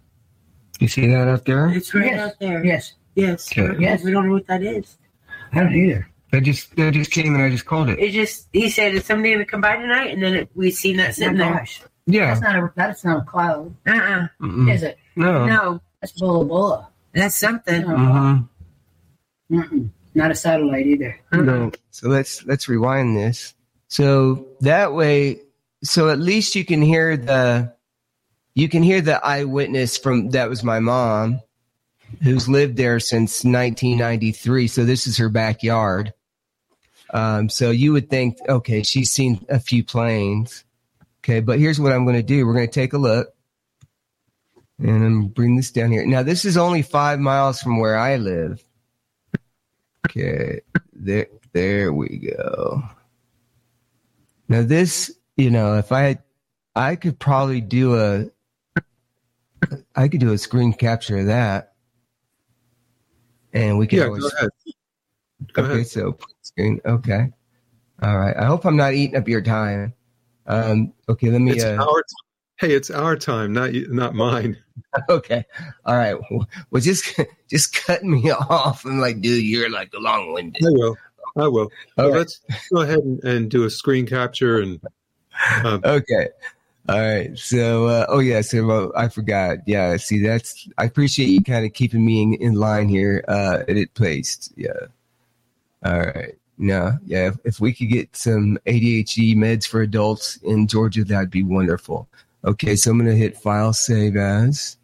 You 0.80 0.88
see 0.88 1.07
that 1.09 1.28
up 1.28 1.44
there? 1.44 1.68
It's 1.70 1.94
right 1.94 2.07
Yes. 2.07 2.30
out 2.30 2.38
there. 2.40 2.64
Yes. 2.64 2.94
Yes. 3.14 3.53
Okay. 3.53 3.76
Yes. 3.78 4.03
We 4.03 4.11
don't 4.11 4.26
know 4.26 4.32
what 4.32 4.46
that 4.46 4.62
is. 4.62 4.96
I 5.53 5.61
don't 5.62 5.74
either. 5.74 6.09
That 6.32 6.42
just 6.42 6.74
that 6.76 6.92
just 6.94 7.10
came 7.10 7.34
and 7.34 7.42
I 7.42 7.50
just 7.50 7.66
called 7.66 7.88
it. 7.90 7.98
It 7.98 8.12
just 8.12 8.48
he 8.52 8.70
said 8.70 8.94
it's 8.94 9.06
somebody 9.06 9.32
gonna 9.32 9.44
come 9.44 9.60
by 9.60 9.76
tonight, 9.76 10.10
and 10.12 10.22
then 10.22 10.34
it, 10.34 10.48
we 10.54 10.70
seen 10.70 10.96
that 10.98 11.04
Oh 11.04 11.08
my 11.08 11.12
sitting 11.12 11.36
there. 11.38 11.52
gosh. 11.54 11.82
Yeah. 12.06 12.26
That's 12.26 12.40
not 12.40 12.56
a 12.56 12.72
that's 12.76 13.04
not 13.04 13.18
a 13.18 13.24
cloud, 13.24 13.74
Uh 13.86 13.90
uh 13.90 14.28
Mm-mm. 14.40 14.72
is 14.72 14.82
it? 14.82 14.98
No. 15.16 15.46
No, 15.46 15.80
That's 16.00 16.12
Bula 16.12 16.44
Bula. 16.44 16.88
that's 17.12 17.36
something. 17.36 17.82
No. 17.82 17.88
Mm-hmm. 17.88 19.56
Mm-mm. 19.60 19.90
Not 20.14 20.30
a 20.30 20.34
satellite 20.34 20.86
either. 20.86 21.18
No. 21.32 21.70
So 21.90 22.08
let's 22.08 22.44
let's 22.46 22.68
rewind 22.68 23.16
this. 23.16 23.54
So 23.88 24.46
that 24.60 24.92
way, 24.92 25.40
so 25.82 26.08
at 26.10 26.18
least 26.20 26.54
you 26.54 26.64
can 26.64 26.82
hear 26.82 27.16
the 27.16 27.74
you 28.54 28.68
can 28.68 28.82
hear 28.82 29.00
the 29.00 29.24
eyewitness 29.24 29.96
from 29.96 30.30
that 30.30 30.48
was 30.48 30.62
my 30.64 30.78
mom, 30.80 31.40
who's 32.22 32.48
lived 32.48 32.76
there 32.76 32.98
since 33.00 33.44
1993. 33.44 34.66
So 34.68 34.84
this 34.84 35.06
is 35.06 35.16
her 35.18 35.28
backyard. 35.28 36.12
Um, 37.12 37.48
so 37.48 37.70
you 37.70 37.92
would 37.92 38.08
think, 38.08 38.38
okay, 38.48 38.82
she's 38.82 39.11
seen 39.11 39.44
a 39.48 39.58
few 39.58 39.82
planes. 39.84 40.64
Okay, 41.22 41.40
but 41.40 41.58
here's 41.58 41.80
what 41.80 41.92
I'm 41.92 42.04
going 42.04 42.16
to 42.16 42.22
do. 42.22 42.46
We're 42.46 42.54
going 42.54 42.68
to 42.68 42.72
take 42.72 42.92
a 42.92 42.98
look, 42.98 43.34
and 44.78 44.90
I'm 45.04 45.20
gonna 45.20 45.28
bring 45.28 45.56
this 45.56 45.70
down 45.70 45.90
here. 45.90 46.06
Now 46.06 46.22
this 46.22 46.44
is 46.44 46.56
only 46.56 46.82
five 46.82 47.18
miles 47.18 47.61
from 47.61 47.78
where 47.78 47.98
I 47.98 48.16
live. 48.16 48.64
Okay, 50.08 50.61
there, 50.94 51.26
there 51.52 51.92
we 51.92 52.32
go. 52.38 52.82
Now 54.48 54.62
this, 54.62 55.12
you 55.36 55.50
know, 55.50 55.76
if 55.76 55.92
I, 55.92 56.18
I 56.74 56.96
could 56.96 57.18
probably 57.18 57.61
do 57.61 57.96
a, 57.96 58.26
I 59.94 60.08
could 60.08 60.20
do 60.20 60.32
a 60.32 60.38
screen 60.38 60.72
capture 60.72 61.18
of 61.18 61.26
that, 61.26 61.74
and 63.52 63.78
we 63.78 63.86
could 63.86 63.98
Yeah, 63.98 64.06
always 64.06 64.22
go 64.22 64.30
ahead. 64.38 64.50
Go 65.53 65.62
okay, 65.62 65.72
ahead. 65.72 65.86
so 65.86 66.16
screen. 66.43 66.80
Okay, 66.84 67.30
all 68.03 68.18
right. 68.18 68.36
I 68.36 68.45
hope 68.45 68.64
I'm 68.64 68.76
not 68.76 68.95
eating 68.95 69.16
up 69.16 69.28
your 69.28 69.43
time. 69.43 69.95
Um, 70.47 70.93
okay, 71.09 71.30
let 71.30 71.41
me. 71.41 71.53
It's 71.53 71.64
Uh, 71.64 71.76
our 71.76 72.03
time. 72.03 72.26
Hey, 72.59 72.72
it's 72.74 72.91
our 72.91 73.16
time, 73.16 73.53
not 73.53 73.72
you, 73.72 73.86
not 73.91 74.14
mine. 74.14 74.59
okay, 75.09 75.45
all 75.84 75.97
right. 75.97 76.16
Well, 76.70 76.82
just 76.82 77.18
just 77.49 77.74
cut 77.74 78.05
me 78.05 78.30
off. 78.51 78.84
I'm 78.84 79.01
like, 79.01 79.20
dude, 79.20 79.45
you're 79.45 79.70
like 79.70 79.93
a 79.95 79.99
long 79.99 80.32
winded. 80.32 80.64
I 80.66 80.70
will. 80.70 80.97
I 81.36 81.49
will. 81.49 81.70
All 81.97 82.09
right. 82.11 82.18
Let's 82.18 82.41
go 82.72 82.80
ahead 82.80 82.99
and, 82.99 83.22
and 83.24 83.51
do 83.51 83.64
a 83.64 83.70
screen 83.70 84.07
capture 84.07 84.59
and 84.59 84.80
uh, 85.64 85.78
Okay. 85.84 86.28
All 86.88 86.99
right. 86.99 87.38
So, 87.38 87.86
uh, 87.86 88.07
oh 88.09 88.18
yeah. 88.18 88.41
So 88.41 88.70
uh, 88.70 88.91
I 88.97 89.09
forgot. 89.09 89.59
Yeah. 89.66 89.97
See, 89.97 90.20
that's. 90.20 90.68
I 90.76 90.84
appreciate 90.84 91.28
you 91.28 91.43
kind 91.43 91.64
of 91.64 91.72
keeping 91.72 92.05
me 92.05 92.22
in, 92.22 92.34
in 92.34 92.55
line 92.55 92.88
here. 92.88 93.24
Uh, 93.28 93.62
it 93.68 93.95
placed. 93.95 94.53
Yeah. 94.57 94.88
All 95.84 96.00
right. 96.00 96.34
No. 96.58 96.98
Yeah. 97.04 97.28
If, 97.28 97.36
if 97.44 97.60
we 97.60 97.72
could 97.72 97.88
get 97.88 98.14
some 98.16 98.58
ADHD 98.66 99.34
meds 99.36 99.66
for 99.66 99.80
adults 99.80 100.36
in 100.42 100.66
Georgia, 100.66 101.04
that'd 101.04 101.30
be 101.30 101.42
wonderful. 101.42 102.08
Okay. 102.44 102.76
So 102.76 102.90
I'm 102.90 102.98
gonna 102.98 103.14
hit 103.14 103.36
File 103.36 103.72
Save 103.72 104.16
As. 104.16 104.76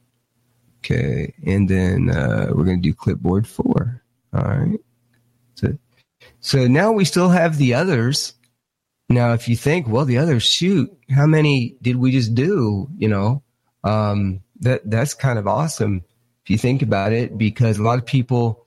Okay, 0.86 1.34
and 1.44 1.68
then 1.68 2.10
uh, 2.10 2.52
we're 2.54 2.64
gonna 2.64 2.76
do 2.76 2.94
Clipboard 2.94 3.46
Four. 3.46 4.00
All 4.32 4.42
right. 4.42 4.78
So, 5.54 5.76
so 6.38 6.66
now 6.68 6.92
we 6.92 7.04
still 7.04 7.28
have 7.28 7.58
the 7.58 7.74
others. 7.74 8.34
Now, 9.08 9.32
if 9.32 9.48
you 9.48 9.56
think, 9.56 9.88
well, 9.88 10.04
the 10.04 10.18
others, 10.18 10.44
shoot, 10.44 10.96
how 11.10 11.26
many 11.26 11.76
did 11.82 11.96
we 11.96 12.12
just 12.12 12.36
do? 12.36 12.88
You 12.98 13.08
know, 13.08 13.42
um, 13.82 14.40
that 14.60 14.88
that's 14.88 15.12
kind 15.12 15.40
of 15.40 15.48
awesome 15.48 16.04
if 16.44 16.50
you 16.50 16.58
think 16.58 16.82
about 16.82 17.12
it, 17.12 17.36
because 17.36 17.78
a 17.78 17.82
lot 17.82 17.98
of 17.98 18.06
people 18.06 18.65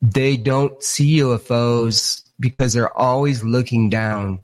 they 0.00 0.36
don't 0.36 0.82
see 0.82 1.18
UFOs 1.18 2.22
because 2.38 2.72
they're 2.72 2.96
always 2.96 3.42
looking 3.42 3.90
down. 3.90 4.40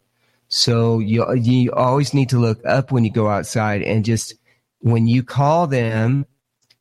So 0.48 0.98
you 0.98 1.32
you 1.34 1.72
always 1.72 2.14
need 2.14 2.28
to 2.30 2.38
look 2.38 2.64
up 2.64 2.92
when 2.92 3.05
you 3.05 3.11
go 3.11 3.28
outside, 3.28 3.82
and 3.82 4.05
just 4.05 4.34
when 4.80 5.07
you 5.07 5.22
call 5.22 5.66
them 5.66 6.26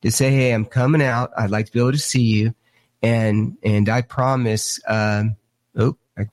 to 0.02 0.10
say, 0.10 0.30
"Hey, 0.30 0.52
I'm 0.52 0.64
coming 0.64 1.02
out. 1.02 1.32
I'd 1.36 1.50
like 1.50 1.66
to 1.66 1.72
be 1.72 1.80
able 1.80 1.92
to 1.92 1.98
see 1.98 2.22
you," 2.22 2.54
and 3.02 3.56
and 3.62 3.88
I 3.88 4.02
promise. 4.02 4.80
Um, 4.86 5.36
oh, 5.76 5.96
I 6.16 6.26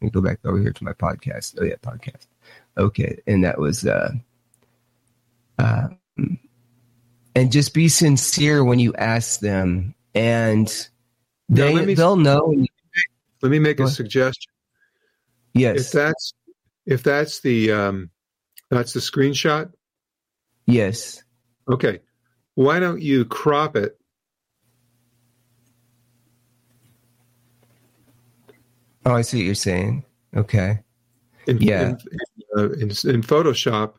me 0.00 0.10
go 0.10 0.20
back 0.20 0.40
over 0.44 0.58
here 0.58 0.72
to 0.72 0.84
my 0.84 0.92
podcast. 0.92 1.56
Oh 1.60 1.64
yeah, 1.64 1.76
podcast. 1.76 2.26
Okay, 2.78 3.20
and 3.26 3.44
that 3.44 3.58
was 3.58 3.86
uh, 3.86 4.12
uh, 5.58 5.88
and 7.34 7.52
just 7.52 7.74
be 7.74 7.88
sincere 7.88 8.64
when 8.64 8.78
you 8.78 8.94
ask 8.94 9.40
them, 9.40 9.94
and 10.14 10.88
they 11.48 11.74
let 11.74 11.86
me- 11.86 11.94
they'll 11.94 12.16
know. 12.16 12.54
let 13.42 13.50
me 13.50 13.58
make 13.58 13.80
a 13.80 13.88
suggestion. 13.88 14.50
Yes, 15.54 15.86
If 15.86 15.92
that's 15.92 16.32
if 16.86 17.02
that's 17.02 17.40
the 17.40 17.72
um, 17.72 18.10
that's 18.70 18.92
the 18.92 19.00
screenshot, 19.00 19.72
yes. 20.66 21.22
okay. 21.68 22.00
Why 22.54 22.78
don't 22.80 23.00
you 23.02 23.24
crop 23.24 23.76
it? 23.76 23.98
Oh, 29.04 29.12
I 29.14 29.22
see 29.22 29.38
what 29.38 29.44
you're 29.46 29.54
saying. 29.54 30.04
Okay. 30.36 30.80
In, 31.46 31.58
Yeah. 31.58 31.90
in, 31.90 31.98
uh, 32.56 32.70
in, 32.72 32.82
in 32.90 33.22
Photoshop 33.22 33.94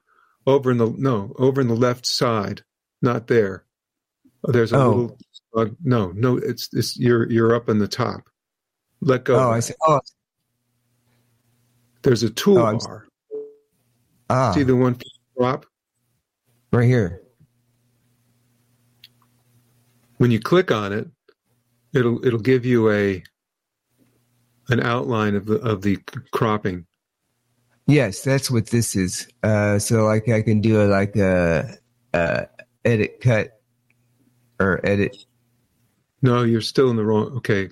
over 0.45 0.72
in 0.72 0.78
the 0.78 0.89
no 0.98 1.34
over 1.38 1.62
in 1.62 1.68
the 1.68 1.76
left 1.76 2.06
side, 2.06 2.62
not 3.02 3.28
there. 3.28 3.64
There's 4.43 4.74
a 4.74 4.78
Oh. 4.78 4.89
little 4.89 5.18
no 5.84 6.12
no. 6.16 6.38
It's 6.38 6.70
it's 6.74 6.97
you're 6.97 7.30
you're 7.32 7.55
up 7.55 7.70
in 7.70 7.80
the 7.80 7.88
top. 7.88 8.22
Let 9.01 9.24
go. 9.26 9.36
Oh, 9.39 9.51
I 9.51 9.60
see. 9.60 9.74
Oh, 9.88 9.99
There's 12.03 12.24
a 12.24 12.28
I'm- 12.28 12.36
toolbar. 12.36 13.03
ah, 14.30 14.51
See 14.53 14.64
the 14.64 14.76
one 14.76 14.95
for 14.95 15.01
crop. 15.38 15.66
right 16.72 16.86
here. 16.88 17.22
When 20.18 20.32
you 20.32 20.39
click 20.39 20.72
on 20.72 20.93
it, 20.93 21.08
it'll 21.93 22.26
it'll 22.26 22.39
give 22.39 22.66
you 22.66 22.89
a 22.91 23.24
an 24.70 24.82
outline 24.82 25.36
of 25.36 25.45
the 25.45 25.55
of 25.60 25.82
the 25.84 25.97
cropping. 26.32 26.86
Yes, 27.86 28.22
that's 28.22 28.51
what 28.51 28.68
this 28.68 28.95
is. 28.95 29.28
Uh, 29.43 29.80
so 29.80 30.05
like 30.05 30.28
I 30.28 30.41
can 30.41 30.60
do 30.60 30.82
a 30.82 30.88
like 30.88 31.16
a, 31.16 31.78
a 32.14 32.47
edit 32.84 33.22
cut 33.22 33.62
or 34.60 34.82
edit, 34.84 35.16
No, 36.22 36.43
you're 36.43 36.61
still 36.61 36.89
in 36.89 36.95
the 36.95 37.05
wrong. 37.05 37.38
Okay, 37.38 37.70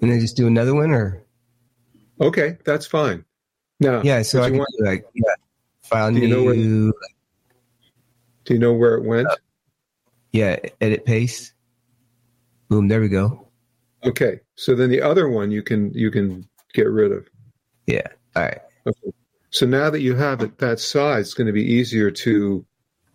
and 0.00 0.10
then 0.10 0.20
just 0.20 0.36
do 0.36 0.46
another 0.46 0.74
one, 0.74 0.90
or 0.90 1.24
okay, 2.20 2.58
that's 2.64 2.86
fine. 2.86 3.24
Now, 3.80 4.02
yeah. 4.02 4.22
So 4.22 4.42
I 4.42 4.48
can 4.50 4.58
want- 4.58 4.68
do 4.78 4.84
like 4.84 5.04
yeah, 5.14 5.34
file 5.82 6.12
Do 6.12 6.20
you 6.20 6.28
know 6.28 6.42
where- 6.42 6.54
do 6.54 6.92
you 8.54 8.58
know 8.58 8.72
where 8.72 8.94
it 8.94 9.04
went? 9.04 9.28
Uh, 9.28 9.36
yeah, 10.32 10.56
edit 10.80 11.04
paste. 11.04 11.52
Boom, 12.68 12.88
there 12.88 13.00
we 13.00 13.08
go. 13.08 13.48
Okay, 14.04 14.40
so 14.56 14.74
then 14.74 14.90
the 14.90 15.00
other 15.02 15.28
one 15.28 15.50
you 15.50 15.62
can 15.62 15.92
you 15.94 16.10
can 16.10 16.48
get 16.74 16.88
rid 16.88 17.12
of. 17.12 17.28
Yeah. 17.86 18.06
All 18.34 18.42
right. 18.42 18.58
Okay. 18.86 19.12
So 19.50 19.66
now 19.66 19.90
that 19.90 20.00
you 20.00 20.14
have 20.16 20.40
it 20.40 20.58
that 20.58 20.80
size, 20.80 21.26
it's 21.26 21.34
going 21.34 21.46
to 21.46 21.52
be 21.52 21.62
easier 21.62 22.10
to 22.10 22.64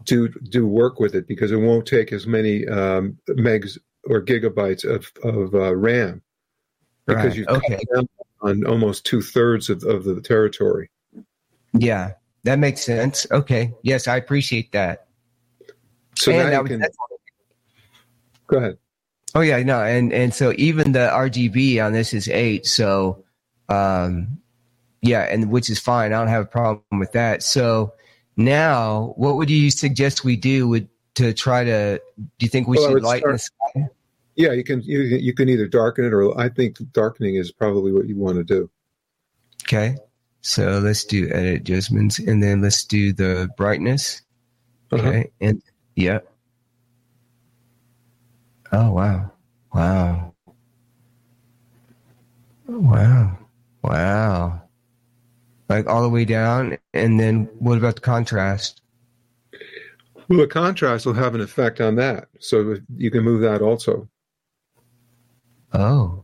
do 0.08 0.30
do 0.30 0.66
work 0.66 1.00
with 1.00 1.14
it 1.14 1.28
because 1.28 1.52
it 1.52 1.58
won't 1.58 1.86
take 1.86 2.12
as 2.12 2.26
many 2.26 2.66
um, 2.68 3.18
megs 3.30 3.78
or 4.06 4.22
gigabytes 4.24 4.84
of 4.84 5.12
of 5.24 5.54
uh, 5.54 5.76
RAM 5.76 6.22
because 7.06 7.26
Right. 7.26 7.36
you've 7.38 7.48
Okay. 7.48 7.80
on 8.42 8.66
almost 8.66 9.06
two 9.06 9.22
thirds 9.22 9.70
of, 9.70 9.84
of 9.84 10.04
the 10.04 10.22
territory. 10.22 10.90
Yeah, 11.74 12.14
that 12.44 12.60
makes 12.60 12.82
sense. 12.84 13.26
Okay. 13.32 13.74
Yes, 13.82 14.08
I 14.08 14.16
appreciate 14.18 14.72
that. 14.72 15.08
So 16.16 16.32
And 16.32 16.52
now 16.52 16.62
you 16.62 16.68
can 16.68 16.84
go 18.48 18.58
ahead. 18.58 18.78
Oh 19.36 19.42
yeah, 19.42 19.62
no, 19.62 19.84
and 19.84 20.14
and 20.14 20.34
so 20.34 20.54
even 20.58 20.94
the 20.94 21.10
RGB 21.14 21.84
on 21.86 21.94
this 21.94 22.14
is 22.14 22.28
eight, 22.28 22.66
so 22.66 23.24
um, 23.70 24.40
yeah, 25.02 25.24
and 25.24 25.52
which 25.52 25.70
is 25.70 25.80
fine. 25.80 26.14
I 26.14 26.20
don't 26.20 26.30
have 26.30 26.44
a 26.44 26.48
problem 26.48 27.00
with 27.00 27.12
that. 27.12 27.44
So 27.44 27.94
now, 28.38 29.14
what 29.18 29.36
would 29.36 29.50
you 29.50 29.70
suggest 29.72 30.24
we 30.24 30.36
do? 30.36 30.68
Would 30.68 30.88
to 31.16 31.34
try 31.34 31.64
to? 31.64 32.02
Do 32.18 32.46
you 32.46 32.48
think 32.48 32.68
we 32.68 32.78
Well, 32.78 32.90
should 32.90 33.04
lighten 33.04 33.32
the 33.34 33.40
sky? 33.40 33.90
Yeah, 34.36 34.52
you 34.54 34.64
can 34.64 34.82
you, 34.84 35.02
you 35.02 35.34
can 35.34 35.50
either 35.50 35.68
darken 35.68 36.06
it 36.06 36.14
or 36.14 36.40
I 36.40 36.50
think 36.50 36.78
darkening 36.94 37.36
is 37.36 37.52
probably 37.52 37.92
what 37.92 38.08
you 38.08 38.16
want 38.16 38.38
to 38.38 38.44
do. 38.44 38.70
Okay, 39.64 39.96
so 40.42 40.80
let's 40.80 41.04
do 41.04 41.28
edit 41.32 41.56
adjustments, 41.56 42.20
and 42.20 42.42
then 42.42 42.62
let's 42.62 42.86
do 42.86 43.12
the 43.12 43.50
brightness. 43.58 44.22
Uh-huh. 44.92 45.08
Okay, 45.08 45.32
and 45.42 45.62
yeah. 45.96 46.20
Oh 48.72 48.92
wow, 48.92 49.32
wow, 49.74 50.36
Oh, 52.70 52.80
wow, 52.80 53.38
wow! 53.82 54.62
Like 55.70 55.88
all 55.88 56.02
the 56.02 56.10
way 56.10 56.24
down, 56.26 56.78
and 56.94 57.20
then 57.20 57.50
what 57.60 57.78
about 57.78 57.96
the 57.96 58.02
contrast? 58.02 58.82
Well, 60.30 60.40
the 60.40 60.48
contrast 60.48 61.06
will 61.06 61.14
have 61.14 61.36
an 61.36 61.42
effect 61.42 61.82
on 61.82 61.96
that, 61.96 62.30
so 62.40 62.78
you 62.96 63.12
can 63.12 63.24
move 63.24 63.42
that 63.42 63.62
also. 63.62 64.08
Oh, 65.74 66.24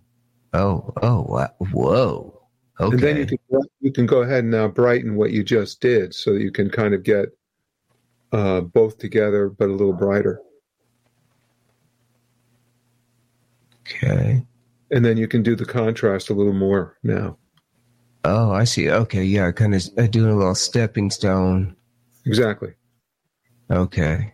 Oh, 0.54 0.94
oh, 1.02 1.22
wow. 1.28 1.50
whoa. 1.72 2.42
Okay. 2.80 2.94
And 2.94 3.00
then 3.04 3.18
you 3.18 3.26
can 3.26 3.38
you 3.82 3.92
can 3.92 4.06
go 4.06 4.22
ahead 4.22 4.40
and 4.44 4.52
now 4.52 4.68
brighten 4.68 5.16
what 5.16 5.32
you 5.32 5.44
just 5.44 5.82
did, 5.82 6.14
so 6.14 6.34
that 6.34 6.42
you 6.42 6.52
can 6.52 6.70
kind 6.70 6.94
of 6.94 7.04
get 7.04 7.30
uh, 8.32 8.62
both 8.62 8.98
together, 8.98 9.50
but 9.50 9.70
a 9.70 9.72
little 9.74 9.94
brighter. 9.94 10.40
okay. 13.82 14.46
And 14.92 15.04
then 15.04 15.18
you 15.18 15.28
can 15.28 15.44
do 15.44 15.56
the 15.56 15.66
contrast 15.66 16.30
a 16.30 16.34
little 16.34 16.54
more 16.54 16.98
now. 17.04 17.38
Oh, 18.26 18.52
I 18.52 18.64
see. 18.64 18.90
Okay. 18.90 19.24
Yeah. 19.24 19.52
Kind 19.52 19.76
of 19.76 19.84
uh, 19.98 20.08
doing 20.08 20.32
a 20.32 20.36
little 20.38 20.56
stepping 20.56 21.10
stone. 21.12 21.76
Exactly. 22.26 22.74
Okay. 23.70 24.34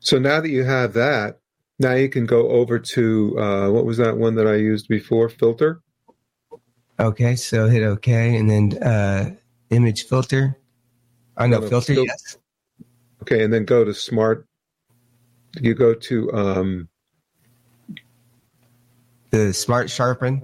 So 0.00 0.18
now 0.18 0.40
that 0.40 0.48
you 0.48 0.64
have 0.64 0.92
that, 0.94 1.38
now 1.78 1.94
you 1.94 2.08
can 2.08 2.26
go 2.26 2.48
over 2.48 2.78
to 2.78 3.38
uh, 3.38 3.70
what 3.70 3.84
was 3.84 3.96
that 3.98 4.16
one 4.16 4.34
that 4.36 4.46
I 4.46 4.56
used 4.56 4.88
before? 4.88 5.28
Filter. 5.28 5.82
Okay. 6.98 7.36
So 7.36 7.68
hit 7.68 7.82
OK 7.82 8.36
and 8.36 8.50
then 8.50 8.82
uh, 8.82 9.34
image 9.70 10.06
filter. 10.06 10.58
I 11.36 11.46
know 11.46 11.56
No, 11.58 11.62
no, 11.64 11.68
filter. 11.68 11.94
fil- 11.94 12.04
yes. 12.06 12.38
Okay, 13.22 13.44
and 13.44 13.52
then 13.52 13.64
go 13.64 13.84
to 13.84 13.92
smart. 13.94 14.46
You 15.60 15.74
go 15.74 15.94
to 15.94 16.32
um, 16.32 16.88
The 19.30 19.52
smart 19.52 19.90
sharpen. 19.90 20.42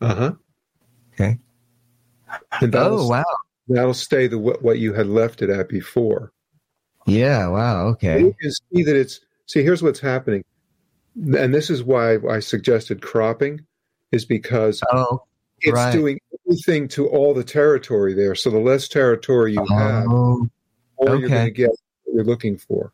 Uh 0.00 0.14
huh. 0.14 0.32
Okay. 1.14 1.38
And 2.60 2.74
Oh, 2.74 3.08
wow. 3.08 3.24
that'll 3.68 3.94
stay 3.94 4.26
the 4.26 4.38
what, 4.38 4.62
what 4.62 4.78
you 4.78 4.92
had 4.94 5.06
left 5.06 5.42
it 5.42 5.50
at 5.50 5.68
before. 5.68 6.32
Yeah. 7.06 7.48
Wow. 7.48 7.86
Okay. 7.88 8.20
You 8.20 8.34
can 8.40 8.50
see 8.50 8.82
that 8.84 8.96
it's 8.96 9.20
see. 9.46 9.62
Here's 9.62 9.82
what's 9.82 10.00
happening, 10.00 10.44
and 11.16 11.52
this 11.52 11.70
is 11.70 11.82
why 11.82 12.18
I 12.28 12.40
suggested 12.40 13.02
cropping, 13.02 13.64
is 14.12 14.24
because 14.24 14.80
Oh, 14.92 15.24
it's 15.60 15.74
right. 15.74 15.92
doing 15.92 16.20
everything 16.46 16.88
to 16.88 17.08
all 17.08 17.34
the 17.34 17.44
territory 17.44 18.14
there. 18.14 18.34
So 18.34 18.50
the 18.50 18.58
less 18.60 18.86
territory 18.88 19.54
you 19.54 19.66
have, 19.66 20.04
oh, 20.08 20.48
the 21.00 21.06
more 21.06 21.16
you're 21.16 21.26
okay. 21.26 21.28
going 21.34 21.44
to 21.46 21.50
get 21.50 21.70
what 22.04 22.14
you're 22.14 22.24
looking 22.24 22.58
for. 22.58 22.92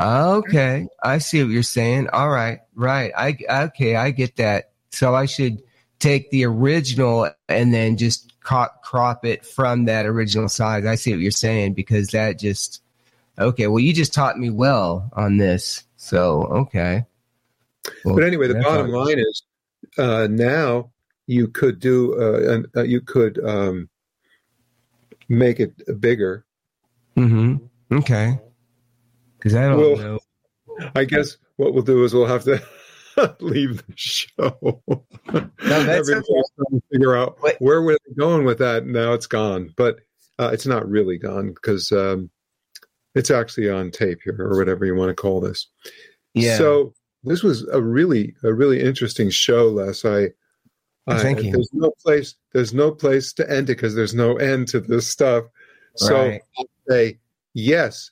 okay. 0.00 0.86
I 1.02 1.18
see 1.18 1.42
what 1.42 1.52
you're 1.52 1.62
saying. 1.62 2.08
All 2.08 2.30
right. 2.30 2.60
Right. 2.74 3.12
I 3.16 3.36
okay. 3.66 3.96
I 3.96 4.10
get 4.12 4.36
that. 4.36 4.72
So 4.92 5.14
I 5.14 5.26
should 5.26 5.62
take 6.00 6.30
the 6.30 6.44
original 6.44 7.30
and 7.48 7.72
then 7.72 7.96
just 7.96 8.32
crop, 8.40 9.24
it 9.24 9.46
from 9.46 9.84
that 9.84 10.06
original 10.06 10.48
size. 10.48 10.84
I 10.84 10.96
see 10.96 11.12
what 11.12 11.20
you're 11.20 11.30
saying 11.30 11.74
because 11.74 12.08
that 12.08 12.38
just 12.38 12.82
okay. 13.38 13.68
Well, 13.68 13.78
you 13.78 13.92
just 13.92 14.12
taught 14.12 14.38
me 14.38 14.50
well 14.50 15.10
on 15.12 15.36
this. 15.36 15.84
So 15.96 16.42
okay. 16.42 17.04
Well, 18.04 18.16
But 18.16 18.24
anyway, 18.24 18.48
the 18.48 18.54
bottom 18.60 18.90
line 18.90 19.18
is 19.18 19.42
uh, 19.96 20.26
now 20.28 20.90
you 21.26 21.46
could 21.48 21.78
do 21.78 22.14
uh, 22.20 22.54
an, 22.54 22.66
uh, 22.76 22.82
you 22.82 23.00
could 23.00 23.42
um, 23.44 23.88
make 25.28 25.60
it 25.60 26.00
bigger. 26.00 26.44
Mm-hmm. 27.16 27.96
Okay. 27.96 28.38
Because 29.38 29.54
I 29.54 29.68
don't 29.68 29.78
Well, 29.78 29.96
know. 29.96 30.18
I 30.94 31.04
guess 31.04 31.36
what 31.56 31.72
we'll 31.74 31.82
do 31.82 32.04
is 32.04 32.12
we'll 32.14 32.26
have 32.26 32.44
to 32.44 32.62
leave 33.40 33.84
the 33.86 33.92
show. 33.96 34.82
that's 35.26 35.48
Everybody's 35.62 36.10
okay. 36.10 36.42
trying 36.56 36.80
to 36.80 36.82
figure 36.92 37.16
out 37.16 37.40
Wait. 37.42 37.56
where 37.58 37.82
we're 37.82 37.98
going 38.18 38.44
with 38.44 38.58
that. 38.58 38.86
Now 38.86 39.12
it's 39.12 39.26
gone, 39.26 39.72
but 39.76 40.00
uh, 40.38 40.50
it's 40.52 40.66
not 40.66 40.88
really 40.88 41.18
gone 41.18 41.52
because 41.52 41.92
um, 41.92 42.30
it's 43.14 43.30
actually 43.30 43.70
on 43.70 43.90
tape 43.90 44.20
here, 44.24 44.36
or 44.38 44.56
whatever 44.56 44.84
you 44.84 44.94
want 44.94 45.10
to 45.10 45.14
call 45.14 45.40
this. 45.40 45.66
Yeah. 46.34 46.56
So 46.56 46.94
this 47.24 47.42
was 47.42 47.66
a 47.68 47.82
really 47.82 48.34
a 48.42 48.52
really 48.52 48.80
interesting 48.80 49.30
show, 49.30 49.68
Les. 49.68 50.04
I, 50.04 50.30
I 51.06 51.18
Thank 51.18 51.42
you. 51.42 51.52
There's 51.52 51.70
no 51.72 51.92
place. 52.02 52.36
There's 52.52 52.72
no 52.72 52.90
place 52.92 53.32
to 53.34 53.50
end 53.50 53.68
it 53.70 53.76
because 53.76 53.94
there's 53.94 54.14
no 54.14 54.36
end 54.36 54.68
to 54.68 54.80
this 54.80 55.08
stuff. 55.08 55.44
So 55.96 56.14
Right. 56.16 56.40
I'll 56.58 56.66
say 56.88 57.18
yes. 57.54 58.10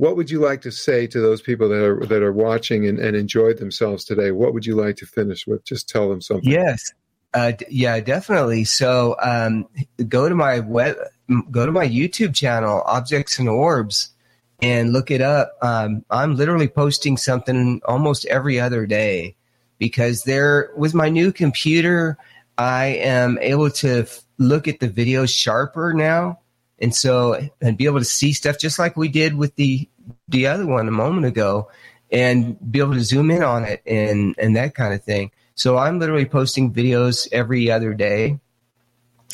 What 0.00 0.16
would 0.16 0.30
you 0.30 0.40
like 0.40 0.62
to 0.62 0.72
say 0.72 1.06
to 1.08 1.20
those 1.20 1.42
people 1.42 1.68
that 1.68 1.84
are 1.84 2.06
that 2.06 2.22
are 2.22 2.32
watching 2.32 2.86
and, 2.86 2.98
and 2.98 3.14
enjoyed 3.14 3.58
themselves 3.58 4.02
today? 4.02 4.30
What 4.30 4.54
would 4.54 4.64
you 4.64 4.74
like 4.74 4.96
to 4.96 5.04
finish 5.04 5.46
with? 5.46 5.62
Just 5.66 5.90
tell 5.90 6.08
them 6.08 6.22
something. 6.22 6.50
Yes. 6.50 6.90
Uh, 7.34 7.52
yeah, 7.68 8.00
definitely. 8.00 8.64
So 8.64 9.14
um, 9.20 9.68
go 10.08 10.26
to 10.26 10.34
my 10.34 10.60
web, 10.60 10.96
go 11.50 11.66
to 11.66 11.70
my 11.70 11.86
YouTube 11.86 12.34
channel, 12.34 12.82
Objects 12.86 13.38
and 13.38 13.46
Orbs, 13.46 14.08
and 14.62 14.90
look 14.94 15.10
it 15.10 15.20
up. 15.20 15.52
Um, 15.60 16.02
I'm 16.08 16.34
literally 16.34 16.68
posting 16.68 17.18
something 17.18 17.82
almost 17.84 18.24
every 18.24 18.58
other 18.58 18.86
day 18.86 19.36
because 19.78 20.24
there, 20.24 20.70
with 20.78 20.94
my 20.94 21.10
new 21.10 21.30
computer, 21.30 22.16
I 22.56 22.86
am 22.86 23.38
able 23.42 23.70
to 23.72 24.00
f- 24.04 24.22
look 24.38 24.66
at 24.66 24.80
the 24.80 24.88
videos 24.88 25.28
sharper 25.28 25.92
now, 25.92 26.39
and 26.80 26.94
so 26.94 27.48
and 27.60 27.76
be 27.76 27.86
able 27.86 27.98
to 27.98 28.04
see 28.04 28.32
stuff 28.32 28.58
just 28.58 28.78
like 28.78 28.96
we 28.96 29.08
did 29.08 29.36
with 29.36 29.54
the 29.56 29.88
the 30.28 30.46
other 30.46 30.66
one 30.66 30.88
a 30.88 30.92
moment 30.92 31.26
ago, 31.26 31.70
and 32.10 32.56
be 32.70 32.80
able 32.80 32.94
to 32.94 33.04
zoom 33.04 33.30
in 33.30 33.42
on 33.42 33.64
it 33.64 33.82
and 33.86 34.34
and 34.38 34.56
that 34.56 34.74
kind 34.74 34.94
of 34.94 35.02
thing. 35.02 35.30
So 35.54 35.76
I'm 35.76 35.98
literally 35.98 36.24
posting 36.24 36.72
videos 36.72 37.28
every 37.32 37.70
other 37.70 37.92
day, 37.92 38.38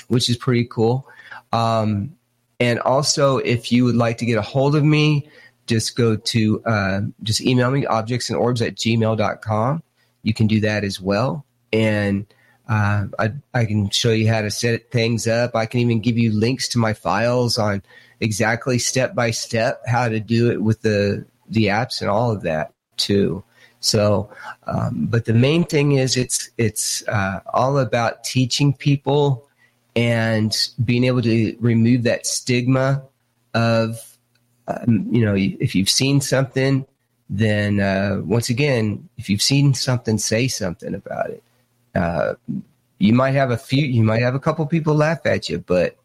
which 0.08 0.28
is 0.28 0.36
pretty 0.36 0.64
cool. 0.64 1.06
Um, 1.52 2.16
and 2.58 2.80
also, 2.80 3.38
if 3.38 3.70
you 3.70 3.84
would 3.84 3.96
like 3.96 4.18
to 4.18 4.26
get 4.26 4.38
a 4.38 4.42
hold 4.42 4.74
of 4.74 4.82
me, 4.82 5.28
just 5.66 5.96
go 5.96 6.16
to 6.16 6.62
uh, 6.64 7.00
just 7.22 7.40
email 7.40 7.70
me 7.70 7.86
objects 7.86 8.30
and 8.30 8.38
orbs 8.38 8.62
at 8.62 8.74
gmail.com. 8.76 9.82
You 10.22 10.34
can 10.34 10.46
do 10.46 10.60
that 10.60 10.84
as 10.84 11.00
well. 11.00 11.44
And 11.72 12.26
uh, 12.68 13.06
I, 13.18 13.32
I 13.54 13.64
can 13.64 13.90
show 13.90 14.10
you 14.10 14.28
how 14.28 14.42
to 14.42 14.50
set 14.50 14.90
things 14.90 15.26
up. 15.28 15.54
I 15.54 15.66
can 15.66 15.80
even 15.80 16.00
give 16.00 16.18
you 16.18 16.32
links 16.32 16.68
to 16.68 16.78
my 16.78 16.94
files 16.94 17.58
on 17.58 17.82
exactly 18.20 18.78
step 18.78 19.14
by 19.14 19.30
step 19.30 19.82
how 19.86 20.08
to 20.08 20.20
do 20.20 20.50
it 20.50 20.62
with 20.62 20.82
the 20.82 21.24
the 21.48 21.66
apps 21.66 22.00
and 22.00 22.10
all 22.10 22.32
of 22.32 22.42
that 22.42 22.72
too. 22.96 23.44
So, 23.80 24.30
um, 24.66 25.06
but 25.08 25.26
the 25.26 25.34
main 25.34 25.64
thing 25.64 25.92
is 25.92 26.16
it's 26.16 26.50
it's 26.58 27.06
uh, 27.06 27.40
all 27.54 27.78
about 27.78 28.24
teaching 28.24 28.72
people 28.72 29.48
and 29.94 30.56
being 30.84 31.04
able 31.04 31.22
to 31.22 31.56
remove 31.60 32.02
that 32.02 32.26
stigma 32.26 33.02
of 33.54 34.18
um, 34.66 35.06
you 35.10 35.24
know 35.24 35.36
if 35.36 35.76
you've 35.76 35.90
seen 35.90 36.20
something, 36.20 36.84
then 37.30 37.78
uh, 37.78 38.20
once 38.24 38.48
again, 38.48 39.08
if 39.18 39.30
you've 39.30 39.42
seen 39.42 39.72
something, 39.74 40.18
say 40.18 40.48
something 40.48 40.94
about 40.94 41.30
it. 41.30 41.44
Uh, 41.96 42.34
you 42.98 43.12
might 43.12 43.32
have 43.32 43.50
a 43.50 43.56
few, 43.56 43.84
you 43.84 44.02
might 44.02 44.22
have 44.22 44.34
a 44.34 44.40
couple 44.40 44.66
people 44.66 44.94
laugh 44.94 45.24
at 45.26 45.48
you, 45.48 45.58
but 45.58 45.96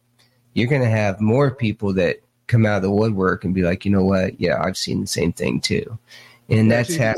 you're 0.54 0.68
going 0.68 0.82
to 0.82 0.88
have 0.88 1.20
more 1.20 1.50
people 1.50 1.92
that 1.94 2.20
come 2.46 2.66
out 2.66 2.76
of 2.76 2.82
the 2.82 2.90
woodwork 2.90 3.44
and 3.44 3.54
be 3.54 3.62
like, 3.62 3.84
you 3.84 3.90
know 3.90 4.04
what? 4.04 4.40
Yeah, 4.40 4.62
I've 4.62 4.76
seen 4.76 5.00
the 5.00 5.06
same 5.06 5.32
thing 5.32 5.60
too. 5.60 5.98
And 6.48 6.70
that's 6.70 6.96
how, 6.96 7.14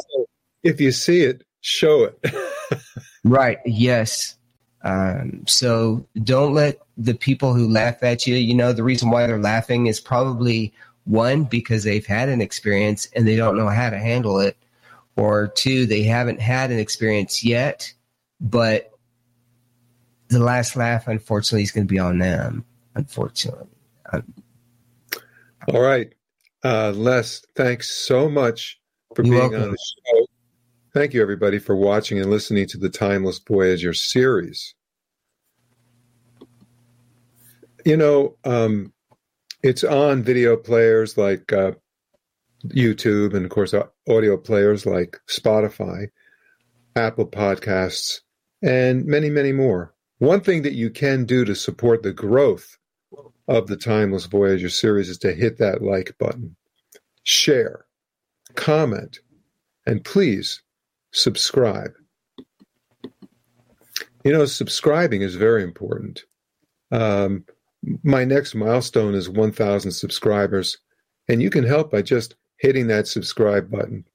If 0.62 0.80
you 0.80 0.92
see 0.92 1.22
it, 1.22 1.44
show 1.60 2.04
it. 2.04 2.34
right. 3.24 3.58
Yes. 3.64 4.36
Um, 4.82 5.44
so 5.46 6.06
don't 6.22 6.54
let 6.54 6.78
the 6.96 7.14
people 7.14 7.54
who 7.54 7.68
laugh 7.68 8.02
at 8.02 8.26
you, 8.26 8.36
you 8.36 8.54
know, 8.54 8.72
the 8.72 8.84
reason 8.84 9.10
why 9.10 9.26
they're 9.26 9.40
laughing 9.40 9.86
is 9.86 9.98
probably 9.98 10.72
one, 11.04 11.44
because 11.44 11.84
they've 11.84 12.06
had 12.06 12.28
an 12.28 12.40
experience 12.40 13.08
and 13.16 13.26
they 13.26 13.36
don't 13.36 13.56
know 13.56 13.68
how 13.68 13.90
to 13.90 13.98
handle 13.98 14.38
it, 14.40 14.56
or 15.16 15.48
two, 15.48 15.86
they 15.86 16.02
haven't 16.02 16.40
had 16.40 16.70
an 16.70 16.78
experience 16.78 17.42
yet, 17.44 17.92
but 18.44 18.90
the 20.28 20.38
last 20.38 20.76
laugh, 20.76 21.08
unfortunately, 21.08 21.62
is 21.62 21.72
going 21.72 21.86
to 21.86 21.92
be 21.92 21.98
on 21.98 22.18
them. 22.18 22.64
Unfortunately. 22.94 23.66
All 24.12 25.80
right. 25.80 26.12
Uh, 26.62 26.92
Les, 26.94 27.42
thanks 27.56 27.90
so 27.90 28.28
much 28.28 28.80
for 29.14 29.22
being 29.22 29.34
welcome. 29.34 29.62
on 29.62 29.70
the 29.70 29.78
show. 29.78 30.26
Thank 30.92 31.14
you, 31.14 31.22
everybody, 31.22 31.58
for 31.58 31.74
watching 31.74 32.20
and 32.20 32.30
listening 32.30 32.66
to 32.68 32.78
the 32.78 32.90
Timeless 32.90 33.40
Voyager 33.40 33.94
series. 33.94 34.74
You 37.84 37.96
know, 37.96 38.36
um, 38.44 38.92
it's 39.62 39.84
on 39.84 40.22
video 40.22 40.56
players 40.56 41.16
like 41.18 41.52
uh, 41.52 41.72
YouTube 42.66 43.34
and, 43.34 43.44
of 43.44 43.50
course, 43.50 43.74
audio 44.08 44.36
players 44.36 44.86
like 44.86 45.18
Spotify, 45.28 46.08
Apple 46.94 47.26
Podcasts, 47.26 48.20
and 48.64 49.04
many, 49.04 49.28
many 49.28 49.52
more. 49.52 49.94
One 50.18 50.40
thing 50.40 50.62
that 50.62 50.72
you 50.72 50.90
can 50.90 51.26
do 51.26 51.44
to 51.44 51.54
support 51.54 52.02
the 52.02 52.12
growth 52.12 52.78
of 53.46 53.66
the 53.66 53.76
Timeless 53.76 54.24
Voyager 54.24 54.70
series 54.70 55.10
is 55.10 55.18
to 55.18 55.34
hit 55.34 55.58
that 55.58 55.82
like 55.82 56.16
button, 56.18 56.56
share, 57.24 57.84
comment, 58.54 59.18
and 59.86 60.02
please 60.02 60.62
subscribe. 61.12 61.92
You 64.24 64.32
know, 64.32 64.46
subscribing 64.46 65.20
is 65.20 65.34
very 65.34 65.62
important. 65.62 66.24
Um, 66.90 67.44
my 68.02 68.24
next 68.24 68.54
milestone 68.54 69.14
is 69.14 69.28
1,000 69.28 69.90
subscribers, 69.92 70.78
and 71.28 71.42
you 71.42 71.50
can 71.50 71.64
help 71.64 71.90
by 71.90 72.00
just 72.00 72.34
hitting 72.56 72.86
that 72.86 73.06
subscribe 73.06 73.70
button. 73.70 74.06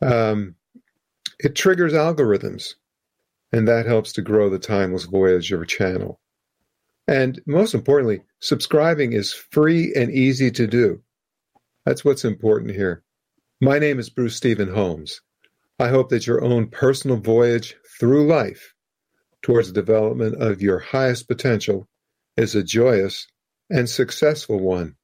Um, 0.00 0.54
it 1.40 1.56
triggers 1.56 1.94
algorithms, 1.94 2.74
and 3.52 3.66
that 3.68 3.86
helps 3.86 4.12
to 4.14 4.22
grow 4.22 4.50
the 4.50 4.58
Timeless 4.58 5.04
Voyager 5.04 5.64
channel. 5.64 6.20
And 7.06 7.40
most 7.46 7.74
importantly, 7.74 8.20
subscribing 8.40 9.14
is 9.14 9.32
free 9.32 9.94
and 9.94 10.10
easy 10.10 10.50
to 10.50 10.66
do. 10.66 11.02
That's 11.86 12.04
what's 12.04 12.24
important 12.24 12.74
here. 12.74 13.02
My 13.62 13.78
name 13.78 13.98
is 13.98 14.10
Bruce 14.10 14.36
Stephen 14.36 14.68
Holmes. 14.68 15.22
I 15.78 15.88
hope 15.88 16.10
that 16.10 16.26
your 16.26 16.44
own 16.44 16.68
personal 16.68 17.16
voyage 17.16 17.76
through 17.98 18.26
life 18.26 18.74
towards 19.40 19.68
the 19.68 19.80
development 19.80 20.42
of 20.42 20.60
your 20.60 20.80
highest 20.80 21.28
potential 21.28 21.88
is 22.36 22.54
a 22.54 22.62
joyous 22.62 23.26
and 23.70 23.88
successful 23.88 24.60
one. 24.60 24.96